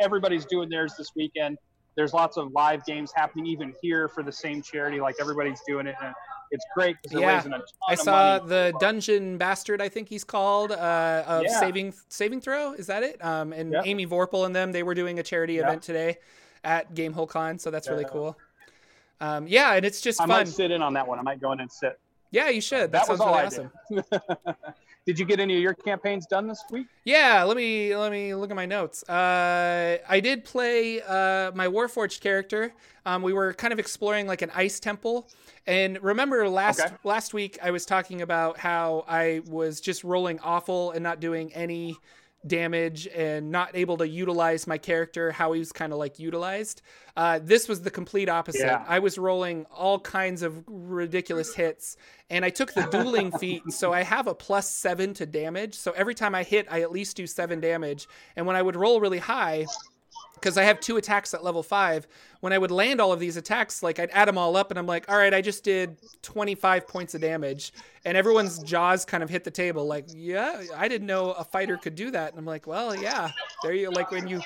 Everybody's 0.00 0.44
doing 0.44 0.68
theirs 0.68 0.94
this 0.96 1.10
weekend. 1.14 1.58
There's 1.96 2.12
lots 2.12 2.36
of 2.36 2.52
live 2.52 2.84
games 2.84 3.12
happening 3.14 3.46
even 3.46 3.72
here 3.80 4.08
for 4.08 4.22
the 4.22 4.32
same 4.32 4.62
charity. 4.62 5.00
Like 5.00 5.16
everybody's 5.20 5.60
doing 5.66 5.86
it. 5.86 5.94
And 6.02 6.12
it's 6.50 6.64
great 6.74 6.96
because 7.00 7.12
they're 7.12 7.28
yeah. 7.28 7.36
raising 7.36 7.52
a 7.52 7.58
ton 7.58 7.66
I 7.88 7.94
saw 7.94 8.38
the 8.38 8.74
Dungeon 8.80 9.38
Bastard, 9.38 9.80
I 9.80 9.88
think 9.88 10.08
he's 10.08 10.24
called, 10.24 10.72
uh, 10.72 11.24
of 11.26 11.44
yeah. 11.44 11.60
Saving 11.60 11.94
Saving 12.08 12.40
Throw. 12.40 12.72
Is 12.72 12.88
that 12.88 13.02
it? 13.02 13.24
Um, 13.24 13.52
and 13.52 13.72
yep. 13.72 13.82
Amy 13.86 14.06
Vorpahl 14.06 14.46
and 14.46 14.54
them, 14.54 14.72
they 14.72 14.82
were 14.82 14.94
doing 14.94 15.18
a 15.18 15.22
charity 15.22 15.54
yep. 15.54 15.64
event 15.64 15.82
today 15.82 16.18
at 16.64 16.94
Gamehole 16.94 17.28
Con. 17.28 17.58
So 17.58 17.70
that's 17.70 17.86
yeah. 17.86 17.92
really 17.92 18.06
cool. 18.06 18.36
Um, 19.20 19.46
yeah, 19.46 19.74
and 19.74 19.86
it's 19.86 20.00
just 20.00 20.20
I 20.20 20.24
fun. 20.24 20.30
I 20.30 20.38
might 20.40 20.48
sit 20.48 20.70
in 20.70 20.82
on 20.82 20.94
that 20.94 21.06
one. 21.06 21.18
I 21.18 21.22
might 21.22 21.40
go 21.40 21.52
in 21.52 21.60
and 21.60 21.70
sit. 21.70 21.98
Yeah, 22.30 22.48
you 22.48 22.60
should. 22.60 22.90
That, 22.90 23.06
that 23.06 23.08
was 23.08 23.20
all 23.20 23.34
really 23.34 23.46
awesome. 23.46 23.70
Did 25.06 25.18
you 25.18 25.26
get 25.26 25.38
any 25.38 25.54
of 25.56 25.60
your 25.60 25.74
campaigns 25.74 26.26
done 26.26 26.46
this 26.46 26.62
week? 26.70 26.86
Yeah, 27.04 27.42
let 27.42 27.58
me 27.58 27.94
let 27.94 28.10
me 28.10 28.34
look 28.34 28.50
at 28.50 28.56
my 28.56 28.64
notes. 28.64 29.06
Uh, 29.08 29.98
I 30.08 30.20
did 30.20 30.44
play 30.44 31.02
uh, 31.02 31.52
my 31.54 31.68
Warforged 31.68 32.20
character. 32.20 32.72
Um, 33.04 33.20
we 33.20 33.34
were 33.34 33.52
kind 33.52 33.72
of 33.72 33.78
exploring 33.78 34.26
like 34.26 34.40
an 34.40 34.50
ice 34.54 34.80
temple, 34.80 35.28
and 35.66 36.02
remember 36.02 36.48
last 36.48 36.80
okay. 36.80 36.94
last 37.04 37.34
week 37.34 37.58
I 37.62 37.70
was 37.70 37.84
talking 37.84 38.22
about 38.22 38.56
how 38.56 39.04
I 39.06 39.42
was 39.46 39.82
just 39.82 40.04
rolling 40.04 40.38
awful 40.40 40.92
and 40.92 41.02
not 41.02 41.20
doing 41.20 41.52
any 41.52 41.98
damage 42.46 43.06
and 43.08 43.50
not 43.50 43.70
able 43.74 43.96
to 43.98 44.08
utilize 44.08 44.66
my 44.66 44.78
character 44.78 45.30
how 45.30 45.52
he 45.52 45.58
was 45.58 45.72
kind 45.72 45.92
of 45.92 45.98
like 45.98 46.18
utilized. 46.18 46.82
Uh, 47.16 47.38
this 47.42 47.68
was 47.68 47.82
the 47.82 47.90
complete 47.90 48.28
opposite. 48.28 48.66
Yeah. 48.66 48.84
I 48.86 48.98
was 48.98 49.18
rolling 49.18 49.66
all 49.66 49.98
kinds 49.98 50.42
of 50.42 50.62
ridiculous 50.66 51.54
hits, 51.54 51.96
and 52.30 52.44
I 52.44 52.50
took 52.50 52.74
the 52.74 52.82
dueling 52.82 53.30
feat, 53.38 53.62
so 53.70 53.92
I 53.92 54.02
have 54.02 54.26
a 54.26 54.34
plus 54.34 54.68
seven 54.68 55.14
to 55.14 55.26
damage. 55.26 55.74
So 55.74 55.92
every 55.92 56.14
time 56.14 56.34
I 56.34 56.42
hit, 56.42 56.66
I 56.70 56.82
at 56.82 56.92
least 56.92 57.16
do 57.16 57.26
seven 57.26 57.60
damage. 57.60 58.08
And 58.36 58.46
when 58.46 58.56
I 58.56 58.62
would 58.62 58.76
roll 58.76 59.00
really 59.00 59.18
high, 59.18 59.66
because 60.34 60.58
I 60.58 60.64
have 60.64 60.80
two 60.80 60.96
attacks 60.96 61.34
at 61.34 61.42
level 61.42 61.62
five. 61.62 62.06
When 62.40 62.52
I 62.52 62.58
would 62.58 62.70
land 62.70 63.00
all 63.00 63.12
of 63.12 63.20
these 63.20 63.36
attacks, 63.36 63.82
like 63.82 63.98
I'd 63.98 64.10
add 64.10 64.28
them 64.28 64.36
all 64.36 64.56
up, 64.56 64.70
and 64.70 64.78
I'm 64.78 64.86
like, 64.86 65.10
all 65.10 65.16
right, 65.16 65.32
I 65.32 65.40
just 65.40 65.64
did 65.64 65.96
25 66.22 66.86
points 66.86 67.14
of 67.14 67.22
damage, 67.22 67.72
and 68.04 68.16
everyone's 68.16 68.58
jaws 68.58 69.04
kind 69.04 69.22
of 69.22 69.30
hit 69.30 69.44
the 69.44 69.50
table, 69.50 69.86
like, 69.86 70.04
yeah, 70.08 70.62
I 70.76 70.88
didn't 70.88 71.06
know 71.06 71.32
a 71.32 71.44
fighter 71.44 71.78
could 71.78 71.94
do 71.94 72.10
that, 72.10 72.30
and 72.30 72.38
I'm 72.38 72.44
like, 72.44 72.66
well, 72.66 72.94
yeah, 72.94 73.30
there 73.62 73.72
you 73.72 73.90
like 73.90 74.10
when 74.10 74.28
you 74.28 74.42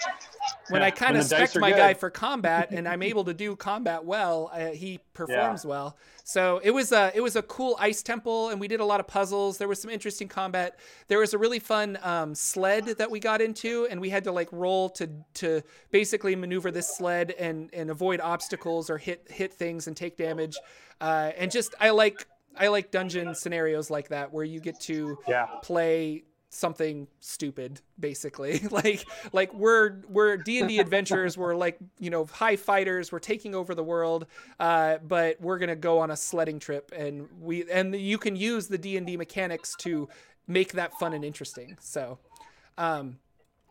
when 0.68 0.82
I 0.82 0.90
kind 0.90 1.16
of 1.16 1.24
spec 1.24 1.54
my 1.56 1.70
good. 1.70 1.76
guy 1.76 1.94
for 1.94 2.10
combat, 2.10 2.70
and 2.70 2.88
I'm 2.88 3.02
able 3.02 3.24
to 3.24 3.34
do 3.34 3.56
combat 3.56 4.04
well, 4.04 4.50
uh, 4.52 4.68
he 4.68 5.00
performs 5.14 5.64
yeah. 5.64 5.70
well. 5.70 5.96
So 6.24 6.60
it 6.62 6.70
was 6.70 6.92
a 6.92 7.10
it 7.14 7.20
was 7.20 7.36
a 7.36 7.42
cool 7.42 7.76
ice 7.80 8.02
temple, 8.02 8.50
and 8.50 8.60
we 8.60 8.68
did 8.68 8.80
a 8.80 8.84
lot 8.84 9.00
of 9.00 9.06
puzzles. 9.06 9.58
There 9.58 9.68
was 9.68 9.80
some 9.80 9.90
interesting 9.90 10.28
combat. 10.28 10.78
There 11.08 11.18
was 11.18 11.34
a 11.34 11.38
really 11.38 11.58
fun 11.58 11.98
um, 12.02 12.34
sled 12.34 12.86
that 12.98 13.10
we 13.10 13.20
got 13.20 13.40
into, 13.40 13.86
and 13.90 14.00
we 14.00 14.10
had 14.10 14.24
to 14.24 14.32
like 14.32 14.48
roll 14.52 14.90
to 14.90 15.08
to 15.34 15.62
basically 15.90 16.36
maneuver 16.36 16.70
this 16.70 16.96
sled 16.96 17.32
and 17.38 17.70
and 17.72 17.90
avoid 17.90 18.20
obstacles 18.20 18.90
or 18.90 18.98
hit 18.98 19.26
hit 19.30 19.52
things 19.52 19.86
and 19.86 19.96
take 19.96 20.16
damage. 20.16 20.56
Uh, 21.00 21.32
and 21.36 21.50
just 21.50 21.74
I 21.80 21.90
like 21.90 22.26
I 22.56 22.68
like 22.68 22.90
dungeon 22.90 23.34
scenarios 23.34 23.90
like 23.90 24.08
that 24.08 24.32
where 24.32 24.44
you 24.44 24.60
get 24.60 24.80
to 24.80 25.18
yeah. 25.28 25.46
play 25.62 26.24
something 26.50 27.06
stupid 27.20 27.80
basically. 27.98 28.60
Like 28.70 29.06
like 29.32 29.52
we're 29.54 30.02
we're 30.08 30.36
d&d 30.36 30.78
adventurers. 30.80 31.36
We're 31.36 31.54
like 31.54 31.78
you 31.98 32.10
know 32.10 32.26
high 32.26 32.56
fighters. 32.56 33.10
We're 33.10 33.18
taking 33.18 33.54
over 33.54 33.74
the 33.74 33.82
world 33.82 34.26
uh, 34.60 34.98
but 34.98 35.40
we're 35.40 35.58
gonna 35.58 35.74
go 35.76 35.98
on 35.98 36.10
a 36.10 36.16
sledding 36.16 36.58
trip 36.58 36.92
and 36.96 37.28
we 37.40 37.68
and 37.70 37.94
you 37.94 38.18
can 38.18 38.36
use 38.36 38.68
the 38.68 38.78
d&d 38.78 39.16
mechanics 39.16 39.74
to 39.80 40.08
make 40.46 40.72
that 40.72 40.92
fun 40.98 41.12
and 41.12 41.24
interesting. 41.24 41.76
So 41.80 42.18
um 42.76 43.18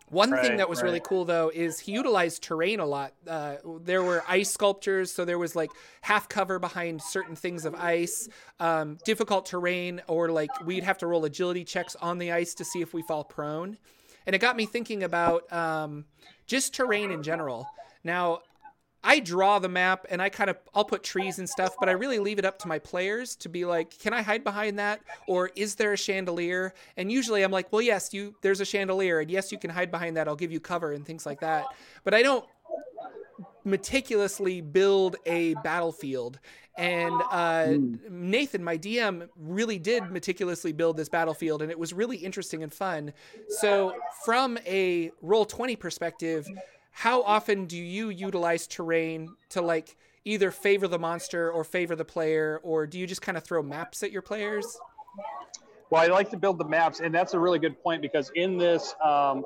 One 0.10 0.32
right, 0.32 0.42
thing 0.42 0.58
that 0.58 0.70
was 0.70 0.80
right. 0.80 0.86
really 0.86 1.00
cool 1.02 1.26
though 1.26 1.52
is 1.54 1.80
he 1.80 1.92
utilized 1.92 2.42
terrain 2.42 2.80
a 2.80 2.86
lot. 2.86 3.14
Uh, 3.28 3.56
there 3.82 4.04
were 4.04 4.24
ice 4.28 4.50
sculptures, 4.50 5.12
so 5.12 5.26
there 5.26 5.38
was 5.38 5.56
like 5.56 5.70
half 6.02 6.30
cover 6.30 6.60
behind 6.60 7.02
certain 7.02 7.36
things 7.36 7.66
of 7.66 7.76
ice, 7.76 8.30
um, 8.60 8.98
difficult 9.04 9.46
terrain, 9.46 10.02
or 10.08 10.30
like 10.30 10.50
we'd 10.66 10.84
have 10.84 10.98
to 11.00 11.08
roll 11.08 11.26
agility 11.26 11.66
checks 11.66 11.96
on 11.98 12.20
the 12.20 12.32
ice 12.32 12.54
to 12.54 12.64
see 12.64 12.82
if 12.82 12.94
we 12.94 13.02
fall 13.02 13.26
prone. 13.26 13.78
And 14.26 14.34
it 14.36 14.40
got 14.40 14.56
me 14.56 14.66
thinking 14.66 15.04
about 15.04 15.52
um, 15.52 16.06
just 16.46 16.74
terrain 16.74 17.12
in 17.12 17.22
general. 17.22 17.68
Now, 18.04 18.42
I 19.08 19.22
draw 19.22 19.58
the 19.58 19.70
map 19.70 20.06
and 20.10 20.22
I 20.22 20.28
kind 20.28 20.50
of 20.50 20.58
I'll 20.76 20.84
put 20.84 21.02
trees 21.02 21.40
and 21.40 21.50
stuff, 21.50 21.76
but 21.80 21.88
I 21.88 21.94
really 21.94 22.20
leave 22.20 22.40
it 22.40 22.46
up 22.46 22.60
to 22.60 22.68
my 22.68 22.78
players 22.78 23.38
to 23.38 23.48
be 23.48 23.64
like, 23.64 23.98
can 23.98 24.14
I 24.14 24.22
hide 24.22 24.44
behind 24.44 24.78
that 24.80 25.00
or 25.30 25.50
is 25.56 25.76
there 25.76 25.94
a 25.94 25.98
chandelier? 25.98 26.74
And 26.98 27.10
usually 27.10 27.44
I'm 27.44 27.52
like, 27.52 27.72
well, 27.72 27.82
yes, 27.82 28.14
you 28.14 28.36
there's 28.42 28.60
a 28.60 28.66
chandelier 28.66 29.22
and 29.22 29.32
yes, 29.32 29.50
you 29.50 29.58
can 29.58 29.70
hide 29.70 29.92
behind 29.92 30.18
that. 30.18 30.28
I'll 30.28 30.36
give 30.36 30.52
you 30.52 30.60
cover 30.60 30.92
and 30.92 31.06
things 31.06 31.26
like 31.26 31.40
that. 31.40 31.68
But 32.04 32.16
I 32.16 32.22
don't 32.22 32.44
meticulously 33.64 34.60
build 34.60 35.16
a 35.26 35.54
battlefield. 35.64 36.40
And 36.78 37.14
uh, 37.32 37.66
mm. 37.70 38.10
Nathan, 38.10 38.62
my 38.62 38.78
DM, 38.78 39.30
really 39.38 39.80
did 39.80 40.12
meticulously 40.12 40.74
build 40.74 40.98
this 40.98 41.10
battlefield, 41.10 41.64
and 41.64 41.72
it 41.72 41.80
was 41.80 41.92
really 41.92 42.18
interesting 42.18 42.62
and 42.62 42.72
fun. 42.72 43.14
So, 43.50 43.96
from 44.24 44.60
a 44.64 45.12
roll 45.24 45.44
20 45.44 45.76
perspective, 45.76 46.48
how 46.98 47.22
often 47.22 47.68
do 47.68 47.78
you 47.78 48.10
utilize 48.10 48.66
terrain 48.66 49.30
to 49.50 49.62
like 49.62 49.96
either 50.26 50.50
favor 50.50 50.88
the 50.88 50.98
monster 50.98 51.52
or 51.52 51.64
favor 51.64 51.96
the 51.96 52.04
player, 52.04 52.60
or 52.64 52.88
do 52.88 52.98
you 52.98 53.06
just 53.06 53.22
kind 53.22 53.38
of 53.38 53.44
throw 53.44 53.62
maps 53.62 54.02
at 54.02 54.12
your 54.12 54.24
players? 54.24 54.66
Well, 55.92 56.02
I 56.02 56.08
like 56.08 56.32
to 56.32 56.38
build 56.38 56.58
the 56.58 56.68
maps, 56.68 57.00
and 57.00 57.14
that's 57.14 57.36
a 57.36 57.40
really 57.40 57.60
good 57.60 57.80
point 57.84 58.02
because 58.02 58.32
in 58.34 58.58
this 58.58 58.96
um, 59.06 59.46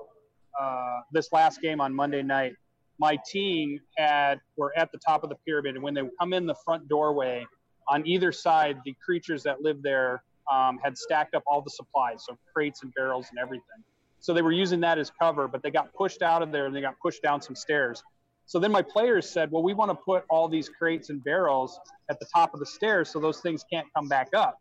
uh, 0.58 1.02
this 1.12 1.34
last 1.34 1.62
game 1.62 1.82
on 1.82 1.94
Monday 1.94 2.24
night, 2.24 2.54
my 3.00 3.18
team 3.30 3.82
had 3.98 4.40
were 4.56 4.72
at 4.78 4.90
the 4.94 4.98
top 5.06 5.26
of 5.26 5.30
the 5.30 5.36
pyramid, 5.46 5.76
and 5.76 5.84
when 5.84 5.94
they 5.94 6.04
come 6.22 6.32
in 6.32 6.46
the 6.46 6.56
front 6.64 6.88
doorway, 6.88 7.46
on 7.90 8.08
either 8.08 8.32
side, 8.32 8.78
the 8.86 8.96
creatures 9.06 9.44
that 9.44 9.62
live 9.62 9.84
there 9.84 10.24
um, 10.50 10.80
had 10.82 10.98
stacked 10.98 11.36
up 11.36 11.44
all 11.46 11.62
the 11.62 11.70
supplies, 11.70 12.24
so 12.26 12.38
crates 12.54 12.82
and 12.82 12.94
barrels 12.94 13.28
and 13.30 13.40
everything. 13.40 13.84
So 14.22 14.34
they 14.34 14.42
were 14.42 14.52
using 14.52 14.80
that 14.82 14.98
as 14.98 15.12
cover, 15.20 15.48
but 15.48 15.64
they 15.64 15.72
got 15.72 15.94
pushed 15.94 16.22
out 16.22 16.42
of 16.42 16.52
there 16.52 16.68
and 16.68 16.76
they 16.76 16.82
got 16.82 16.96
pushed 17.00 17.22
down 17.22 17.42
some 17.42 17.56
stairs. 17.56 18.04
So 18.46 18.60
then 18.60 18.72
my 18.72 18.82
players 18.82 19.30
said, 19.30 19.52
well, 19.52 19.64
we 19.64 19.74
want 19.74 19.92
to 19.92 19.96
put 19.96 20.24
all 20.30 20.48
these 20.48 20.70
crates 20.70 21.10
and 21.10 21.24
barrels 21.24 21.80
at 22.10 22.20
the 22.20 22.28
top 22.34 22.54
of 22.54 22.60
the 22.60 22.66
stairs 22.66 23.10
so 23.10 23.20
those 23.20 23.42
things 23.42 23.66
can't 23.72 23.88
come 23.96 24.08
back 24.08 24.30
up. 24.34 24.58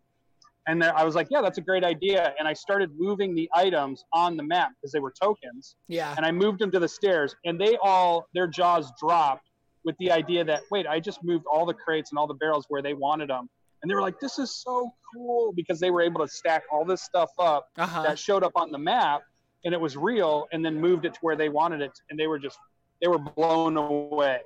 And 0.66 0.84
I 0.84 1.04
was 1.04 1.14
like, 1.14 1.28
yeah, 1.30 1.40
that's 1.42 1.58
a 1.58 1.62
great 1.62 1.84
idea. 1.84 2.32
And 2.38 2.46
I 2.46 2.52
started 2.52 2.90
moving 2.96 3.34
the 3.34 3.50
items 3.54 4.04
on 4.12 4.36
the 4.36 4.42
map 4.42 4.70
because 4.76 4.92
they 4.92 5.00
were 5.00 5.12
tokens. 5.20 5.74
Yeah. 5.88 6.14
And 6.16 6.24
I 6.24 6.30
moved 6.30 6.60
them 6.60 6.70
to 6.70 6.78
the 6.78 6.88
stairs 6.88 7.34
and 7.44 7.60
they 7.60 7.76
all, 7.82 8.26
their 8.34 8.46
jaws 8.46 8.92
dropped 9.00 9.48
with 9.84 9.96
the 9.98 10.10
idea 10.10 10.44
that, 10.44 10.62
wait, 10.70 10.86
I 10.86 11.00
just 11.00 11.24
moved 11.24 11.46
all 11.50 11.66
the 11.66 11.74
crates 11.74 12.12
and 12.12 12.18
all 12.18 12.26
the 12.26 12.34
barrels 12.34 12.66
where 12.68 12.82
they 12.82 12.94
wanted 12.94 13.30
them. 13.30 13.48
And 13.82 13.90
they 13.90 13.94
were 13.94 14.02
like, 14.02 14.20
this 14.20 14.38
is 14.38 14.62
so 14.62 14.92
cool 15.12 15.52
because 15.56 15.80
they 15.80 15.90
were 15.90 16.02
able 16.02 16.20
to 16.24 16.28
stack 16.28 16.62
all 16.70 16.84
this 16.84 17.02
stuff 17.02 17.30
up 17.38 17.68
uh-huh. 17.78 18.02
that 18.02 18.18
showed 18.18 18.44
up 18.44 18.52
on 18.54 18.70
the 18.70 18.78
map 18.78 19.22
and 19.64 19.74
it 19.74 19.80
was 19.80 19.96
real 19.96 20.46
and 20.52 20.64
then 20.64 20.80
moved 20.80 21.04
it 21.04 21.14
to 21.14 21.18
where 21.20 21.36
they 21.36 21.48
wanted 21.48 21.80
it 21.80 21.92
and 22.10 22.18
they 22.18 22.26
were 22.26 22.38
just 22.38 22.58
they 23.00 23.08
were 23.08 23.18
blown 23.18 23.76
away. 23.76 24.40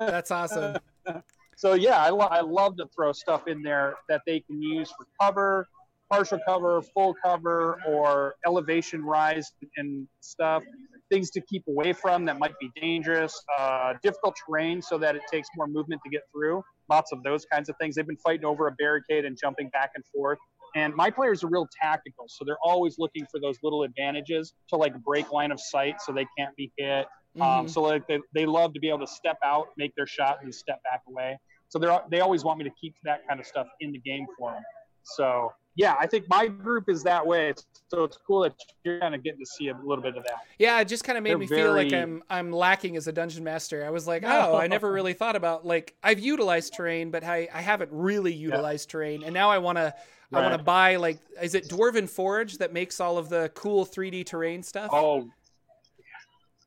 That's 0.00 0.30
awesome. 0.30 0.76
So 1.58 1.72
yeah 1.72 2.02
I, 2.02 2.10
lo- 2.10 2.28
I 2.30 2.42
love 2.42 2.76
to 2.76 2.86
throw 2.94 3.12
stuff 3.12 3.48
in 3.48 3.62
there 3.62 3.94
that 4.10 4.20
they 4.26 4.40
can 4.40 4.60
use 4.60 4.90
for 4.90 5.06
cover 5.18 5.66
partial 6.10 6.38
cover 6.46 6.82
full 6.82 7.14
cover 7.24 7.80
or 7.88 8.34
elevation 8.44 9.02
rise 9.02 9.52
and 9.78 10.06
stuff 10.20 10.62
things 11.10 11.30
to 11.30 11.40
keep 11.40 11.66
away 11.66 11.94
from 11.94 12.26
that 12.26 12.38
might 12.38 12.52
be 12.60 12.70
dangerous 12.78 13.34
uh, 13.58 13.94
difficult 14.02 14.36
terrain 14.46 14.82
so 14.82 14.98
that 14.98 15.16
it 15.16 15.22
takes 15.32 15.48
more 15.56 15.66
movement 15.66 15.98
to 16.04 16.10
get 16.10 16.20
through 16.30 16.62
lots 16.88 17.12
of 17.12 17.22
those 17.22 17.44
kinds 17.46 17.68
of 17.68 17.76
things. 17.80 17.94
They've 17.94 18.06
been 18.06 18.16
fighting 18.16 18.44
over 18.44 18.68
a 18.68 18.72
barricade 18.72 19.24
and 19.24 19.36
jumping 19.40 19.68
back 19.70 19.90
and 19.94 20.04
forth 20.14 20.38
and 20.76 20.94
my 20.94 21.10
players 21.10 21.42
are 21.42 21.48
real 21.48 21.66
tactical, 21.82 22.26
so 22.28 22.44
they're 22.44 22.62
always 22.62 22.96
looking 22.98 23.26
for 23.30 23.40
those 23.40 23.56
little 23.62 23.82
advantages 23.82 24.52
to 24.68 24.76
like 24.76 24.92
break 25.02 25.32
line 25.32 25.50
of 25.50 25.58
sight 25.58 25.96
so 26.04 26.12
they 26.12 26.26
can't 26.38 26.54
be 26.54 26.70
hit. 26.76 27.06
Um, 27.36 27.42
mm-hmm. 27.42 27.42
Um, 27.42 27.68
so 27.68 27.80
like 27.82 28.06
they, 28.06 28.20
they 28.34 28.46
love 28.46 28.74
to 28.74 28.80
be 28.80 28.88
able 28.88 29.00
to 29.00 29.06
step 29.06 29.38
out, 29.42 29.68
make 29.78 29.94
their 29.96 30.06
shot, 30.06 30.38
and 30.42 30.54
step 30.54 30.80
back 30.90 31.00
away. 31.08 31.38
So 31.68 31.78
they're 31.78 31.98
they 32.10 32.20
always 32.20 32.44
want 32.44 32.58
me 32.58 32.64
to 32.64 32.70
keep 32.80 32.94
that 33.04 33.26
kind 33.26 33.40
of 33.40 33.46
stuff 33.46 33.66
in 33.80 33.90
the 33.90 33.98
game 33.98 34.26
for 34.38 34.52
them. 34.52 34.62
So 35.02 35.50
yeah, 35.76 35.94
I 36.00 36.06
think 36.06 36.24
my 36.28 36.46
group 36.46 36.88
is 36.88 37.02
that 37.04 37.26
way. 37.26 37.52
So 37.88 38.04
it's 38.04 38.18
cool 38.26 38.42
that 38.42 38.54
you're 38.84 38.98
kind 38.98 39.14
of 39.14 39.22
getting 39.22 39.40
to 39.40 39.46
see 39.46 39.68
a 39.68 39.76
little 39.84 40.02
bit 40.02 40.16
of 40.16 40.24
that. 40.24 40.40
Yeah, 40.58 40.80
it 40.80 40.88
just 40.88 41.04
kind 41.04 41.18
of 41.18 41.24
made 41.24 41.30
They're 41.30 41.38
me 41.38 41.46
very... 41.46 41.62
feel 41.62 41.72
like 41.72 41.92
I'm 41.92 42.22
I'm 42.30 42.52
lacking 42.52 42.96
as 42.96 43.06
a 43.06 43.12
dungeon 43.12 43.44
master. 43.44 43.84
I 43.84 43.90
was 43.90 44.06
like, 44.06 44.24
oh, 44.24 44.56
I 44.56 44.66
never 44.66 44.90
really 44.90 45.12
thought 45.12 45.36
about 45.36 45.66
like 45.66 45.94
I've 46.02 46.20
utilized 46.20 46.74
terrain, 46.74 47.10
but 47.10 47.24
I, 47.24 47.48
I 47.52 47.60
haven't 47.60 47.90
really 47.92 48.32
utilized 48.32 48.88
yeah. 48.88 48.92
terrain, 48.92 49.22
and 49.24 49.34
now 49.34 49.50
I 49.50 49.58
want 49.58 49.78
to 49.78 49.94
Right. 50.30 50.40
I 50.40 50.48
want 50.48 50.58
to 50.58 50.64
buy 50.64 50.96
like 50.96 51.18
is 51.40 51.54
it 51.54 51.68
Dwarven 51.68 52.08
Forge 52.08 52.58
that 52.58 52.72
makes 52.72 53.00
all 53.00 53.18
of 53.18 53.28
the 53.28 53.50
cool 53.54 53.86
3D 53.86 54.26
terrain 54.26 54.62
stuff? 54.62 54.90
Oh. 54.92 55.28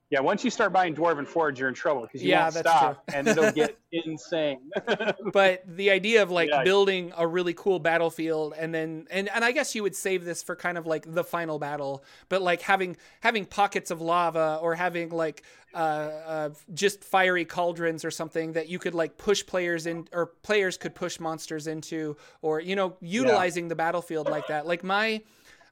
Yeah, 0.09 0.21
once 0.21 0.43
you 0.43 0.49
start 0.49 0.73
buying 0.73 0.95
Dwarven 0.95 1.27
Forge, 1.27 1.59
you're 1.59 1.69
in 1.69 1.75
trouble 1.75 2.01
because 2.01 2.23
you 2.23 2.29
yeah, 2.29 2.43
won't 2.43 2.55
stop 2.55 3.03
and 3.13 3.27
it'll 3.27 3.51
get 3.51 3.77
insane. 3.91 4.71
but 5.33 5.63
the 5.67 5.91
idea 5.91 6.23
of 6.23 6.31
like 6.31 6.49
yeah. 6.49 6.63
building 6.63 7.13
a 7.15 7.27
really 7.27 7.53
cool 7.53 7.77
battlefield 7.77 8.55
and 8.57 8.73
then 8.73 9.05
and 9.11 9.29
and 9.29 9.45
I 9.45 9.51
guess 9.51 9.75
you 9.75 9.83
would 9.83 9.95
save 9.95 10.25
this 10.25 10.41
for 10.41 10.55
kind 10.55 10.79
of 10.79 10.87
like 10.87 11.13
the 11.13 11.23
final 11.23 11.59
battle, 11.59 12.03
but 12.27 12.41
like 12.41 12.61
having 12.61 12.97
having 13.19 13.45
pockets 13.45 13.91
of 13.91 14.01
lava 14.01 14.57
or 14.63 14.73
having 14.73 15.09
like 15.09 15.43
uh, 15.75 15.77
uh, 15.77 16.49
just 16.73 17.03
fiery 17.03 17.45
cauldrons 17.45 18.03
or 18.03 18.09
something 18.09 18.53
that 18.53 18.67
you 18.67 18.79
could 18.79 18.95
like 18.95 19.15
push 19.19 19.45
players 19.45 19.85
in 19.85 20.07
or 20.11 20.25
players 20.41 20.75
could 20.75 20.95
push 20.95 21.19
monsters 21.19 21.67
into 21.67 22.17
or 22.41 22.59
you 22.59 22.75
know 22.75 22.95
utilizing 22.99 23.65
yeah. 23.65 23.69
the 23.69 23.75
battlefield 23.75 24.27
like 24.27 24.47
that 24.47 24.65
like 24.65 24.83
my 24.83 25.21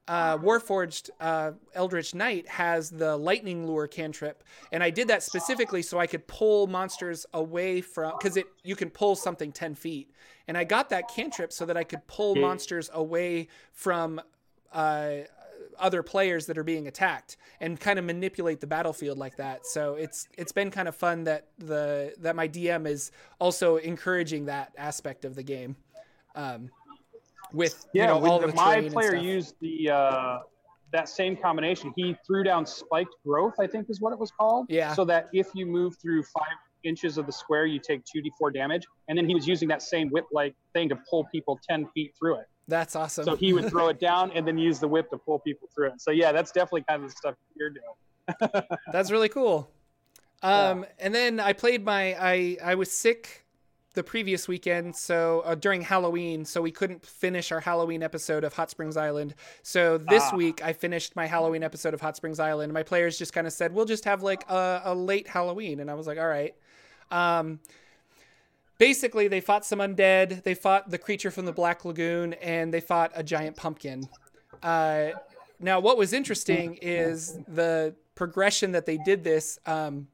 uh, 0.07 0.37
Warforged 0.37 1.09
uh, 1.19 1.51
Eldritch 1.73 2.15
Knight 2.15 2.47
has 2.47 2.89
the 2.89 3.17
Lightning 3.17 3.67
Lure 3.67 3.87
cantrip, 3.87 4.43
and 4.71 4.81
I 4.81 4.89
did 4.89 5.07
that 5.09 5.23
specifically 5.23 5.81
so 5.81 5.99
I 5.99 6.07
could 6.07 6.25
pull 6.27 6.67
monsters 6.67 7.25
away 7.33 7.81
from 7.81 8.13
because 8.17 8.37
it 8.37 8.47
you 8.63 8.75
can 8.75 8.89
pull 8.89 9.15
something 9.15 9.51
ten 9.51 9.75
feet, 9.75 10.11
and 10.47 10.57
I 10.57 10.63
got 10.63 10.89
that 10.89 11.09
cantrip 11.09 11.51
so 11.51 11.65
that 11.65 11.75
I 11.75 11.83
could 11.83 12.05
pull 12.07 12.35
monsters 12.35 12.89
away 12.93 13.49
from 13.73 14.21
uh, 14.71 15.11
other 15.79 16.03
players 16.03 16.45
that 16.47 16.57
are 16.57 16.63
being 16.63 16.87
attacked 16.87 17.37
and 17.59 17.79
kind 17.79 17.99
of 17.99 18.05
manipulate 18.05 18.61
the 18.61 18.67
battlefield 18.67 19.17
like 19.17 19.37
that. 19.37 19.65
So 19.65 19.95
it's 19.95 20.27
it's 20.37 20.51
been 20.51 20.71
kind 20.71 20.87
of 20.87 20.95
fun 20.95 21.25
that 21.25 21.47
the 21.57 22.13
that 22.19 22.35
my 22.35 22.47
DM 22.47 22.87
is 22.87 23.11
also 23.39 23.77
encouraging 23.77 24.45
that 24.45 24.73
aspect 24.77 25.25
of 25.25 25.35
the 25.35 25.43
game. 25.43 25.75
Um, 26.35 26.69
with 27.53 27.85
yeah, 27.93 28.03
you 28.03 28.07
know, 28.07 28.27
all 28.27 28.39
the, 28.39 28.47
my 28.53 28.87
player 28.89 29.15
used 29.15 29.55
the 29.61 29.89
uh, 29.89 30.39
that 30.91 31.09
same 31.09 31.35
combination. 31.35 31.93
He 31.95 32.15
threw 32.25 32.43
down 32.43 32.65
spiked 32.65 33.15
growth, 33.25 33.53
I 33.59 33.67
think 33.67 33.89
is 33.89 34.01
what 34.01 34.13
it 34.13 34.19
was 34.19 34.31
called. 34.31 34.67
Yeah. 34.69 34.93
So 34.93 35.05
that 35.05 35.29
if 35.33 35.47
you 35.53 35.65
move 35.65 35.95
through 36.01 36.23
five 36.23 36.57
inches 36.83 37.17
of 37.17 37.25
the 37.25 37.31
square, 37.31 37.65
you 37.65 37.79
take 37.79 38.03
two 38.05 38.21
d4 38.21 38.53
damage, 38.53 38.85
and 39.07 39.17
then 39.17 39.27
he 39.27 39.35
was 39.35 39.47
using 39.47 39.67
that 39.69 39.81
same 39.81 40.09
whip-like 40.09 40.55
thing 40.73 40.89
to 40.89 40.97
pull 41.09 41.25
people 41.31 41.59
ten 41.67 41.87
feet 41.93 42.13
through 42.17 42.39
it. 42.39 42.45
That's 42.67 42.95
awesome. 42.95 43.23
So 43.23 43.35
he 43.35 43.53
would 43.53 43.69
throw 43.69 43.87
it 43.87 43.99
down 43.99 44.31
and 44.31 44.45
then 44.45 44.57
use 44.57 44.79
the 44.79 44.87
whip 44.87 45.09
to 45.11 45.17
pull 45.17 45.39
people 45.39 45.69
through 45.73 45.87
it. 45.87 46.01
So 46.01 46.11
yeah, 46.11 46.31
that's 46.31 46.51
definitely 46.51 46.83
kind 46.87 47.03
of 47.03 47.09
the 47.09 47.15
stuff 47.15 47.35
you're 47.55 47.69
doing. 47.69 48.63
that's 48.91 49.09
really 49.09 49.29
cool. 49.29 49.69
Um, 50.43 50.81
yeah. 50.81 50.89
and 50.99 51.15
then 51.15 51.39
I 51.39 51.53
played 51.53 51.83
my 51.83 52.15
I 52.19 52.57
I 52.63 52.75
was 52.75 52.91
sick 52.91 53.45
the 53.97 54.03
previous 54.03 54.47
weekend, 54.47 54.95
so 54.95 55.41
uh, 55.43 55.55
during 55.55 55.81
Halloween, 55.81 56.45
so 56.45 56.61
we 56.61 56.69
couldn't 56.69 57.03
finish 57.03 57.51
our 57.51 57.59
Halloween 57.59 58.03
episode 58.03 58.43
of 58.43 58.53
Hot 58.53 58.69
Springs 58.69 58.95
Island. 58.95 59.33
So 59.63 59.97
this 59.97 60.23
ah. 60.31 60.35
week 60.35 60.63
I 60.63 60.71
finished 60.71 61.15
my 61.15 61.25
Halloween 61.25 61.63
episode 61.63 61.95
of 61.95 62.01
Hot 62.01 62.15
Springs 62.15 62.39
Island. 62.39 62.71
My 62.71 62.83
players 62.83 63.17
just 63.17 63.33
kind 63.33 63.47
of 63.47 63.53
said, 63.53 63.73
"We'll 63.73 63.85
just 63.85 64.05
have 64.05 64.21
like 64.21 64.47
a, 64.49 64.83
a, 64.85 64.93
late 64.93 65.27
Halloween," 65.27 65.79
and 65.79 65.89
I 65.89 65.95
was 65.95 66.05
like, 66.05 66.19
"All 66.19 66.27
right." 66.27 66.53
Um, 67.09 67.59
basically 68.77 69.27
they 69.27 69.41
fought 69.41 69.65
some 69.65 69.79
undead 69.79 70.43
they 70.43 70.53
fought 70.53 70.91
the 70.91 70.99
creature 70.99 71.31
from 71.31 71.45
the 71.45 71.51
black 71.51 71.83
lagoon 71.83 72.33
and 72.33 72.71
they 72.71 72.79
fought 72.79 73.11
a 73.15 73.23
giant 73.23 73.55
pumpkin 73.55 74.07
uh, 74.61 75.07
now 75.59 75.79
what 75.79 75.97
was 75.97 76.13
interesting 76.13 76.75
is 76.81 77.39
the 77.47 77.95
progression 78.13 78.73
that 78.73 78.85
they 78.85 78.97
did 78.97 79.23
this 79.23 79.57
um, 79.65 80.07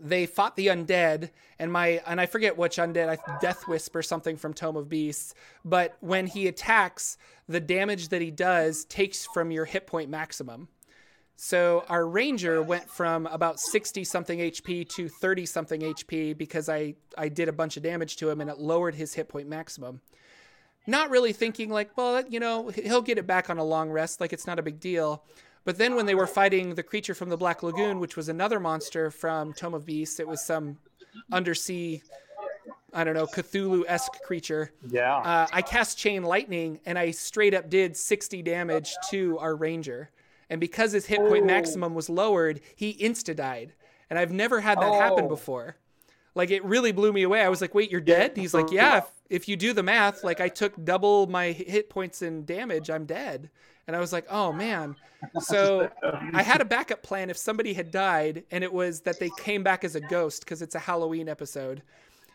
they 0.00 0.26
fought 0.26 0.56
the 0.56 0.66
undead 0.66 1.30
and 1.58 1.72
my 1.72 2.02
and 2.06 2.20
i 2.20 2.26
forget 2.26 2.58
which 2.58 2.76
undead 2.76 3.08
I, 3.08 3.38
death 3.40 3.66
wisp 3.68 3.94
or 3.94 4.02
something 4.02 4.36
from 4.36 4.52
tome 4.52 4.76
of 4.76 4.88
beasts 4.88 5.34
but 5.64 5.96
when 6.00 6.26
he 6.26 6.46
attacks 6.46 7.16
the 7.48 7.60
damage 7.60 8.08
that 8.08 8.20
he 8.20 8.30
does 8.30 8.84
takes 8.84 9.24
from 9.26 9.50
your 9.50 9.64
hit 9.64 9.86
point 9.86 10.10
maximum 10.10 10.68
so 11.36 11.84
our 11.88 12.06
ranger 12.06 12.62
went 12.62 12.88
from 12.88 13.26
about 13.26 13.58
60 13.58 14.04
something 14.04 14.38
HP 14.38 14.88
to 14.90 15.08
30 15.08 15.46
something 15.46 15.80
HP 15.80 16.36
because 16.36 16.68
I, 16.68 16.94
I 17.18 17.28
did 17.28 17.48
a 17.48 17.52
bunch 17.52 17.76
of 17.76 17.82
damage 17.82 18.16
to 18.16 18.30
him 18.30 18.40
and 18.40 18.48
it 18.48 18.58
lowered 18.58 18.94
his 18.94 19.14
hit 19.14 19.28
point 19.28 19.48
maximum. 19.48 20.00
Not 20.86 21.10
really 21.10 21.32
thinking 21.32 21.70
like, 21.70 21.96
well, 21.96 22.24
you 22.28 22.38
know, 22.38 22.68
he'll 22.68 23.02
get 23.02 23.18
it 23.18 23.26
back 23.26 23.50
on 23.50 23.58
a 23.58 23.64
long 23.64 23.90
rest, 23.90 24.20
like 24.20 24.32
it's 24.32 24.46
not 24.46 24.58
a 24.58 24.62
big 24.62 24.78
deal. 24.78 25.24
But 25.64 25.78
then 25.78 25.94
when 25.94 26.06
they 26.06 26.14
were 26.14 26.26
fighting 26.26 26.74
the 26.74 26.82
creature 26.82 27.14
from 27.14 27.30
the 27.30 27.36
Black 27.36 27.62
Lagoon, 27.62 27.98
which 28.00 28.16
was 28.16 28.28
another 28.28 28.60
monster 28.60 29.10
from 29.10 29.52
Tome 29.54 29.74
of 29.74 29.86
Beasts, 29.86 30.20
it 30.20 30.28
was 30.28 30.44
some 30.44 30.78
undersea, 31.32 32.02
I 32.92 33.04
don't 33.04 33.14
know, 33.14 33.26
Cthulhu 33.26 33.84
esque 33.88 34.20
creature. 34.22 34.72
Yeah. 34.88 35.16
Uh, 35.16 35.46
I 35.52 35.62
cast 35.62 35.96
Chain 35.98 36.22
Lightning 36.22 36.80
and 36.84 36.98
I 36.98 37.10
straight 37.12 37.54
up 37.54 37.70
did 37.70 37.96
60 37.96 38.42
damage 38.42 38.94
to 39.10 39.38
our 39.38 39.56
Ranger. 39.56 40.10
And 40.50 40.60
because 40.60 40.92
his 40.92 41.06
hit 41.06 41.20
point 41.20 41.46
maximum 41.46 41.94
was 41.94 42.10
lowered, 42.10 42.60
he 42.76 42.94
insta 42.94 43.34
died. 43.34 43.72
And 44.10 44.18
I've 44.18 44.30
never 44.32 44.60
had 44.60 44.78
that 44.80 44.92
happen 44.94 45.24
Oh. 45.24 45.28
before. 45.28 45.76
Like 46.34 46.50
it 46.50 46.64
really 46.64 46.92
blew 46.92 47.12
me 47.12 47.22
away. 47.22 47.40
I 47.42 47.48
was 47.48 47.60
like, 47.60 47.74
"Wait, 47.74 47.90
you're 47.92 48.00
dead?" 48.00 48.32
And 48.32 48.38
he's 48.38 48.52
like, 48.54 48.72
"Yeah, 48.72 48.98
if, 48.98 49.04
if 49.30 49.48
you 49.48 49.56
do 49.56 49.72
the 49.72 49.84
math, 49.84 50.24
like 50.24 50.40
I 50.40 50.48
took 50.48 50.72
double 50.84 51.28
my 51.28 51.52
hit 51.52 51.88
points 51.88 52.22
and 52.22 52.44
damage, 52.44 52.90
I'm 52.90 53.06
dead." 53.06 53.50
And 53.86 53.94
I 53.94 54.00
was 54.00 54.12
like, 54.12 54.26
"Oh 54.30 54.52
man." 54.52 54.96
So 55.40 55.88
I 56.34 56.42
had 56.42 56.60
a 56.60 56.66
backup 56.66 57.02
plan 57.02 57.30
if 57.30 57.38
somebody 57.38 57.72
had 57.72 57.90
died 57.90 58.44
and 58.50 58.62
it 58.62 58.70
was 58.70 59.00
that 59.02 59.18
they 59.18 59.30
came 59.38 59.62
back 59.62 59.82
as 59.82 59.94
a 59.94 60.00
ghost 60.00 60.44
because 60.44 60.60
it's 60.60 60.74
a 60.74 60.78
Halloween 60.78 61.30
episode. 61.30 61.82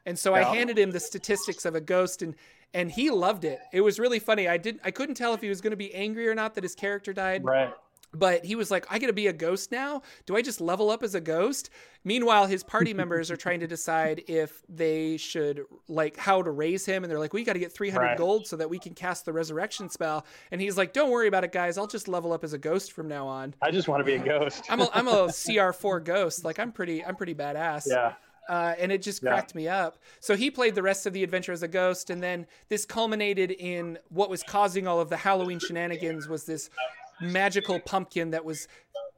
And 0.08 0.18
so 0.18 0.34
I 0.34 0.42
handed 0.42 0.80
him 0.80 0.90
the 0.90 1.00
statistics 1.00 1.66
of 1.66 1.76
a 1.76 1.82
ghost 1.82 2.24
and 2.24 2.34
and 2.74 2.92
he 2.92 3.12
loved 3.12 3.46
it. 3.46 3.60
It 3.72 3.82
was 3.82 4.00
really 4.00 4.18
funny. 4.18 4.48
I 4.48 4.58
didn't 4.58 4.82
I 4.84 4.90
couldn't 4.90 5.16
tell 5.16 5.36
if 5.36 5.42
he 5.42 5.50
was 5.50 5.62
going 5.62 5.70
to 5.72 5.78
be 5.78 5.94
angry 5.94 6.28
or 6.28 6.34
not 6.34 6.56
that 6.56 6.64
his 6.64 6.74
character 6.74 7.14
died 7.14 7.44
right. 7.46 7.74
But 8.14 8.44
he 8.46 8.56
was 8.56 8.72
like, 8.72 8.86
I 8.90 8.98
gotta 9.00 9.14
be 9.14 9.28
a 9.28 9.34
ghost 9.34 9.72
now? 9.72 10.02
Do 10.26 10.36
I 10.36 10.42
just 10.42 10.60
level 10.62 10.90
up 10.90 11.04
as 11.04 11.14
a 11.16 11.22
ghost? 11.22 11.70
Meanwhile, 12.04 12.48
his 12.48 12.64
party 12.64 12.94
members 12.94 13.30
are 13.30 13.36
trying 13.38 13.60
to 13.60 13.68
decide 13.68 14.24
if 14.28 14.64
they 14.70 15.18
should, 15.18 15.66
like, 15.88 16.18
how 16.18 16.42
to 16.42 16.50
raise 16.50 16.86
him. 16.86 17.04
And 17.04 17.12
they're 17.12 17.20
like, 17.20 17.34
we 17.34 17.44
gotta 17.44 17.60
get 17.60 17.72
300 17.72 18.04
Right. 18.04 18.18
gold 18.18 18.48
so 18.48 18.56
that 18.56 18.70
we 18.70 18.80
can 18.80 18.94
cast 18.94 19.26
the 19.26 19.34
resurrection 19.34 19.90
spell. 19.90 20.26
And 20.52 20.60
he's 20.62 20.78
like, 20.78 20.94
don't 20.94 21.12
worry 21.12 21.28
about 21.28 21.44
it, 21.44 21.52
guys. 21.52 21.78
I'll 21.78 21.88
just 21.88 22.08
level 22.08 22.32
up 22.34 22.44
as 22.44 22.54
a 22.54 22.58
ghost 22.58 22.94
from 22.94 23.08
now 23.08 23.28
on. 23.28 23.54
I 23.62 23.70
just 23.72 23.88
want 23.88 24.00
to 24.02 24.06
be 24.06 24.14
a 24.16 24.20
ghost. 24.20 24.64
I'm 24.70 24.80
a, 24.82 24.90
I'm 24.94 25.08
a 25.08 25.28
CR4 25.28 26.04
ghost. 26.04 26.44
Like, 26.46 26.58
I'm 26.58 26.72
pretty, 26.72 27.04
I'm 27.06 27.16
pretty 27.16 27.36
badass 27.36 27.84
yeah. 27.88 28.14
uh, 28.50 28.74
and 28.80 28.92
it 28.92 29.02
just 29.04 29.22
Yeah. 29.22 29.32
cracked 29.32 29.54
me 29.54 29.68
up. 29.68 29.98
So 30.22 30.36
he 30.38 30.50
played 30.50 30.74
the 30.76 30.82
rest 30.84 31.06
of 31.06 31.14
the 31.14 31.24
adventure 31.24 31.52
as 31.52 31.64
a 31.64 31.68
ghost, 31.68 32.10
and 32.10 32.24
then 32.24 32.48
this 32.70 32.86
culminated 32.86 33.52
in 33.52 34.00
what 34.10 34.30
was 34.30 34.42
causing 34.42 34.88
all 34.88 35.00
of 35.02 35.10
the 35.10 35.18
Halloween 35.18 35.60
shenanigans 35.60 36.28
was 36.30 36.46
this 36.46 36.70
magical 37.22 37.80
pumpkin 37.80 38.32
that 38.32 38.46
was 38.46 38.68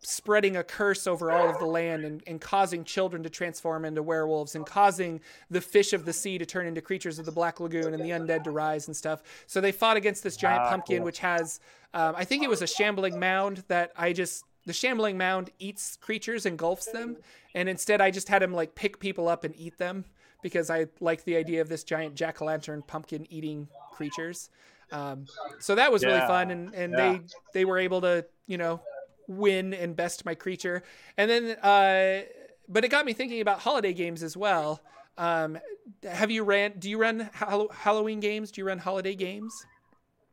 spreading 0.04 0.58
a 0.58 0.64
curse 0.64 1.06
over 1.06 1.32
all 1.32 1.48
of 1.48 1.60
the 1.60 1.66
land 1.66 2.04
and, 2.04 2.24
and 2.26 2.42
causing 2.42 2.84
children 2.84 3.22
to 3.22 3.30
transform 3.30 3.86
into 3.86 4.02
werewolves 4.02 4.56
and 4.56 4.66
causing 4.66 5.22
the 5.52 5.62
fish 5.62 5.94
of 5.94 6.06
the 6.06 6.14
sea 6.14 6.40
to 6.40 6.46
turn 6.46 6.66
into 6.66 6.82
creatures 6.82 7.20
of 7.20 7.26
the 7.26 7.32
black 7.32 7.60
lagoon 7.60 7.94
and 7.94 8.04
the 8.04 8.10
undead 8.10 8.44
to 8.44 8.50
rise 8.52 8.88
and 8.88 8.96
stuff. 8.98 9.22
So 9.46 9.62
they 9.62 9.72
fought 9.72 9.98
against 9.98 10.24
this 10.24 10.36
giant 10.36 10.62
Ah, 10.62 10.70
pumpkin 10.70 11.04
which 11.04 11.20
has 11.20 11.60
um, 11.94 12.14
i 12.18 12.24
think 12.24 12.44
it 12.44 12.50
was 12.50 12.62
a 12.62 12.68
shambling 12.68 13.20
mound 13.20 13.64
that 13.68 13.92
i 13.98 14.14
just 14.14 14.44
the 14.66 14.74
shambling 14.74 15.18
mound 15.18 15.50
eats 15.60 15.98
creatures 15.98 16.46
engulfs 16.46 16.86
them 16.92 17.18
and 17.56 17.68
instead 17.70 18.02
i 18.02 18.12
just 18.12 18.28
had 18.28 18.44
him 18.44 18.54
like 18.54 18.76
pick 18.76 19.00
people 19.00 19.28
up 19.28 19.44
and 19.44 19.56
eat 19.58 19.78
them 19.78 20.06
because 20.44 20.70
i 20.70 20.86
like 21.00 21.24
the 21.24 21.36
idea 21.36 21.62
of 21.62 21.70
this 21.70 21.84
giant 21.84 22.16
jack-o'-lantern 22.16 22.86
pumpkin 22.86 23.26
eating 23.32 23.68
creatures 23.92 24.50
um, 24.92 25.26
so 25.60 25.76
that 25.76 25.92
was 25.92 26.04
really 26.04 26.20
fun 26.22 26.52
and, 26.52 26.74
and 26.74 26.94
yeah. 26.94 27.14
they 27.14 27.22
they 27.54 27.66
were 27.66 27.78
able 27.78 28.02
to 28.02 28.26
you 28.48 28.58
know 28.58 28.82
win 29.28 29.74
and 29.74 29.96
best 29.96 30.26
my 30.26 30.36
creature 30.36 30.84
and 31.18 31.30
then 31.30 31.58
uh 31.64 32.22
but 32.68 32.84
it 32.84 32.90
got 32.90 33.06
me 33.06 33.14
thinking 33.14 33.42
about 33.42 33.60
holiday 33.60 33.94
games 33.94 34.24
as 34.24 34.36
well 34.36 34.82
um 35.18 35.58
have 36.04 36.32
you 36.32 36.44
ran 36.44 36.74
do 36.80 36.90
you 36.90 36.98
run 36.98 37.30
Hall- 37.34 37.70
halloween 37.70 38.20
games 38.20 38.52
do 38.52 38.62
you 38.62 38.68
run 38.68 38.78
holiday 38.78 39.16
games 39.16 39.66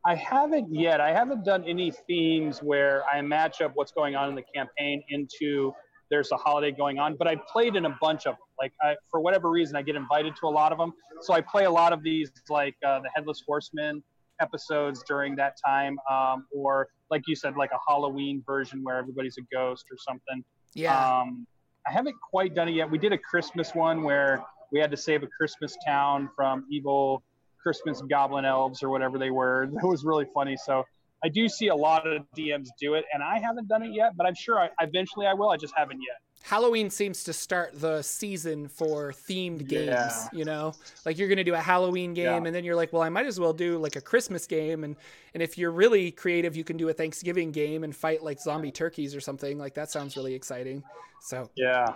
I 0.06 0.14
haven't 0.14 0.74
yet. 0.74 1.02
I 1.02 1.12
haven't 1.12 1.44
done 1.44 1.64
any 1.64 1.90
themes 2.06 2.62
where 2.62 3.04
I 3.12 3.20
match 3.20 3.60
up 3.60 3.72
what's 3.74 3.92
going 3.92 4.16
on 4.16 4.30
in 4.30 4.34
the 4.34 4.44
campaign 4.54 5.02
into 5.10 5.74
there's 6.10 6.32
a 6.32 6.36
holiday 6.36 6.72
going 6.72 6.98
on, 6.98 7.16
but 7.16 7.28
I 7.28 7.36
played 7.52 7.76
in 7.76 7.84
a 7.84 7.96
bunch 8.00 8.26
of 8.26 8.32
them. 8.32 8.46
Like 8.58 8.72
I, 8.80 8.96
for 9.10 9.20
whatever 9.20 9.50
reason, 9.50 9.76
I 9.76 9.82
get 9.82 9.96
invited 9.96 10.34
to 10.36 10.46
a 10.46 10.48
lot 10.48 10.72
of 10.72 10.78
them, 10.78 10.92
so 11.20 11.34
I 11.34 11.40
play 11.40 11.64
a 11.64 11.70
lot 11.70 11.92
of 11.92 12.02
these, 12.02 12.30
like 12.48 12.74
uh, 12.86 13.00
the 13.00 13.10
Headless 13.14 13.42
Horseman 13.46 14.02
episodes 14.40 15.02
during 15.06 15.36
that 15.36 15.56
time, 15.64 15.98
um, 16.10 16.46
or 16.52 16.88
like 17.10 17.22
you 17.26 17.34
said, 17.34 17.56
like 17.56 17.70
a 17.72 17.78
Halloween 17.88 18.42
version 18.46 18.82
where 18.82 18.96
everybody's 18.96 19.36
a 19.38 19.54
ghost 19.54 19.84
or 19.90 19.96
something. 19.98 20.44
yeah 20.74 21.20
Um, 21.20 21.46
I 21.86 21.92
haven't 21.92 22.16
quite 22.20 22.54
done 22.54 22.68
it 22.68 22.74
yet. 22.74 22.90
We 22.90 22.98
did 22.98 23.12
a 23.12 23.18
Christmas 23.18 23.74
one 23.74 24.02
where 24.02 24.44
we 24.70 24.78
had 24.78 24.90
to 24.90 24.96
save 24.96 25.22
a 25.22 25.26
Christmas 25.26 25.76
town 25.86 26.28
from 26.36 26.66
evil 26.70 27.22
Christmas 27.62 28.02
goblin 28.08 28.44
elves 28.44 28.82
or 28.82 28.90
whatever 28.90 29.18
they 29.18 29.30
were. 29.30 29.64
It 29.82 29.86
was 29.86 30.04
really 30.04 30.26
funny. 30.34 30.56
So 30.56 30.84
I 31.24 31.28
do 31.28 31.48
see 31.48 31.68
a 31.68 31.74
lot 31.74 32.06
of 32.06 32.22
DMs 32.36 32.68
do 32.80 32.94
it, 32.94 33.04
and 33.12 33.22
I 33.22 33.40
haven't 33.40 33.68
done 33.68 33.82
it 33.82 33.92
yet, 33.92 34.16
but 34.16 34.26
I'm 34.26 34.34
sure 34.34 34.60
I, 34.60 34.68
eventually 34.80 35.26
I 35.26 35.34
will. 35.34 35.50
I 35.50 35.56
just 35.56 35.74
haven't 35.76 36.00
yet. 36.00 36.18
Halloween 36.48 36.88
seems 36.88 37.24
to 37.24 37.34
start 37.34 37.78
the 37.78 38.00
season 38.00 38.68
for 38.68 39.12
themed 39.12 39.68
games, 39.68 39.86
Yeah. 39.86 40.28
you 40.32 40.46
know? 40.46 40.72
Like 41.04 41.18
you're 41.18 41.28
going 41.28 41.36
to 41.36 41.44
do 41.44 41.52
a 41.54 41.60
Halloween 41.60 42.14
game 42.14 42.24
Yeah. 42.24 42.36
and 42.46 42.54
then 42.54 42.64
you're 42.64 42.74
like, 42.74 42.90
well, 42.90 43.02
I 43.02 43.10
might 43.10 43.26
as 43.26 43.38
well 43.38 43.52
do 43.52 43.76
like 43.76 43.96
a 43.96 44.00
Christmas 44.00 44.46
game 44.46 44.82
and 44.82 44.96
and 45.34 45.42
if 45.42 45.58
you're 45.58 45.70
really 45.70 46.10
creative, 46.10 46.56
you 46.56 46.64
can 46.64 46.78
do 46.78 46.88
a 46.88 46.92
Thanksgiving 46.94 47.52
game 47.52 47.84
and 47.84 47.94
fight 47.94 48.22
like 48.22 48.40
zombie 48.40 48.72
turkeys 48.72 49.14
or 49.14 49.20
something. 49.20 49.58
Like 49.58 49.74
that 49.74 49.90
sounds 49.90 50.16
really 50.16 50.32
exciting. 50.34 50.82
So, 51.20 51.50
Yeah. 51.54 51.92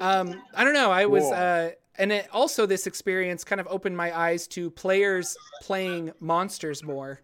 um 0.00 0.42
I 0.52 0.64
don't 0.64 0.74
know, 0.74 0.90
I 0.90 1.06
was 1.06 1.24
uh 1.30 1.70
and 1.98 2.10
it, 2.10 2.28
also 2.32 2.66
this 2.66 2.88
experience 2.88 3.44
kind 3.44 3.60
of 3.60 3.68
opened 3.70 3.96
my 3.96 4.10
eyes 4.18 4.48
to 4.48 4.68
players 4.72 5.36
playing 5.62 6.12
monsters 6.18 6.82
more 6.82 7.20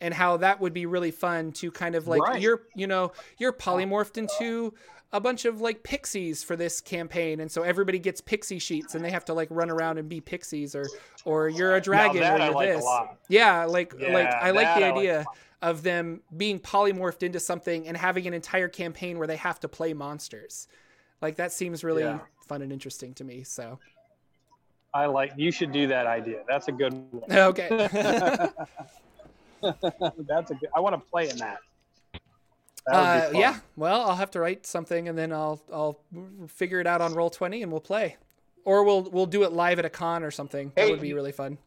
and 0.00 0.14
how 0.14 0.36
that 0.38 0.58
would 0.60 0.72
be 0.72 0.86
really 0.86 1.10
fun 1.10 1.52
to 1.52 1.70
kind 1.70 1.94
of 1.94 2.08
like 2.08 2.22
Right. 2.22 2.40
you're 2.40 2.62
you 2.74 2.86
know 2.86 3.12
you're 3.38 3.52
polymorphed 3.52 4.16
into 4.16 4.72
a 5.12 5.20
bunch 5.20 5.44
of 5.46 5.60
like 5.60 5.82
pixies 5.82 6.42
for 6.44 6.54
this 6.56 6.80
campaign 6.80 7.40
and 7.40 7.50
so 7.50 7.62
everybody 7.62 7.98
gets 7.98 8.20
pixie 8.20 8.58
sheets 8.58 8.94
and 8.94 9.02
they 9.04 9.10
have 9.10 9.24
to 9.24 9.32
like 9.32 9.48
run 9.50 9.70
around 9.70 9.96
and 9.98 10.08
be 10.08 10.20
pixies 10.20 10.74
or 10.74 10.86
or 11.24 11.48
you're 11.48 11.76
a 11.76 11.80
dragon 11.80 12.22
or 12.22 12.38
you're 12.38 12.50
like 12.52 12.68
this 12.68 12.84
yeah 13.28 13.64
like 13.64 13.94
like 13.98 14.26
i 14.26 14.50
like 14.50 14.66
the 14.76 14.84
I 14.84 14.90
like 14.90 14.96
idea 14.96 15.24
of 15.62 15.82
them 15.82 16.20
being 16.36 16.60
polymorphed 16.60 17.22
into 17.22 17.40
something 17.40 17.88
and 17.88 17.96
having 17.96 18.26
an 18.26 18.34
entire 18.34 18.68
campaign 18.68 19.18
where 19.18 19.26
they 19.26 19.36
have 19.36 19.58
to 19.60 19.68
play 19.68 19.94
monsters 19.94 20.68
like 21.22 21.36
that 21.36 21.52
seems 21.52 21.82
really 21.82 22.02
Yeah. 22.02 22.20
fun 22.46 22.60
and 22.62 22.70
interesting 22.72 23.14
to 23.14 23.24
me 23.24 23.44
so 23.44 23.78
I 24.94 25.04
like. 25.04 25.32
You 25.36 25.52
should 25.52 25.70
do 25.70 25.86
that 25.88 26.06
idea. 26.06 26.40
That's 26.48 26.68
a 26.68 26.72
good 26.72 26.94
one. 27.12 27.30
okay 27.30 27.68
That's 29.62 30.50
a 30.50 30.54
good. 30.54 30.68
I 30.74 30.80
want 30.80 30.94
to 30.94 31.10
play 31.10 31.28
in 31.28 31.36
that. 31.38 31.58
That 32.90 33.00
would 33.00 33.32
be 33.32 33.38
uh, 33.38 33.40
yeah 33.40 33.58
well 33.76 34.02
i'll 34.02 34.16
have 34.16 34.30
to 34.32 34.40
write 34.40 34.66
something 34.66 35.08
and 35.08 35.16
then 35.18 35.32
i'll 35.32 35.60
i'll 35.72 36.00
figure 36.48 36.80
it 36.80 36.86
out 36.86 37.00
on 37.00 37.14
roll 37.14 37.30
20 37.30 37.62
and 37.62 37.70
we'll 37.72 37.80
play 37.80 38.16
or 38.64 38.84
we'll 38.84 39.02
we'll 39.10 39.26
do 39.26 39.42
it 39.44 39.52
live 39.52 39.78
at 39.78 39.84
a 39.84 39.90
con 39.90 40.22
or 40.22 40.30
something 40.30 40.72
that 40.76 40.84
Hey, 40.84 40.90
would 40.90 41.00
be 41.00 41.12
really 41.12 41.32
fun 41.32 41.58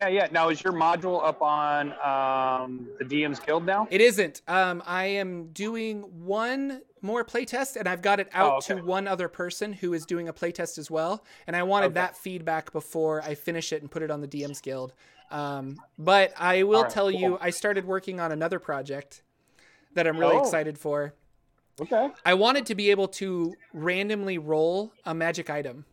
Yeah, 0.00 0.08
yeah. 0.08 0.28
Now 0.32 0.48
is 0.48 0.64
your 0.64 0.72
module 0.72 1.22
up 1.22 1.42
on 1.42 1.92
um, 2.02 2.88
the 2.98 3.04
DM's 3.04 3.38
Guild 3.40 3.66
now? 3.66 3.86
It 3.90 4.00
isn't. 4.00 4.40
Um, 4.48 4.82
I 4.86 5.04
am 5.04 5.48
doing 5.52 6.00
one 6.24 6.80
more 7.02 7.24
playtest, 7.26 7.76
and 7.76 7.86
I've 7.86 8.00
got 8.00 8.18
it 8.18 8.28
out 8.32 8.52
Oh, 8.52 8.56
okay. 8.56 8.80
to 8.80 8.86
one 8.86 9.06
other 9.06 9.28
person 9.28 9.74
who 9.74 9.92
is 9.92 10.06
doing 10.06 10.28
a 10.28 10.32
playtest 10.32 10.78
as 10.78 10.90
well. 10.90 11.24
And 11.46 11.54
I 11.54 11.62
wanted 11.64 11.88
Okay. 11.88 11.94
that 11.94 12.16
feedback 12.16 12.72
before 12.72 13.20
I 13.20 13.34
finish 13.34 13.70
it 13.70 13.82
and 13.82 13.90
put 13.90 14.02
it 14.02 14.10
on 14.10 14.22
the 14.22 14.28
DM's 14.28 14.62
Guild. 14.62 14.94
Um, 15.30 15.76
but 15.98 16.32
I 16.38 16.62
will 16.62 16.84
right, 16.84 16.90
tell 16.90 17.10
you. 17.10 17.36
I 17.38 17.50
started 17.50 17.84
working 17.84 18.18
on 18.18 18.32
another 18.32 18.58
project 18.58 19.22
that 19.94 20.06
I'm 20.06 20.18
really 20.18 20.36
Oh. 20.36 20.40
excited 20.40 20.78
for. 20.78 21.14
Okay. 21.80 22.10
I 22.24 22.34
wanted 22.34 22.66
to 22.66 22.74
be 22.74 22.90
able 22.90 23.08
to 23.08 23.54
randomly 23.72 24.38
roll 24.38 24.92
a 25.04 25.14
magic 25.14 25.50
item. 25.50 25.84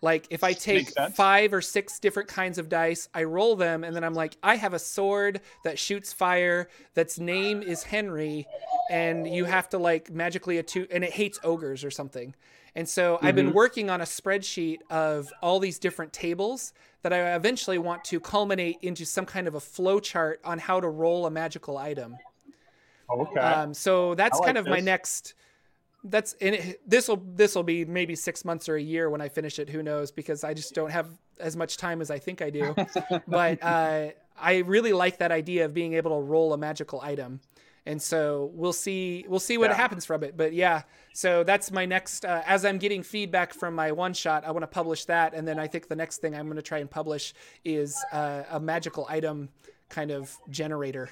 Like 0.00 0.26
if 0.30 0.42
I 0.42 0.52
take 0.52 0.90
five 1.14 1.54
or 1.54 1.60
six 1.60 2.00
different 2.00 2.28
kinds 2.28 2.58
of 2.58 2.68
dice, 2.68 3.08
I 3.14 3.22
roll 3.22 3.54
them, 3.54 3.84
and 3.84 3.94
then 3.94 4.02
I'm 4.02 4.14
like, 4.14 4.36
I 4.42 4.56
have 4.56 4.74
a 4.74 4.78
sword 4.78 5.40
that 5.62 5.78
shoots 5.78 6.12
fire. 6.12 6.68
That's 6.94 7.20
name 7.20 7.62
is 7.62 7.84
Henry, 7.84 8.48
and 8.90 9.32
you 9.32 9.44
have 9.44 9.68
to 9.68 9.78
like 9.78 10.10
magically 10.10 10.58
attune, 10.58 10.88
and 10.90 11.04
it 11.04 11.12
hates 11.12 11.38
ogres 11.44 11.84
or 11.84 11.90
something. 11.92 12.34
And 12.74 12.88
so 12.88 13.18
I've 13.22 13.36
been 13.36 13.48
mm-hmm. 13.48 13.54
working 13.54 13.90
on 13.90 14.00
a 14.00 14.04
spreadsheet 14.04 14.78
of 14.90 15.30
all 15.42 15.60
these 15.60 15.78
different 15.78 16.12
tables 16.12 16.72
that 17.02 17.12
I 17.12 17.36
eventually 17.36 17.78
want 17.78 18.02
to 18.04 18.18
culminate 18.18 18.78
into 18.82 19.04
some 19.04 19.26
kind 19.26 19.46
of 19.46 19.54
a 19.54 19.60
flow 19.60 20.00
chart 20.00 20.40
on 20.42 20.58
how 20.58 20.80
to 20.80 20.88
roll 20.88 21.26
a 21.26 21.30
magical 21.30 21.76
item. 21.76 22.16
Okay. 23.20 23.40
Um, 23.40 23.74
so 23.74 24.14
that's 24.14 24.38
like 24.38 24.46
kind 24.46 24.58
of 24.58 24.66
my 24.66 24.80
next. 24.80 25.34
That's 26.04 26.32
and 26.40 26.76
this 26.86 27.06
will 27.06 27.22
this 27.34 27.54
will 27.54 27.62
be 27.62 27.84
maybe 27.84 28.16
six 28.16 28.44
months 28.44 28.68
or 28.68 28.74
a 28.76 28.82
year 28.82 29.08
when 29.08 29.20
I 29.20 29.28
finish 29.28 29.58
it. 29.58 29.68
Who 29.70 29.82
knows? 29.82 30.10
Because 30.10 30.42
I 30.42 30.52
just 30.52 30.74
don't 30.74 30.90
have 30.90 31.08
as 31.38 31.56
much 31.56 31.76
time 31.76 32.00
as 32.00 32.10
I 32.10 32.18
think 32.18 32.42
I 32.42 32.50
do. 32.50 32.74
but 33.28 33.62
uh, 33.62 34.08
I 34.36 34.58
really 34.58 34.92
like 34.92 35.18
that 35.18 35.30
idea 35.30 35.64
of 35.66 35.74
being 35.74 35.94
able 35.94 36.18
to 36.18 36.24
roll 36.26 36.52
a 36.54 36.58
magical 36.58 37.00
item, 37.02 37.40
and 37.86 38.02
so 38.02 38.50
we'll 38.52 38.72
see 38.72 39.24
we'll 39.28 39.38
see 39.38 39.58
what 39.58 39.70
Yeah. 39.70 39.76
happens 39.76 40.04
from 40.04 40.24
it. 40.24 40.36
But 40.36 40.52
yeah, 40.54 40.82
so 41.14 41.44
that's 41.44 41.70
my 41.70 41.86
next. 41.86 42.24
Uh, 42.24 42.42
as 42.46 42.64
I'm 42.64 42.78
getting 42.78 43.04
feedback 43.04 43.54
from 43.54 43.76
my 43.76 43.92
one 43.92 44.12
shot, 44.12 44.44
I 44.44 44.50
want 44.50 44.64
to 44.64 44.66
publish 44.68 45.04
that, 45.04 45.34
and 45.34 45.46
then 45.46 45.60
I 45.60 45.68
think 45.68 45.86
the 45.86 45.94
next 45.96 46.18
thing 46.20 46.34
I'm 46.34 46.46
going 46.46 46.56
to 46.56 46.62
try 46.62 46.78
and 46.78 46.90
publish 46.90 47.32
is 47.64 47.96
uh, 48.12 48.42
a 48.50 48.58
magical 48.58 49.06
item 49.08 49.50
kind 49.88 50.10
of 50.10 50.36
generator. 50.50 51.10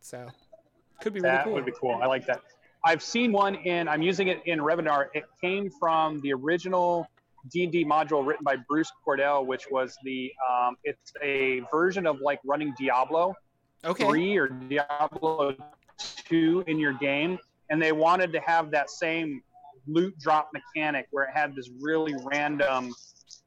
So 0.00 0.28
Could 1.00 1.14
be 1.14 1.20
really 1.20 1.36
that 1.36 1.44
cool. 1.44 1.52
would 1.54 1.66
be 1.66 1.72
cool. 1.78 1.98
I 2.02 2.06
like 2.06 2.26
that. 2.26 2.40
I've 2.84 3.02
seen 3.02 3.32
one 3.32 3.56
in. 3.56 3.88
I'm 3.88 4.02
using 4.02 4.28
it 4.28 4.42
in 4.46 4.60
Revenar. 4.60 5.06
It 5.14 5.24
came 5.40 5.70
from 5.70 6.20
the 6.20 6.32
original 6.32 7.06
D&D 7.50 7.84
module 7.84 8.24
written 8.24 8.44
by 8.44 8.56
Bruce 8.56 8.90
Cordell, 9.06 9.44
which 9.44 9.70
was 9.70 9.96
the. 10.04 10.32
Um, 10.48 10.76
it's 10.84 11.12
a 11.22 11.60
version 11.72 12.06
of 12.06 12.20
like 12.20 12.40
running 12.44 12.74
Diablo 12.78 13.34
okay. 13.84 14.06
three 14.06 14.36
or 14.36 14.48
Diablo 14.48 15.54
two 15.98 16.64
in 16.66 16.78
your 16.78 16.92
game, 16.92 17.38
and 17.70 17.80
they 17.80 17.92
wanted 17.92 18.32
to 18.32 18.40
have 18.40 18.70
that 18.70 18.90
same 18.90 19.42
loot 19.86 20.18
drop 20.18 20.50
mechanic 20.52 21.06
where 21.10 21.24
it 21.24 21.30
had 21.32 21.54
this 21.54 21.70
really 21.80 22.14
random 22.24 22.92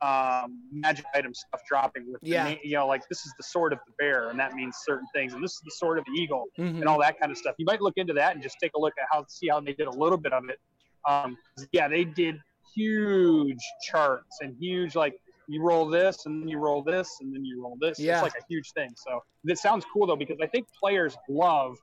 um, 0.02 0.62
magic 0.72 1.06
item 1.14 1.34
stuff 1.34 1.62
dropping 1.68 2.10
with 2.12 2.22
Yeah. 2.24 2.52
na- 2.52 2.56
you 2.64 2.76
know 2.76 2.88
like 2.88 3.02
this 3.10 3.26
is 3.26 3.34
the 3.38 3.44
sword 3.44 3.74
of 3.74 3.80
the 3.86 3.94
bear 4.00 4.30
and 4.30 4.40
that 4.40 4.54
means 4.54 4.78
certain 4.86 5.08
things 5.14 5.34
and 5.34 5.44
this 5.44 5.52
is 5.52 5.62
the 5.66 5.72
sword 5.72 5.98
of 6.00 6.06
the 6.06 6.12
eagle 6.22 6.46
Mhm. 6.58 6.78
and 6.80 6.86
all 6.86 7.00
that 7.02 7.20
kind 7.20 7.32
of 7.32 7.38
stuff 7.38 7.56
you 7.58 7.66
might 7.66 7.82
look 7.82 7.96
into 7.98 8.14
that 8.14 8.34
and 8.34 8.42
just 8.42 8.58
take 8.62 8.72
a 8.76 8.80
look 8.80 8.94
at 8.98 9.06
how 9.12 9.26
see 9.28 9.50
how 9.50 9.60
they 9.60 9.74
did 9.74 9.88
a 9.88 9.92
little 9.92 10.18
bit 10.18 10.32
of 10.32 10.48
it 10.48 10.60
um, 11.08 11.38
yeah 11.74 11.88
they 11.90 12.06
did 12.06 12.36
huge 12.76 13.60
charts 13.84 14.38
and 14.42 14.56
huge 14.58 14.96
like 14.96 15.20
you 15.50 15.62
roll 15.62 15.86
this 15.88 16.26
and 16.28 16.42
then 16.42 16.48
you 16.48 16.60
roll 16.60 16.82
this 16.84 17.18
and 17.22 17.34
then 17.36 17.44
you 17.44 17.62
roll 17.62 17.78
this 17.82 18.00
Yeah. 18.00 18.14
it's 18.24 18.24
like 18.34 18.42
a 18.42 18.46
huge 18.48 18.72
thing 18.72 18.90
so 18.96 19.22
this 19.44 19.62
sounds 19.62 19.84
cool 19.92 20.08
though 20.08 20.16
because 20.16 20.38
i 20.42 20.48
think 20.48 20.68
players 20.80 21.18
love 21.28 21.76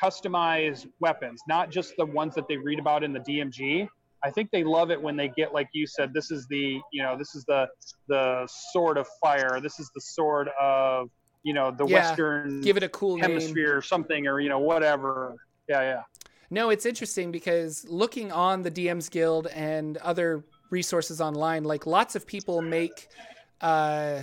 customized 0.00 0.86
weapons 1.00 1.40
not 1.48 1.70
just 1.70 1.94
the 1.96 2.04
ones 2.06 2.34
that 2.34 2.46
they 2.48 2.56
read 2.56 2.78
about 2.78 3.02
in 3.04 3.12
the 3.12 3.20
dmg 3.20 3.88
i 4.24 4.30
think 4.30 4.50
they 4.50 4.64
love 4.64 4.90
it 4.90 5.00
when 5.00 5.16
they 5.16 5.28
get 5.28 5.52
like 5.52 5.68
you 5.72 5.86
said 5.86 6.12
this 6.14 6.30
is 6.30 6.46
the 6.48 6.80
you 6.92 7.02
know 7.02 7.16
this 7.16 7.34
is 7.34 7.44
the 7.46 7.66
the 8.08 8.46
sword 8.72 8.96
of 8.98 9.06
fire 9.22 9.60
this 9.60 9.78
is 9.78 9.90
the 9.94 10.00
sword 10.00 10.48
of 10.60 11.08
you 11.42 11.52
know 11.52 11.70
the 11.70 11.86
Yeah. 11.86 11.94
western 11.94 12.60
Give 12.62 12.76
it 12.76 12.82
a 12.82 12.88
cool 12.88 13.16
name. 13.16 13.30
hemisphere 13.30 13.76
or 13.76 13.82
something 13.82 14.26
or 14.26 14.40
you 14.40 14.48
know 14.48 14.60
whatever 14.60 15.34
yeah 15.68 15.82
yeah 15.82 16.02
No, 16.50 16.70
it's 16.70 16.86
interesting 16.86 17.32
because 17.32 17.84
looking 17.88 18.30
on 18.30 18.62
the 18.62 18.70
DMs 18.70 19.10
Guild 19.10 19.46
and 19.48 19.96
other 19.98 20.44
resources 20.70 21.20
online, 21.20 21.64
like 21.64 21.84
lots 21.86 22.14
of 22.16 22.26
people 22.26 22.60
make 22.62 23.08
uh 23.60 24.22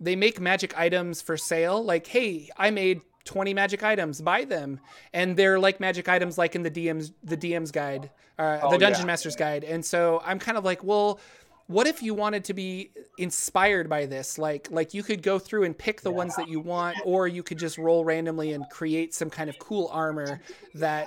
they 0.00 0.16
make 0.16 0.40
magic 0.40 0.76
items 0.76 1.22
for 1.22 1.36
sale. 1.36 1.82
Like, 1.82 2.06
hey, 2.06 2.50
I 2.56 2.70
made 2.70 3.00
20 3.24 3.54
magic 3.54 3.82
items, 3.82 4.20
buy 4.20 4.44
them. 4.44 4.80
And 5.12 5.36
they're 5.36 5.58
like 5.58 5.80
magic 5.80 6.08
items 6.08 6.38
like 6.38 6.54
in 6.54 6.62
the 6.62 6.70
DMs 6.70 7.12
the 7.22 7.36
DM's 7.36 7.70
guide, 7.70 8.10
uh, 8.38 8.60
Oh, 8.62 8.70
the 8.70 8.78
Dungeon 8.78 9.02
yeah. 9.02 9.06
Master's 9.06 9.36
guide. 9.36 9.64
And 9.64 9.84
so 9.84 10.22
I'm 10.24 10.38
kind 10.38 10.58
of 10.58 10.64
like, 10.64 10.84
well, 10.84 11.20
what 11.66 11.86
if 11.86 12.02
you 12.02 12.12
wanted 12.14 12.44
to 12.44 12.54
be 12.54 12.90
inspired 13.16 13.88
by 13.88 14.04
this 14.04 14.36
like 14.36 14.70
like 14.70 14.92
you 14.92 15.02
could 15.02 15.22
go 15.22 15.38
through 15.38 15.64
and 15.64 15.76
pick 15.76 16.02
the 16.02 16.10
ones 16.10 16.36
that 16.36 16.48
you 16.48 16.60
want 16.60 16.96
or 17.06 17.26
you 17.26 17.42
could 17.42 17.58
just 17.58 17.78
roll 17.78 18.04
randomly 18.04 18.52
and 18.52 18.68
create 18.70 19.14
some 19.14 19.30
kind 19.30 19.48
of 19.48 19.58
cool 19.58 19.88
armor 19.90 20.40
that 20.74 21.06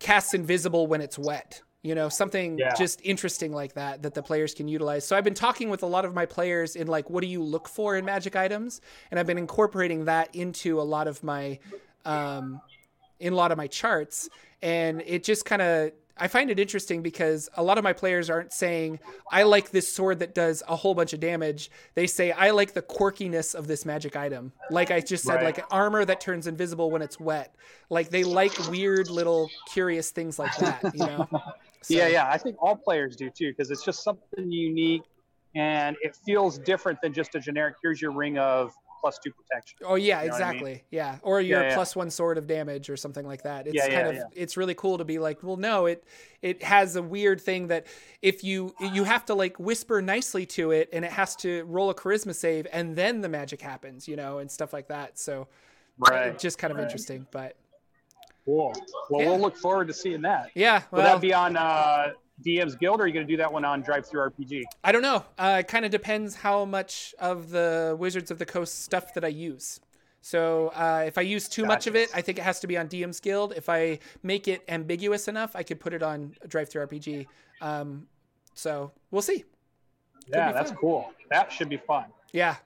casts 0.00 0.34
invisible 0.34 0.88
when 0.88 1.00
it's 1.00 1.16
wet 1.16 1.62
you 1.82 1.94
know 1.94 2.08
something 2.08 2.58
Yeah. 2.58 2.74
just 2.74 3.00
interesting 3.02 3.52
like 3.52 3.74
that 3.74 4.02
that 4.02 4.14
the 4.14 4.22
players 4.22 4.54
can 4.54 4.68
utilize. 4.68 5.06
So 5.06 5.16
i've 5.16 5.24
been 5.24 5.34
talking 5.34 5.68
with 5.68 5.82
a 5.82 5.86
lot 5.86 6.04
of 6.04 6.14
my 6.14 6.26
players 6.26 6.76
in 6.76 6.86
like 6.86 7.10
what 7.10 7.22
do 7.22 7.26
you 7.26 7.42
look 7.42 7.68
for 7.68 7.96
in 7.96 8.04
magic 8.04 8.36
items? 8.36 8.80
And 9.10 9.18
i've 9.18 9.26
been 9.26 9.38
incorporating 9.38 10.04
that 10.06 10.34
into 10.34 10.80
a 10.80 10.82
lot 10.82 11.08
of 11.08 11.22
my 11.22 11.58
um 12.04 12.60
in 13.18 13.32
a 13.32 13.36
lot 13.36 13.52
of 13.52 13.58
my 13.58 13.66
charts. 13.66 14.28
And 14.62 15.02
it 15.06 15.24
just 15.24 15.44
kind 15.44 15.62
of 15.62 15.92
I 16.18 16.28
find 16.28 16.50
it 16.50 16.58
interesting 16.58 17.02
because 17.02 17.48
a 17.56 17.62
lot 17.62 17.78
of 17.78 17.84
my 17.84 17.92
players 17.92 18.28
aren't 18.28 18.52
saying 18.52 19.00
I 19.30 19.44
like 19.44 19.70
this 19.70 19.90
sword 19.92 20.18
that 20.18 20.34
does 20.34 20.62
a 20.68 20.76
whole 20.76 20.94
bunch 20.94 21.12
of 21.12 21.20
damage. 21.20 21.70
They 21.94 22.06
say 22.06 22.32
I 22.32 22.50
like 22.50 22.74
the 22.74 22.82
quirkiness 22.82 23.54
of 23.54 23.66
this 23.66 23.86
magic 23.86 24.14
item. 24.14 24.52
Like 24.70 24.90
I 24.90 25.00
just 25.00 25.24
said, 25.24 25.36
Right. 25.36 25.44
like 25.44 25.64
armor 25.70 26.04
that 26.04 26.20
turns 26.20 26.46
invisible 26.46 26.90
when 26.90 27.00
it's 27.02 27.18
wet. 27.18 27.54
Like 27.90 28.10
they 28.10 28.24
like 28.24 28.52
weird 28.68 29.08
little 29.08 29.50
curious 29.72 30.10
things 30.10 30.38
like 30.38 30.56
that, 30.58 30.82
you 30.94 31.06
know? 31.06 31.28
So- 31.84 31.94
Yeah, 31.94 32.06
yeah. 32.06 32.30
I 32.30 32.38
think 32.38 32.56
all 32.60 32.76
players 32.76 33.16
do 33.16 33.28
too, 33.28 33.50
because 33.50 33.72
it's 33.72 33.84
just 33.84 34.04
something 34.04 34.52
unique 34.52 35.02
and 35.56 35.96
it 36.00 36.14
feels 36.24 36.58
different 36.58 37.00
than 37.02 37.12
just 37.12 37.34
a 37.34 37.40
generic 37.40 37.74
here's 37.82 38.00
your 38.00 38.12
ring 38.12 38.38
of 38.38 38.72
plus 39.02 39.18
two 39.18 39.32
protection. 39.32 39.78
Oh 39.84 39.96
yeah, 39.96 40.22
You 40.22 40.28
know 40.28 40.32
what 40.34 40.42
I 40.42 40.52
mean? 40.52 40.58
exactly. 40.60 40.84
Yeah, 40.90 41.18
or 41.22 41.40
your 41.40 41.60
Yeah, 41.60 41.68
yeah. 41.68 41.74
plus 41.74 41.96
one 41.96 42.08
sword 42.10 42.38
of 42.38 42.46
damage 42.46 42.88
or 42.88 42.96
something 42.96 43.26
like 43.26 43.42
that. 43.42 43.66
It's 43.66 43.74
Yeah, 43.76 43.88
yeah, 43.88 44.02
kind 44.02 44.16
of 44.16 44.32
it's 44.34 44.56
really 44.56 44.74
cool 44.74 44.96
to 44.98 45.04
be 45.04 45.18
like, 45.18 45.42
well, 45.42 45.56
no, 45.56 45.86
it 45.86 46.04
it 46.40 46.62
has 46.62 46.96
a 46.96 47.02
weird 47.02 47.40
thing 47.40 47.66
that 47.66 47.86
if 48.22 48.44
you 48.44 48.74
you 48.94 49.04
have 49.04 49.24
to 49.26 49.34
like 49.34 49.58
whisper 49.58 50.00
nicely 50.00 50.46
to 50.46 50.70
it, 50.70 50.88
and 50.92 51.04
it 51.04 51.10
has 51.10 51.34
to 51.36 51.64
roll 51.64 51.90
a 51.90 51.94
charisma 51.94 52.34
save, 52.34 52.66
and 52.72 52.94
then 52.96 53.20
the 53.20 53.28
magic 53.28 53.60
happens, 53.60 54.06
you 54.06 54.14
know, 54.16 54.38
and 54.38 54.50
stuff 54.50 54.72
like 54.72 54.88
that. 54.88 55.18
So 55.18 55.48
Right. 55.98 56.38
just 56.38 56.58
kind 56.58 56.70
of 56.70 56.78
right. 56.78 56.84
interesting, 56.84 57.26
but 57.30 57.56
Cool. 58.44 58.72
Well, 59.10 59.26
we'll 59.26 59.38
look 59.40 59.56
forward 59.56 59.88
to 59.88 59.94
seeing 59.94 60.22
that. 60.22 60.50
yeah, 60.54 60.82
Will 60.90 60.98
well, 61.02 61.14
that 61.14 61.20
be 61.20 61.32
on 61.32 61.56
uh, 61.56 62.08
DM's 62.42 62.74
Guild, 62.74 63.00
or 63.00 63.04
are 63.04 63.06
you 63.06 63.12
going 63.12 63.26
to 63.26 63.32
do 63.32 63.36
that 63.36 63.52
one 63.52 63.64
on 63.64 63.82
Drive 63.82 64.06
Through 64.06 64.30
RPG? 64.30 64.62
I 64.84 64.92
don't 64.92 65.02
know. 65.02 65.24
Uh, 65.38 65.58
it 65.60 65.68
kind 65.68 65.84
of 65.84 65.90
depends 65.90 66.36
how 66.36 66.64
much 66.64 67.14
of 67.18 67.50
the 67.50 67.96
Wizards 67.98 68.30
of 68.30 68.38
the 68.38 68.46
Coast 68.46 68.82
stuff 68.82 69.14
that 69.14 69.24
I 69.24 69.28
use. 69.28 69.80
So 70.20 70.68
uh, 70.68 71.02
if 71.06 71.18
I 71.18 71.22
use 71.22 71.48
too 71.48 71.64
much 71.64 71.86
of 71.88 71.96
it, 71.96 72.08
I 72.14 72.20
think 72.20 72.38
it 72.38 72.42
has 72.42 72.60
to 72.60 72.68
be 72.68 72.78
on 72.78 72.88
DM's 72.88 73.18
Guild. 73.18 73.54
If 73.56 73.68
I 73.68 73.98
make 74.22 74.46
it 74.46 74.62
ambiguous 74.68 75.26
enough, 75.26 75.56
I 75.56 75.64
could 75.64 75.80
put 75.80 75.92
it 75.92 76.02
on 76.02 76.34
Drive 76.46 76.68
Through 76.68 76.86
RPG. 76.86 77.26
Um, 77.60 78.06
so 78.54 78.92
we'll 79.10 79.22
see. 79.22 79.44
Yeah, 80.28 80.52
that's 80.52 80.70
fun. 80.70 80.78
cool. 80.78 81.12
That 81.30 81.50
should 81.50 81.68
be 81.68 81.76
fun. 81.76 82.04
Yeah. 82.32 82.56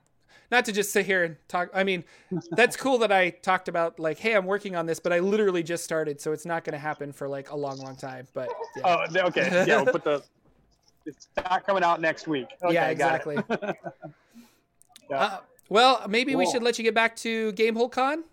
Not 0.51 0.65
to 0.67 0.73
just 0.73 0.93
sit 0.93 1.07
here 1.07 1.25
and 1.25 1.37
talk. 1.49 1.71
I 1.75 1.85
mean, 1.85 2.05
that's 2.51 2.77
cool 2.79 2.99
that 2.99 3.13
I 3.13 3.31
talked 3.31 3.69
about 3.69 3.99
like, 3.99 4.19
hey, 4.19 4.35
I'm 4.35 4.47
working 4.47 4.77
on 4.77 4.87
this, 4.87 5.01
but 5.01 5.13
I 5.13 5.19
literally 5.19 5.63
just 5.63 5.85
started, 5.85 6.21
so 6.21 6.33
it's 6.33 6.47
not 6.47 6.65
going 6.65 6.75
to 6.75 6.79
happen 6.79 7.13
for 7.13 7.29
like 7.29 7.51
a 7.51 7.57
long, 7.57 7.79
long 7.79 7.97
time. 7.97 8.27
But 8.33 8.51
yeah, 8.77 9.07
Oh, 9.15 9.27
okay. 9.29 9.65
Yeah, 9.67 9.83
we'll 9.83 9.93
put 9.93 10.05
the. 10.05 10.23
It's 11.05 11.29
not 11.37 11.65
coming 11.67 11.85
out 11.85 12.01
next 12.01 12.27
week. 12.27 12.49
Okay, 12.63 12.75
yeah, 12.75 12.89
exactly. 12.89 13.39
Yeah. 15.09 15.21
uh, 15.21 15.39
well, 15.69 16.05
maybe 16.09 16.35
we 16.35 16.51
should 16.51 16.65
let 16.65 16.79
you 16.79 16.83
get 16.83 16.95
back 16.95 17.15
to 17.19 17.53
Gamehole 17.53 17.93
Con. 17.93 18.25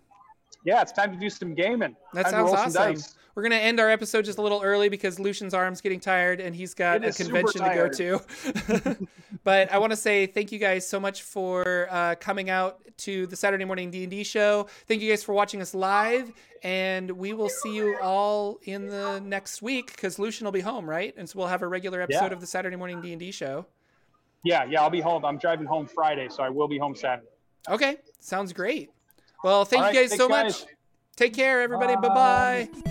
Yeah, 0.64 0.82
it's 0.82 0.92
time 0.92 1.12
to 1.12 1.18
do 1.18 1.28
some 1.30 1.54
gaming. 1.54 1.94
That 2.14 2.24
Time 2.24 2.32
sounds 2.32 2.46
roll 2.46 2.56
some 2.56 2.94
awesome. 2.94 3.14
We're 3.34 3.42
gonna 3.42 3.56
end 3.56 3.80
our 3.80 3.90
episode 3.90 4.24
just 4.24 4.38
a 4.38 4.42
little 4.42 4.62
early 4.62 4.88
because 4.88 5.18
Lucian's 5.18 5.54
arm's 5.54 5.80
getting 5.80 5.98
tired 5.98 6.40
and 6.40 6.54
he's 6.54 6.72
got 6.74 7.04
a 7.04 7.12
convention 7.12 7.62
to 7.62 7.74
go 7.74 7.88
to. 7.88 9.06
but 9.44 9.72
I 9.72 9.78
want 9.78 9.90
to 9.90 9.96
say 9.96 10.26
thank 10.26 10.52
you 10.52 10.58
guys 10.60 10.86
so 10.86 11.00
much 11.00 11.22
for 11.22 11.88
uh, 11.90 12.14
coming 12.20 12.48
out 12.48 12.78
to 12.98 13.26
the 13.26 13.34
Saturday 13.34 13.64
morning 13.64 13.90
D 13.90 14.02
and 14.04 14.10
D 14.10 14.22
show. 14.22 14.68
Thank 14.86 15.02
you 15.02 15.10
guys 15.10 15.24
for 15.24 15.32
watching 15.32 15.60
us 15.60 15.74
live, 15.74 16.32
and 16.62 17.10
we 17.10 17.32
will 17.32 17.48
see 17.48 17.74
you 17.74 17.96
all 18.00 18.60
in 18.64 18.88
the 18.88 19.20
next 19.20 19.62
week 19.62 19.88
because 19.88 20.18
Lucian 20.20 20.44
will 20.44 20.52
be 20.52 20.60
home, 20.60 20.88
right? 20.88 21.12
And 21.16 21.28
so 21.28 21.40
we'll 21.40 21.48
have 21.48 21.62
a 21.62 21.68
regular 21.68 22.00
episode 22.00 22.26
Yeah. 22.26 22.32
of 22.34 22.40
the 22.40 22.46
Saturday 22.46 22.76
morning 22.76 23.00
D 23.00 23.10
and 23.12 23.18
D 23.18 23.32
show. 23.32 23.66
Yeah, 24.44 24.64
yeah, 24.64 24.82
I'll 24.82 24.90
be 24.90 25.00
home. 25.00 25.24
I'm 25.24 25.38
driving 25.38 25.66
home 25.66 25.86
Friday, 25.86 26.28
so 26.28 26.42
I 26.42 26.50
will 26.50 26.68
be 26.68 26.78
home 26.78 26.94
Saturday. 26.94 27.28
Okay, 27.68 27.96
sounds 28.20 28.52
great. 28.52 28.90
Well, 29.42 29.64
thank 29.64 29.82
All 29.82 29.92
you 29.92 30.00
guys 30.00 30.16
so 30.16 30.28
guys. 30.28 30.60
much. 30.62 30.70
Take 31.16 31.34
care, 31.34 31.62
everybody. 31.62 31.94
Bye. 31.96 32.68
bye. 32.84 32.90